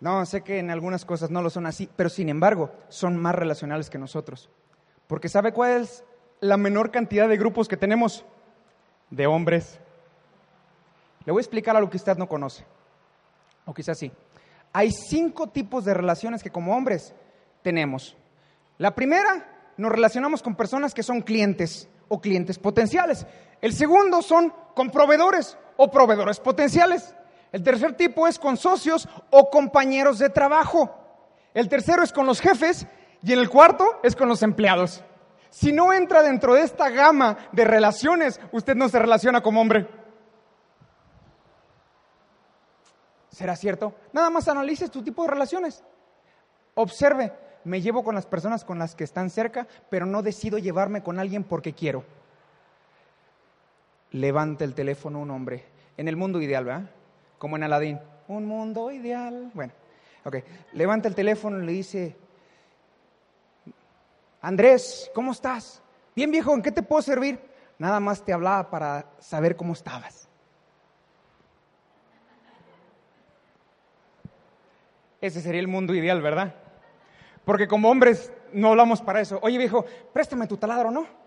No, 0.00 0.26
sé 0.26 0.42
que 0.42 0.58
en 0.58 0.70
algunas 0.70 1.06
cosas 1.06 1.30
no 1.30 1.40
lo 1.40 1.48
son 1.48 1.64
así, 1.64 1.88
pero 1.96 2.10
sin 2.10 2.28
embargo 2.28 2.74
son 2.90 3.16
más 3.16 3.34
relacionales 3.34 3.88
que 3.88 3.96
nosotros. 3.96 4.50
Porque 5.06 5.30
¿sabe 5.30 5.52
cuál 5.52 5.80
es 5.80 6.04
la 6.40 6.58
menor 6.58 6.90
cantidad 6.90 7.26
de 7.26 7.38
grupos 7.38 7.68
que 7.68 7.78
tenemos 7.78 8.26
de 9.08 9.26
hombres. 9.26 9.80
Le 11.24 11.32
voy 11.32 11.40
a 11.40 11.44
explicar 11.44 11.74
algo 11.74 11.88
que 11.88 11.96
usted 11.96 12.18
no 12.18 12.28
conoce, 12.28 12.66
o 13.64 13.72
quizás 13.72 13.98
sí. 13.98 14.12
Hay 14.74 14.90
cinco 14.90 15.46
tipos 15.46 15.86
de 15.86 15.94
relaciones 15.94 16.42
que 16.42 16.50
como 16.50 16.76
hombres 16.76 17.14
tenemos. 17.62 18.14
La 18.76 18.94
primera, 18.94 19.72
nos 19.78 19.90
relacionamos 19.90 20.42
con 20.42 20.54
personas 20.54 20.92
que 20.92 21.02
son 21.02 21.22
clientes 21.22 21.88
o 22.12 22.20
clientes 22.20 22.58
potenciales. 22.58 23.26
El 23.62 23.72
segundo 23.72 24.20
son 24.20 24.52
con 24.74 24.90
proveedores 24.90 25.56
o 25.78 25.90
proveedores 25.90 26.40
potenciales. 26.40 27.16
El 27.52 27.62
tercer 27.62 27.96
tipo 27.96 28.28
es 28.28 28.38
con 28.38 28.58
socios 28.58 29.08
o 29.30 29.48
compañeros 29.48 30.18
de 30.18 30.28
trabajo. 30.28 30.94
El 31.54 31.70
tercero 31.70 32.02
es 32.02 32.12
con 32.12 32.26
los 32.26 32.40
jefes 32.40 32.86
y 33.22 33.32
en 33.32 33.38
el 33.38 33.48
cuarto 33.48 33.98
es 34.02 34.14
con 34.14 34.28
los 34.28 34.42
empleados. 34.42 35.02
Si 35.48 35.72
no 35.72 35.94
entra 35.94 36.22
dentro 36.22 36.52
de 36.52 36.62
esta 36.62 36.90
gama 36.90 37.38
de 37.52 37.64
relaciones, 37.64 38.38
usted 38.52 38.74
no 38.74 38.90
se 38.90 38.98
relaciona 38.98 39.42
como 39.42 39.62
hombre. 39.62 39.88
¿Será 43.30 43.56
cierto? 43.56 43.94
Nada 44.12 44.28
más 44.28 44.48
analice 44.48 44.90
tu 44.90 45.02
tipo 45.02 45.22
de 45.22 45.30
relaciones. 45.30 45.82
Observe, 46.74 47.32
me 47.64 47.80
llevo 47.80 48.04
con 48.04 48.14
las 48.14 48.26
personas 48.26 48.64
con 48.64 48.78
las 48.78 48.94
que 48.94 49.04
están 49.04 49.30
cerca, 49.30 49.66
pero 49.90 50.06
no 50.06 50.22
decido 50.22 50.58
llevarme 50.58 51.02
con 51.02 51.18
alguien 51.18 51.44
porque 51.44 51.72
quiero. 51.72 52.04
Levanta 54.10 54.64
el 54.64 54.74
teléfono 54.74 55.20
un 55.20 55.30
hombre. 55.30 55.64
En 55.96 56.08
el 56.08 56.16
mundo 56.16 56.40
ideal, 56.40 56.64
¿verdad? 56.64 56.90
Como 57.38 57.56
en 57.56 57.62
Aladín. 57.62 58.00
Un 58.28 58.46
mundo 58.46 58.90
ideal. 58.90 59.50
Bueno, 59.54 59.72
ok. 60.24 60.36
Levanta 60.72 61.08
el 61.08 61.14
teléfono 61.14 61.62
y 61.62 61.66
le 61.66 61.72
dice, 61.72 62.16
Andrés, 64.40 65.10
¿cómo 65.14 65.32
estás? 65.32 65.82
Bien 66.14 66.30
viejo, 66.30 66.54
¿en 66.54 66.62
qué 66.62 66.72
te 66.72 66.82
puedo 66.82 67.00
servir? 67.00 67.40
Nada 67.78 68.00
más 68.00 68.24
te 68.24 68.32
hablaba 68.32 68.70
para 68.70 69.06
saber 69.18 69.56
cómo 69.56 69.72
estabas. 69.72 70.28
Ese 75.20 75.40
sería 75.40 75.60
el 75.60 75.68
mundo 75.68 75.94
ideal, 75.94 76.20
¿verdad? 76.20 76.61
Porque 77.44 77.66
como 77.66 77.90
hombres 77.90 78.32
no 78.52 78.68
hablamos 78.68 79.00
para 79.02 79.20
eso. 79.20 79.38
Oye 79.42 79.58
viejo, 79.58 79.84
préstame 80.12 80.46
tu 80.46 80.56
taladro, 80.56 80.90
¿no? 80.90 81.06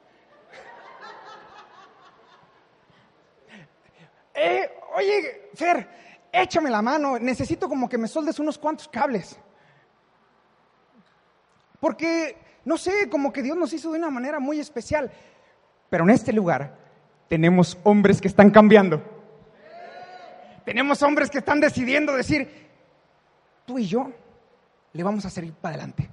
Eh, 4.38 4.70
oye, 4.94 5.50
Fer, 5.54 5.88
échame 6.30 6.70
la 6.70 6.82
mano, 6.82 7.18
necesito 7.18 7.70
como 7.70 7.88
que 7.88 7.98
me 7.98 8.10
soldes 8.10 8.38
unos 8.38 8.58
cuantos 8.58 8.90
cables. 8.90 9.40
Porque 11.80 12.38
no 12.66 12.78
sé, 12.78 13.10
como 13.10 13.32
que 13.32 13.42
Dios 13.42 13.56
nos 13.56 13.72
hizo 13.72 13.92
de 13.92 14.00
una 14.00 14.10
manera 14.10 14.40
muy 14.40 14.60
especial. 14.60 15.10
Pero 15.90 16.04
en 16.04 16.10
este 16.10 16.34
lugar 16.34 16.76
tenemos 17.30 17.78
hombres 17.84 18.20
que 18.20 18.28
están 18.28 18.50
cambiando. 18.52 19.02
Tenemos 20.66 21.02
hombres 21.04 21.30
que 21.30 21.38
están 21.38 21.62
decidiendo 21.62 22.14
decir, 22.14 22.70
tú 23.66 23.78
y 23.80 23.86
yo 23.86 24.12
le 24.96 25.04
vamos 25.04 25.26
a 25.26 25.30
seguir 25.30 25.54
para 25.54 25.76
adelante. 25.76 26.10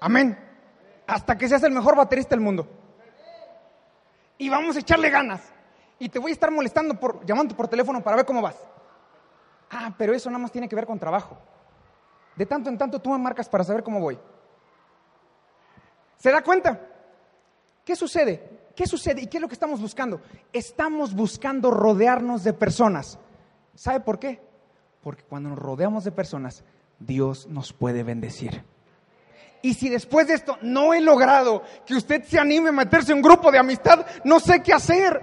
Amén. 0.00 0.38
Hasta 1.06 1.36
que 1.36 1.46
seas 1.46 1.62
el 1.64 1.72
mejor 1.72 1.96
baterista 1.96 2.30
del 2.30 2.40
mundo. 2.40 2.66
Y 4.38 4.48
vamos 4.48 4.74
a 4.76 4.78
echarle 4.78 5.10
ganas. 5.10 5.42
Y 5.98 6.08
te 6.08 6.18
voy 6.18 6.30
a 6.30 6.32
estar 6.32 6.50
molestando 6.50 6.98
por 6.98 7.26
llamando 7.26 7.54
por 7.54 7.68
teléfono 7.68 8.02
para 8.02 8.16
ver 8.16 8.24
cómo 8.24 8.40
vas. 8.40 8.56
Ah, 9.70 9.94
pero 9.98 10.14
eso 10.14 10.30
nada 10.30 10.40
más 10.40 10.50
tiene 10.50 10.66
que 10.66 10.74
ver 10.74 10.86
con 10.86 10.98
trabajo. 10.98 11.36
De 12.36 12.46
tanto 12.46 12.70
en 12.70 12.78
tanto 12.78 13.02
tú 13.02 13.10
me 13.10 13.18
marcas 13.18 13.50
para 13.50 13.64
saber 13.64 13.82
cómo 13.82 14.00
voy. 14.00 14.18
¿Se 16.16 16.30
da 16.30 16.42
cuenta? 16.42 16.80
¿Qué 17.84 17.94
sucede? 17.94 18.70
¿Qué 18.74 18.86
sucede 18.86 19.20
y 19.20 19.26
qué 19.26 19.36
es 19.36 19.42
lo 19.42 19.48
que 19.48 19.54
estamos 19.54 19.78
buscando? 19.78 20.22
Estamos 20.54 21.14
buscando 21.14 21.70
rodearnos 21.70 22.44
de 22.44 22.54
personas. 22.54 23.18
¿Sabe 23.74 24.00
por 24.00 24.18
qué? 24.18 24.40
Porque 25.02 25.22
cuando 25.22 25.50
nos 25.50 25.58
rodeamos 25.58 26.04
de 26.04 26.12
personas, 26.12 26.64
Dios 27.00 27.46
nos 27.48 27.72
puede 27.72 28.02
bendecir. 28.04 28.62
Y 29.62 29.74
si 29.74 29.88
después 29.88 30.28
de 30.28 30.34
esto 30.34 30.58
no 30.62 30.94
he 30.94 31.00
logrado 31.00 31.62
que 31.84 31.94
usted 31.94 32.24
se 32.24 32.38
anime 32.38 32.68
a 32.68 32.72
meterse 32.72 33.12
en 33.12 33.18
un 33.18 33.22
grupo 33.22 33.50
de 33.50 33.58
amistad, 33.58 34.06
no 34.24 34.38
sé 34.40 34.62
qué 34.62 34.72
hacer. 34.72 35.20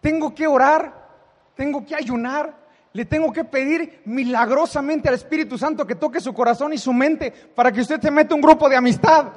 Tengo 0.00 0.34
que 0.34 0.46
orar, 0.46 1.08
tengo 1.54 1.84
que 1.84 1.94
ayunar, 1.94 2.54
le 2.92 3.04
tengo 3.04 3.32
que 3.32 3.44
pedir 3.44 4.02
milagrosamente 4.04 5.08
al 5.08 5.14
Espíritu 5.14 5.56
Santo 5.56 5.86
que 5.86 5.94
toque 5.94 6.20
su 6.20 6.34
corazón 6.34 6.72
y 6.72 6.78
su 6.78 6.92
mente 6.92 7.30
para 7.30 7.72
que 7.72 7.80
usted 7.80 8.00
se 8.00 8.10
meta 8.10 8.34
un 8.34 8.40
grupo 8.40 8.68
de 8.68 8.76
amistad. 8.76 9.32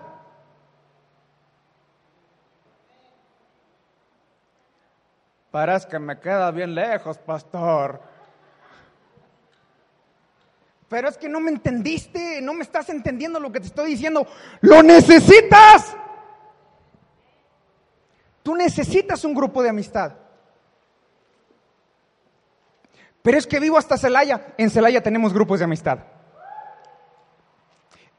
Parece 5.50 5.88
que 5.88 6.00
me 6.00 6.20
queda 6.20 6.52
bien 6.52 6.76
lejos, 6.76 7.18
pastor. 7.18 8.15
Pero 10.96 11.10
es 11.10 11.18
que 11.18 11.28
no 11.28 11.42
me 11.42 11.52
entendiste, 11.52 12.42
no 12.42 12.54
me 12.54 12.64
estás 12.64 12.88
entendiendo 12.88 13.38
lo 13.38 13.52
que 13.52 13.60
te 13.60 13.66
estoy 13.66 13.92
diciendo. 13.92 14.26
Lo 14.62 14.82
necesitas. 14.82 15.94
Tú 18.42 18.56
necesitas 18.56 19.26
un 19.26 19.34
grupo 19.34 19.62
de 19.62 19.68
amistad. 19.68 20.14
Pero 23.22 23.38
es 23.38 23.46
que 23.46 23.60
vivo 23.60 23.78
hasta 23.78 23.98
Celaya. 23.98 24.54
En 24.58 24.70
Celaya 24.70 25.04
tenemos 25.04 25.34
grupos 25.34 25.60
de 25.60 25.66
amistad. 25.66 26.00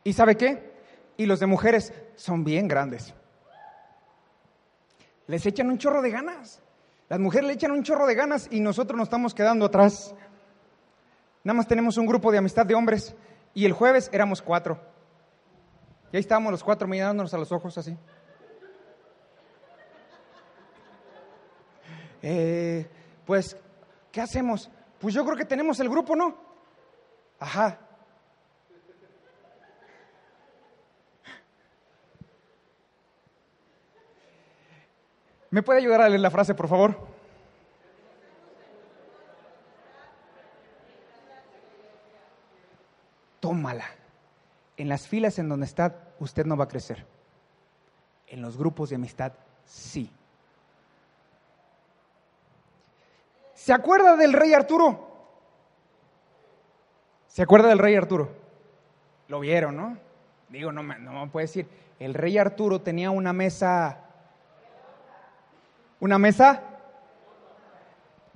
¿Y 0.04 0.12
sabe 0.12 0.36
qué? 0.36 0.74
Y 1.16 1.24
los 1.24 1.40
de 1.40 1.46
mujeres 1.46 1.94
son 2.14 2.44
bien 2.44 2.68
grandes. 2.68 3.14
Les 5.28 5.46
echan 5.46 5.70
un 5.70 5.78
chorro 5.78 6.02
de 6.02 6.10
ganas. 6.10 6.60
Las 7.08 7.20
mujeres 7.20 7.46
le 7.46 7.54
echan 7.54 7.70
un 7.70 7.84
chorro 7.84 8.04
de 8.06 8.14
ganas 8.14 8.48
y 8.50 8.60
nosotros 8.60 8.98
nos 8.98 9.06
estamos 9.06 9.34
quedando 9.34 9.64
atrás. 9.64 10.14
Nada 11.46 11.58
más 11.58 11.68
tenemos 11.68 11.96
un 11.96 12.06
grupo 12.06 12.32
de 12.32 12.38
amistad 12.38 12.66
de 12.66 12.74
hombres 12.74 13.14
y 13.54 13.66
el 13.66 13.72
jueves 13.72 14.10
éramos 14.12 14.42
cuatro. 14.42 14.80
Y 16.10 16.16
ahí 16.16 16.20
estábamos 16.20 16.50
los 16.50 16.64
cuatro 16.64 16.88
mirándonos 16.88 17.32
a 17.32 17.38
los 17.38 17.52
ojos 17.52 17.78
así. 17.78 17.96
Eh, 22.20 22.90
pues, 23.24 23.56
¿qué 24.10 24.20
hacemos? 24.20 24.68
Pues 24.98 25.14
yo 25.14 25.24
creo 25.24 25.36
que 25.36 25.44
tenemos 25.44 25.78
el 25.78 25.88
grupo, 25.88 26.16
¿no? 26.16 26.36
Ajá. 27.38 27.78
¿Me 35.50 35.62
puede 35.62 35.78
ayudar 35.78 36.00
a 36.00 36.08
leer 36.08 36.22
la 36.22 36.30
frase, 36.32 36.56
por 36.56 36.66
favor? 36.66 37.15
En 44.76 44.88
las 44.88 45.08
filas 45.08 45.38
en 45.38 45.48
donde 45.48 45.66
está, 45.66 46.12
usted 46.18 46.44
no 46.44 46.56
va 46.56 46.64
a 46.64 46.68
crecer. 46.68 47.06
En 48.26 48.42
los 48.42 48.56
grupos 48.56 48.90
de 48.90 48.96
amistad, 48.96 49.32
sí. 49.64 50.10
¿Se 53.54 53.72
acuerda 53.72 54.16
del 54.16 54.32
rey 54.32 54.52
Arturo? 54.52 55.06
¿Se 57.26 57.42
acuerda 57.42 57.68
del 57.68 57.78
rey 57.78 57.94
Arturo? 57.94 58.30
Lo 59.28 59.40
vieron, 59.40 59.76
¿no? 59.76 59.98
Digo, 60.48 60.72
no 60.72 60.82
me, 60.82 60.98
no 60.98 61.24
me 61.24 61.30
puede 61.30 61.46
decir. 61.46 61.68
El 61.98 62.14
rey 62.14 62.38
Arturo 62.38 62.80
tenía 62.80 63.10
una 63.10 63.32
mesa 63.32 64.02
una 66.00 66.18
mesa 66.18 66.62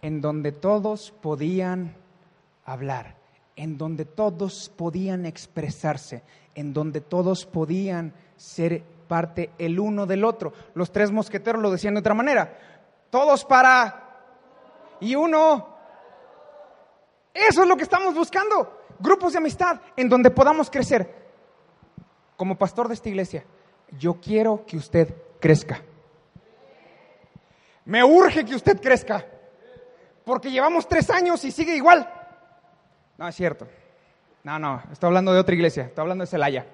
en 0.03 0.21
donde 0.21 0.53
todos 0.53 1.11
podían 1.11 1.95
hablar, 2.65 3.17
en 3.61 3.77
donde 3.77 4.07
todos 4.07 4.73
podían 4.75 5.27
expresarse, 5.27 6.23
en 6.55 6.73
donde 6.73 7.03
todos 7.03 7.45
podían 7.45 8.15
ser 8.35 8.83
parte 9.07 9.51
el 9.59 9.79
uno 9.79 10.07
del 10.07 10.25
otro. 10.25 10.55
Los 10.73 10.91
tres 10.91 11.11
mosqueteros 11.11 11.61
lo 11.61 11.71
decían 11.71 11.93
de 11.93 12.01
otra 12.01 12.15
manera. 12.15 12.57
Todos 13.11 13.45
para 13.45 14.17
y 15.01 15.15
uno. 15.15 15.77
Eso 17.35 17.63
es 17.63 17.69
lo 17.69 17.77
que 17.77 17.83
estamos 17.83 18.15
buscando. 18.15 18.81
Grupos 18.99 19.33
de 19.33 19.39
amistad 19.41 19.79
en 19.95 20.09
donde 20.09 20.31
podamos 20.31 20.71
crecer. 20.71 21.15
Como 22.39 22.57
pastor 22.57 22.89
de 22.89 22.95
esta 22.95 23.11
iglesia, 23.11 23.45
yo 23.99 24.15
quiero 24.23 24.65
que 24.65 24.79
usted 24.79 25.15
crezca. 25.39 25.83
Me 27.85 28.03
urge 28.03 28.43
que 28.47 28.55
usted 28.55 28.81
crezca, 28.81 29.27
porque 30.25 30.51
llevamos 30.51 30.89
tres 30.89 31.11
años 31.11 31.45
y 31.45 31.51
sigue 31.51 31.77
igual. 31.77 32.20
No, 33.21 33.29
es 33.29 33.37
cierto. 33.37 33.69
No, 34.45 34.59
no, 34.59 34.83
estoy 34.91 35.09
hablando 35.09 35.35
de 35.35 35.41
otra 35.41 35.55
iglesia, 35.55 35.85
estoy 35.85 36.01
hablando 36.01 36.23
de 36.23 36.27
Celaya. 36.27 36.65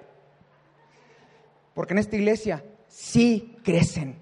Porque 1.73 1.93
en 1.93 1.97
esta 1.97 2.15
iglesia 2.15 2.63
sí 2.87 3.57
crecen. 3.65 4.17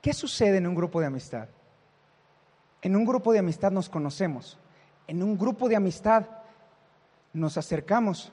¿Qué 0.00 0.14
sucede 0.14 0.56
en 0.56 0.66
un 0.66 0.74
grupo 0.74 1.00
de 1.00 1.06
amistad? 1.06 1.48
En 2.80 2.96
un 2.96 3.04
grupo 3.04 3.34
de 3.34 3.40
amistad 3.40 3.72
nos 3.72 3.90
conocemos. 3.90 4.58
En 5.06 5.22
un 5.22 5.36
grupo 5.36 5.68
de 5.68 5.76
amistad 5.76 6.24
nos 7.34 7.58
acercamos. 7.58 8.32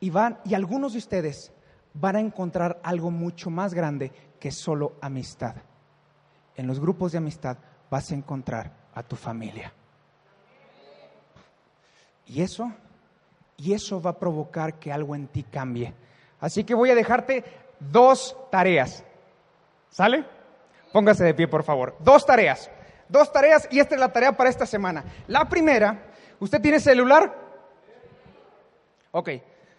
Y 0.00 0.08
van, 0.08 0.38
y 0.46 0.54
algunos 0.54 0.92
de 0.92 1.00
ustedes 1.00 1.52
van 1.92 2.16
a 2.16 2.20
encontrar 2.20 2.80
algo 2.82 3.10
mucho 3.10 3.50
más 3.50 3.74
grande 3.74 4.10
que 4.40 4.50
solo 4.50 4.96
amistad. 5.02 5.56
En 6.56 6.66
los 6.66 6.80
grupos 6.80 7.12
de 7.12 7.18
amistad 7.18 7.58
vas 7.90 8.10
a 8.10 8.14
encontrar 8.14 8.83
a 8.94 9.02
tu 9.02 9.16
familia. 9.16 9.72
Y 12.26 12.42
eso, 12.42 12.72
y 13.56 13.72
eso 13.74 14.00
va 14.00 14.10
a 14.10 14.18
provocar 14.18 14.78
que 14.78 14.92
algo 14.92 15.14
en 15.14 15.26
ti 15.28 15.42
cambie. 15.42 15.92
Así 16.40 16.64
que 16.64 16.74
voy 16.74 16.90
a 16.90 16.94
dejarte 16.94 17.44
dos 17.78 18.36
tareas. 18.50 19.04
¿Sale? 19.90 20.24
Póngase 20.92 21.24
de 21.24 21.34
pie, 21.34 21.48
por 21.48 21.64
favor. 21.64 21.96
Dos 22.00 22.24
tareas. 22.24 22.70
Dos 23.08 23.32
tareas 23.32 23.68
y 23.70 23.80
esta 23.80 23.94
es 23.94 24.00
la 24.00 24.12
tarea 24.12 24.36
para 24.36 24.50
esta 24.50 24.66
semana. 24.66 25.04
La 25.26 25.48
primera, 25.48 26.06
¿usted 26.40 26.60
tiene 26.60 26.80
celular? 26.80 27.34
Ok. 29.12 29.30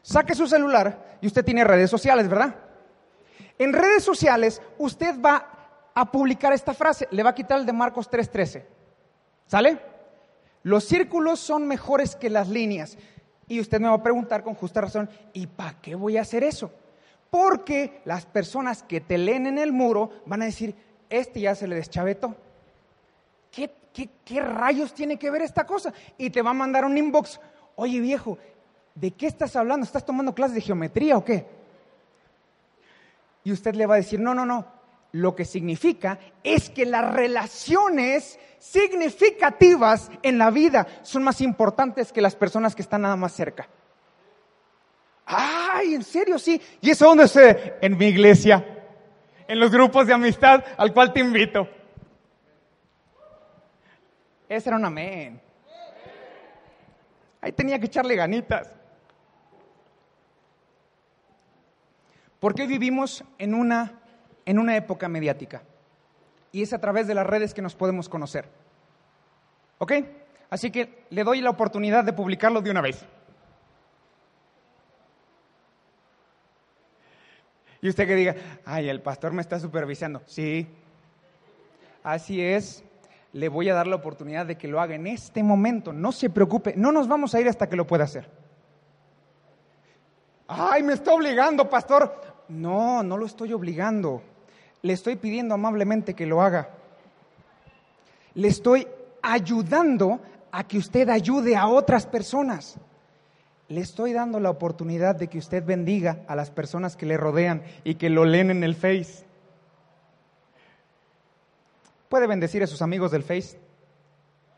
Saque 0.01 0.35
su 0.35 0.47
celular 0.47 1.17
y 1.21 1.27
usted 1.27 1.43
tiene 1.43 1.63
redes 1.63 1.89
sociales, 1.89 2.27
¿verdad? 2.27 2.55
En 3.57 3.73
redes 3.73 4.03
sociales 4.03 4.61
usted 4.77 5.19
va 5.19 5.49
a 5.93 6.11
publicar 6.11 6.53
esta 6.53 6.73
frase, 6.73 7.07
le 7.11 7.23
va 7.23 7.31
a 7.31 7.35
quitar 7.35 7.59
el 7.59 7.65
de 7.65 7.73
Marcos 7.73 8.09
3:13. 8.09 8.65
¿Sale? 9.47 9.79
Los 10.63 10.83
círculos 10.85 11.39
son 11.39 11.67
mejores 11.67 12.15
que 12.15 12.29
las 12.29 12.49
líneas. 12.49 12.97
Y 13.47 13.59
usted 13.59 13.79
me 13.79 13.87
va 13.87 13.95
a 13.95 14.03
preguntar 14.03 14.43
con 14.43 14.55
justa 14.55 14.81
razón, 14.81 15.09
¿y 15.33 15.47
para 15.47 15.79
qué 15.79 15.93
voy 15.95 16.17
a 16.17 16.21
hacer 16.21 16.43
eso? 16.43 16.71
Porque 17.29 18.01
las 18.05 18.25
personas 18.25 18.81
que 18.81 19.01
te 19.01 19.17
leen 19.17 19.45
en 19.45 19.59
el 19.59 19.71
muro 19.71 20.09
van 20.25 20.41
a 20.41 20.45
decir, 20.45 20.75
este 21.09 21.41
ya 21.41 21.53
se 21.53 21.67
le 21.67 21.75
deschavetó. 21.75 22.35
¿Qué, 23.51 23.71
qué, 23.93 24.09
qué 24.23 24.41
rayos 24.41 24.93
tiene 24.93 25.17
que 25.17 25.29
ver 25.29 25.43
esta 25.43 25.65
cosa? 25.65 25.93
Y 26.17 26.29
te 26.31 26.41
va 26.41 26.51
a 26.51 26.55
mandar 26.55 26.85
un 26.85 26.97
inbox, 26.97 27.39
oye 27.75 27.99
viejo, 27.99 28.39
¿de 28.95 29.11
qué 29.11 29.27
estás 29.27 29.55
hablando? 29.55 29.85
¿Estás 29.85 30.05
tomando 30.05 30.33
clases 30.33 30.55
de 30.55 30.61
geometría 30.61 31.17
o 31.17 31.23
qué? 31.23 31.45
Y 33.43 33.51
usted 33.51 33.75
le 33.75 33.85
va 33.85 33.93
a 33.93 33.97
decir, 33.97 34.19
no, 34.19 34.33
no, 34.33 34.45
no. 34.45 34.65
Lo 35.15 35.33
que 35.33 35.45
significa 35.45 36.19
es 36.43 36.69
que 36.69 36.85
las 36.85 37.13
relaciones 37.13 38.37
significativas 38.59 40.11
en 40.21 40.37
la 40.37 40.51
vida 40.51 40.85
son 41.03 41.23
más 41.23 41.39
importantes 41.39 42.11
que 42.11 42.19
las 42.21 42.35
personas 42.35 42.75
que 42.75 42.81
están 42.81 43.03
nada 43.03 43.15
más 43.15 43.31
cerca. 43.31 43.65
Ay, 45.25 45.93
en 45.93 46.03
serio, 46.03 46.37
sí. 46.37 46.61
¿Y 46.81 46.89
eso 46.89 47.05
dónde 47.05 47.29
se? 47.29 47.75
En 47.79 47.97
mi 47.97 48.07
iglesia, 48.07 48.83
en 49.47 49.57
los 49.57 49.71
grupos 49.71 50.05
de 50.05 50.13
amistad 50.13 50.61
al 50.75 50.93
cual 50.93 51.13
te 51.13 51.21
invito. 51.21 51.65
Ese 54.49 54.67
era 54.67 54.75
un 54.75 54.83
amén. 54.83 55.41
Ahí 57.39 57.53
tenía 57.53 57.79
que 57.79 57.85
echarle 57.85 58.17
ganitas. 58.17 58.69
Porque 62.37 62.63
hoy 62.63 62.67
vivimos 62.67 63.23
en 63.37 63.53
una, 63.53 64.01
en 64.45 64.59
una 64.59 64.75
época 64.75 65.07
mediática 65.09 65.63
y 66.55 66.61
es 66.61 66.71
a 66.71 66.79
través 66.79 67.05
de 67.05 67.13
las 67.13 67.27
redes 67.27 67.53
que 67.53 67.61
nos 67.61 67.75
podemos 67.75 68.07
conocer. 68.07 68.47
¿Ok? 69.77 69.91
Así 70.49 70.71
que 70.71 71.03
le 71.09 71.25
doy 71.25 71.41
la 71.41 71.49
oportunidad 71.49 72.05
de 72.05 72.13
publicarlo 72.13 72.61
de 72.61 72.71
una 72.71 72.79
vez. 72.79 73.03
Y 77.81 77.89
usted 77.89 78.07
que 78.07 78.15
diga, 78.15 78.35
ay, 78.63 78.87
el 78.87 79.01
pastor 79.01 79.33
me 79.33 79.41
está 79.41 79.59
supervisando. 79.59 80.21
Sí, 80.27 80.65
así 82.03 82.41
es. 82.41 82.85
Le 83.33 83.49
voy 83.49 83.67
a 83.67 83.73
dar 83.73 83.85
la 83.85 83.97
oportunidad 83.97 84.45
de 84.45 84.57
que 84.57 84.69
lo 84.69 84.79
haga 84.79 84.95
en 84.95 85.07
este 85.07 85.43
momento. 85.43 85.91
No 85.91 86.13
se 86.13 86.29
preocupe, 86.29 86.73
no 86.77 86.93
nos 86.93 87.09
vamos 87.09 87.35
a 87.35 87.41
ir 87.41 87.49
hasta 87.49 87.67
que 87.67 87.75
lo 87.75 87.85
pueda 87.85 88.05
hacer. 88.05 88.29
Ay, 90.47 90.83
me 90.83 90.93
está 90.93 91.13
obligando, 91.13 91.69
pastor. 91.69 92.21
No, 92.47 93.03
no 93.03 93.17
lo 93.17 93.25
estoy 93.25 93.51
obligando. 93.51 94.23
Le 94.85 94.93
estoy 94.93 95.15
pidiendo 95.15 95.55
amablemente 95.55 96.13
que 96.13 96.27
lo 96.27 96.43
haga. 96.43 96.69
Le 98.35 98.49
estoy 98.49 98.87
ayudando 99.23 100.19
a 100.51 100.63
que 100.67 100.77
usted 100.77 101.09
ayude 101.09 101.55
a 101.55 101.67
otras 101.67 102.05
personas. 102.05 102.75
Le 103.67 103.81
estoy 103.81 104.13
dando 104.13 104.39
la 104.39 104.51
oportunidad 104.51 105.15
de 105.15 105.27
que 105.27 105.39
usted 105.39 105.65
bendiga 105.65 106.19
a 106.27 106.35
las 106.35 106.51
personas 106.51 106.95
que 106.95 107.07
le 107.07 107.17
rodean 107.17 107.63
y 107.83 107.95
que 107.95 108.11
lo 108.11 108.25
leen 108.25 108.51
en 108.51 108.63
el 108.63 108.75
Face. 108.75 109.25
Puede 112.07 112.27
bendecir 112.27 112.61
a 112.61 112.67
sus 112.67 112.83
amigos 112.83 113.09
del 113.09 113.23
Face. 113.23 113.57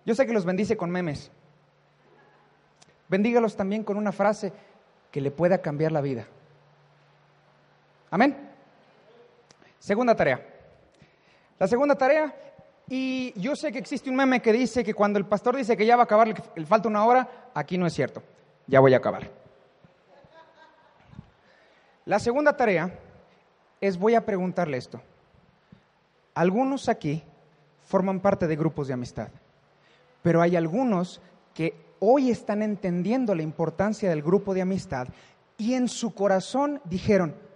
Yo 0.05 0.13
sé 0.13 0.25
que 0.25 0.33
los 0.33 0.43
bendice 0.43 0.75
con 0.75 0.91
memes. 0.91 1.31
Bendígalos 3.07 3.55
también 3.55 3.85
con 3.85 3.95
una 3.95 4.11
frase 4.11 4.51
que 5.09 5.21
le 5.21 5.31
pueda 5.31 5.59
cambiar 5.61 5.93
la 5.93 6.01
vida. 6.01 6.27
Amén. 8.11 8.46
Segunda 9.87 10.13
tarea. 10.13 10.45
La 11.57 11.65
segunda 11.65 11.95
tarea, 11.95 12.35
y 12.89 13.31
yo 13.39 13.55
sé 13.55 13.71
que 13.71 13.79
existe 13.79 14.09
un 14.09 14.17
meme 14.17 14.41
que 14.41 14.51
dice 14.51 14.83
que 14.83 14.93
cuando 14.93 15.17
el 15.17 15.25
pastor 15.25 15.55
dice 15.55 15.77
que 15.77 15.85
ya 15.85 15.95
va 15.95 16.01
a 16.01 16.03
acabar, 16.03 16.27
le 16.27 16.65
falta 16.65 16.89
una 16.89 17.05
hora, 17.05 17.49
aquí 17.53 17.77
no 17.77 17.87
es 17.87 17.93
cierto. 17.93 18.21
Ya 18.67 18.81
voy 18.81 18.93
a 18.93 18.97
acabar. 18.97 19.31
La 22.03 22.19
segunda 22.19 22.57
tarea 22.57 22.99
es 23.79 23.97
voy 23.97 24.15
a 24.15 24.25
preguntarle 24.25 24.75
esto. 24.75 24.99
Algunos 26.33 26.89
aquí 26.89 27.23
forman 27.79 28.19
parte 28.19 28.45
de 28.45 28.57
grupos 28.57 28.89
de 28.89 28.93
amistad, 28.93 29.29
pero 30.21 30.41
hay 30.41 30.57
algunos 30.57 31.21
que 31.53 31.75
hoy 32.01 32.29
están 32.29 32.61
entendiendo 32.61 33.33
la 33.33 33.41
importancia 33.41 34.09
del 34.09 34.21
grupo 34.21 34.53
de 34.53 34.63
amistad 34.63 35.07
y 35.57 35.75
en 35.75 35.87
su 35.87 36.13
corazón 36.13 36.81
dijeron, 36.83 37.46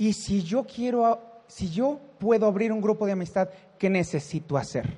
¿y 0.00 0.14
si 0.14 0.42
yo 0.42 0.64
quiero, 0.64 1.20
si 1.46 1.70
yo 1.70 2.00
puedo 2.18 2.46
abrir 2.46 2.72
un 2.72 2.80
grupo 2.80 3.04
de 3.04 3.12
amistad, 3.12 3.50
qué 3.78 3.90
necesito 3.90 4.56
hacer? 4.56 4.96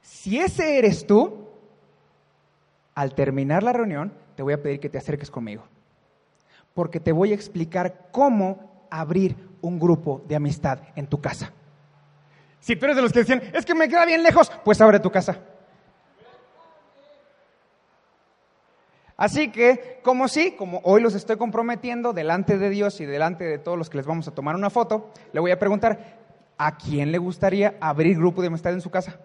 Si 0.00 0.38
ese 0.38 0.78
eres 0.78 1.06
tú, 1.06 1.46
al 2.94 3.14
terminar 3.14 3.62
la 3.62 3.74
reunión, 3.74 4.14
te 4.34 4.42
voy 4.42 4.54
a 4.54 4.62
pedir 4.62 4.80
que 4.80 4.88
te 4.88 4.96
acerques 4.96 5.30
conmigo, 5.30 5.64
porque 6.72 6.98
te 6.98 7.12
voy 7.12 7.32
a 7.32 7.34
explicar 7.34 8.08
cómo 8.10 8.86
abrir 8.90 9.36
un 9.60 9.78
grupo 9.78 10.24
de 10.26 10.36
amistad 10.36 10.78
en 10.96 11.06
tu 11.06 11.20
casa. 11.20 11.52
Si 12.58 12.74
tú 12.74 12.86
eres 12.86 12.96
de 12.96 13.02
los 13.02 13.12
que 13.12 13.18
decían, 13.18 13.42
es 13.52 13.66
que 13.66 13.74
me 13.74 13.86
queda 13.86 14.06
bien 14.06 14.22
lejos, 14.22 14.50
pues 14.64 14.80
abre 14.80 14.98
tu 14.98 15.10
casa. 15.10 15.38
Así 19.16 19.50
que, 19.50 20.00
como 20.02 20.28
sí, 20.28 20.52
como 20.52 20.80
hoy 20.84 21.00
los 21.00 21.14
estoy 21.14 21.36
comprometiendo 21.36 22.12
delante 22.12 22.58
de 22.58 22.68
Dios 22.68 23.00
y 23.00 23.06
delante 23.06 23.44
de 23.44 23.58
todos 23.58 23.78
los 23.78 23.88
que 23.88 23.96
les 23.96 24.06
vamos 24.06 24.28
a 24.28 24.34
tomar 24.34 24.54
una 24.54 24.68
foto, 24.68 25.10
le 25.32 25.40
voy 25.40 25.50
a 25.50 25.58
preguntar, 25.58 26.18
¿a 26.58 26.76
quién 26.76 27.12
le 27.12 27.18
gustaría 27.18 27.76
abrir 27.80 28.18
grupo 28.18 28.42
de 28.42 28.48
amistad 28.48 28.74
en 28.74 28.82
su 28.82 28.90
casa? 28.90 29.18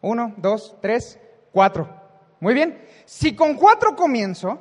Uno, 0.00 0.34
dos, 0.36 0.76
tres, 0.80 1.18
cuatro. 1.50 1.88
Muy 2.38 2.54
bien. 2.54 2.84
Si 3.04 3.34
con 3.34 3.54
cuatro 3.56 3.96
comienzo, 3.96 4.60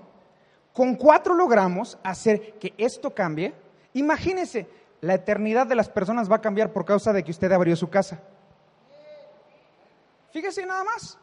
con 0.74 0.96
cuatro 0.96 1.36
logramos 1.36 2.00
hacer 2.04 2.54
que 2.54 2.74
esto 2.78 3.14
cambie, 3.14 3.54
imagínese, 3.94 4.68
la 5.02 5.16
eternidad 5.16 5.68
de 5.68 5.76
las 5.76 5.90
personas 5.90 6.32
va 6.32 6.38
a 6.38 6.42
cambiar 6.42 6.72
por 6.74 6.86
causa 6.86 7.14
de 7.14 7.24
que 7.24 7.32
usted 7.32 7.52
abrió 7.52 7.76
su 7.76 7.90
casa. 7.90 8.22
Fíjese 10.32 10.66
nada 10.66 10.84
más 10.84 11.20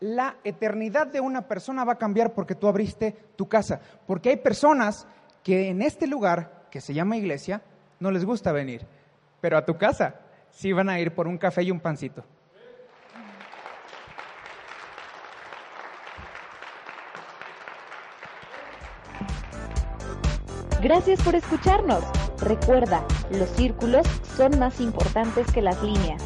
la 0.00 0.36
eternidad 0.44 1.06
de 1.06 1.20
una 1.20 1.48
persona 1.48 1.84
va 1.84 1.94
a 1.94 1.98
cambiar 1.98 2.34
porque 2.34 2.54
tú 2.54 2.68
abriste 2.68 3.12
tu 3.36 3.48
casa. 3.48 3.80
Porque 4.06 4.30
hay 4.30 4.36
personas 4.36 5.06
que 5.42 5.68
en 5.68 5.82
este 5.82 6.06
lugar, 6.06 6.66
que 6.70 6.80
se 6.80 6.94
llama 6.94 7.16
iglesia, 7.16 7.62
no 8.00 8.10
les 8.10 8.24
gusta 8.24 8.52
venir. 8.52 8.86
Pero 9.40 9.56
a 9.56 9.64
tu 9.64 9.76
casa 9.76 10.20
sí 10.50 10.72
van 10.72 10.88
a 10.88 10.98
ir 10.98 11.14
por 11.14 11.28
un 11.28 11.38
café 11.38 11.62
y 11.62 11.70
un 11.70 11.80
pancito. 11.80 12.24
Gracias 20.82 21.22
por 21.22 21.34
escucharnos. 21.34 22.04
Recuerda, 22.42 23.06
los 23.30 23.48
círculos 23.50 24.06
son 24.36 24.58
más 24.58 24.80
importantes 24.80 25.50
que 25.50 25.62
las 25.62 25.82
líneas. 25.82 26.22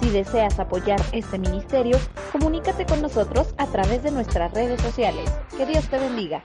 Si 0.00 0.10
deseas 0.10 0.58
apoyar 0.58 1.00
este 1.12 1.38
ministerio, 1.38 1.98
comunícate 2.30 2.84
con 2.84 3.00
nosotros 3.00 3.54
a 3.56 3.66
través 3.66 4.02
de 4.02 4.10
nuestras 4.10 4.52
redes 4.52 4.80
sociales. 4.80 5.30
Que 5.56 5.64
Dios 5.64 5.88
te 5.88 5.98
bendiga. 5.98 6.44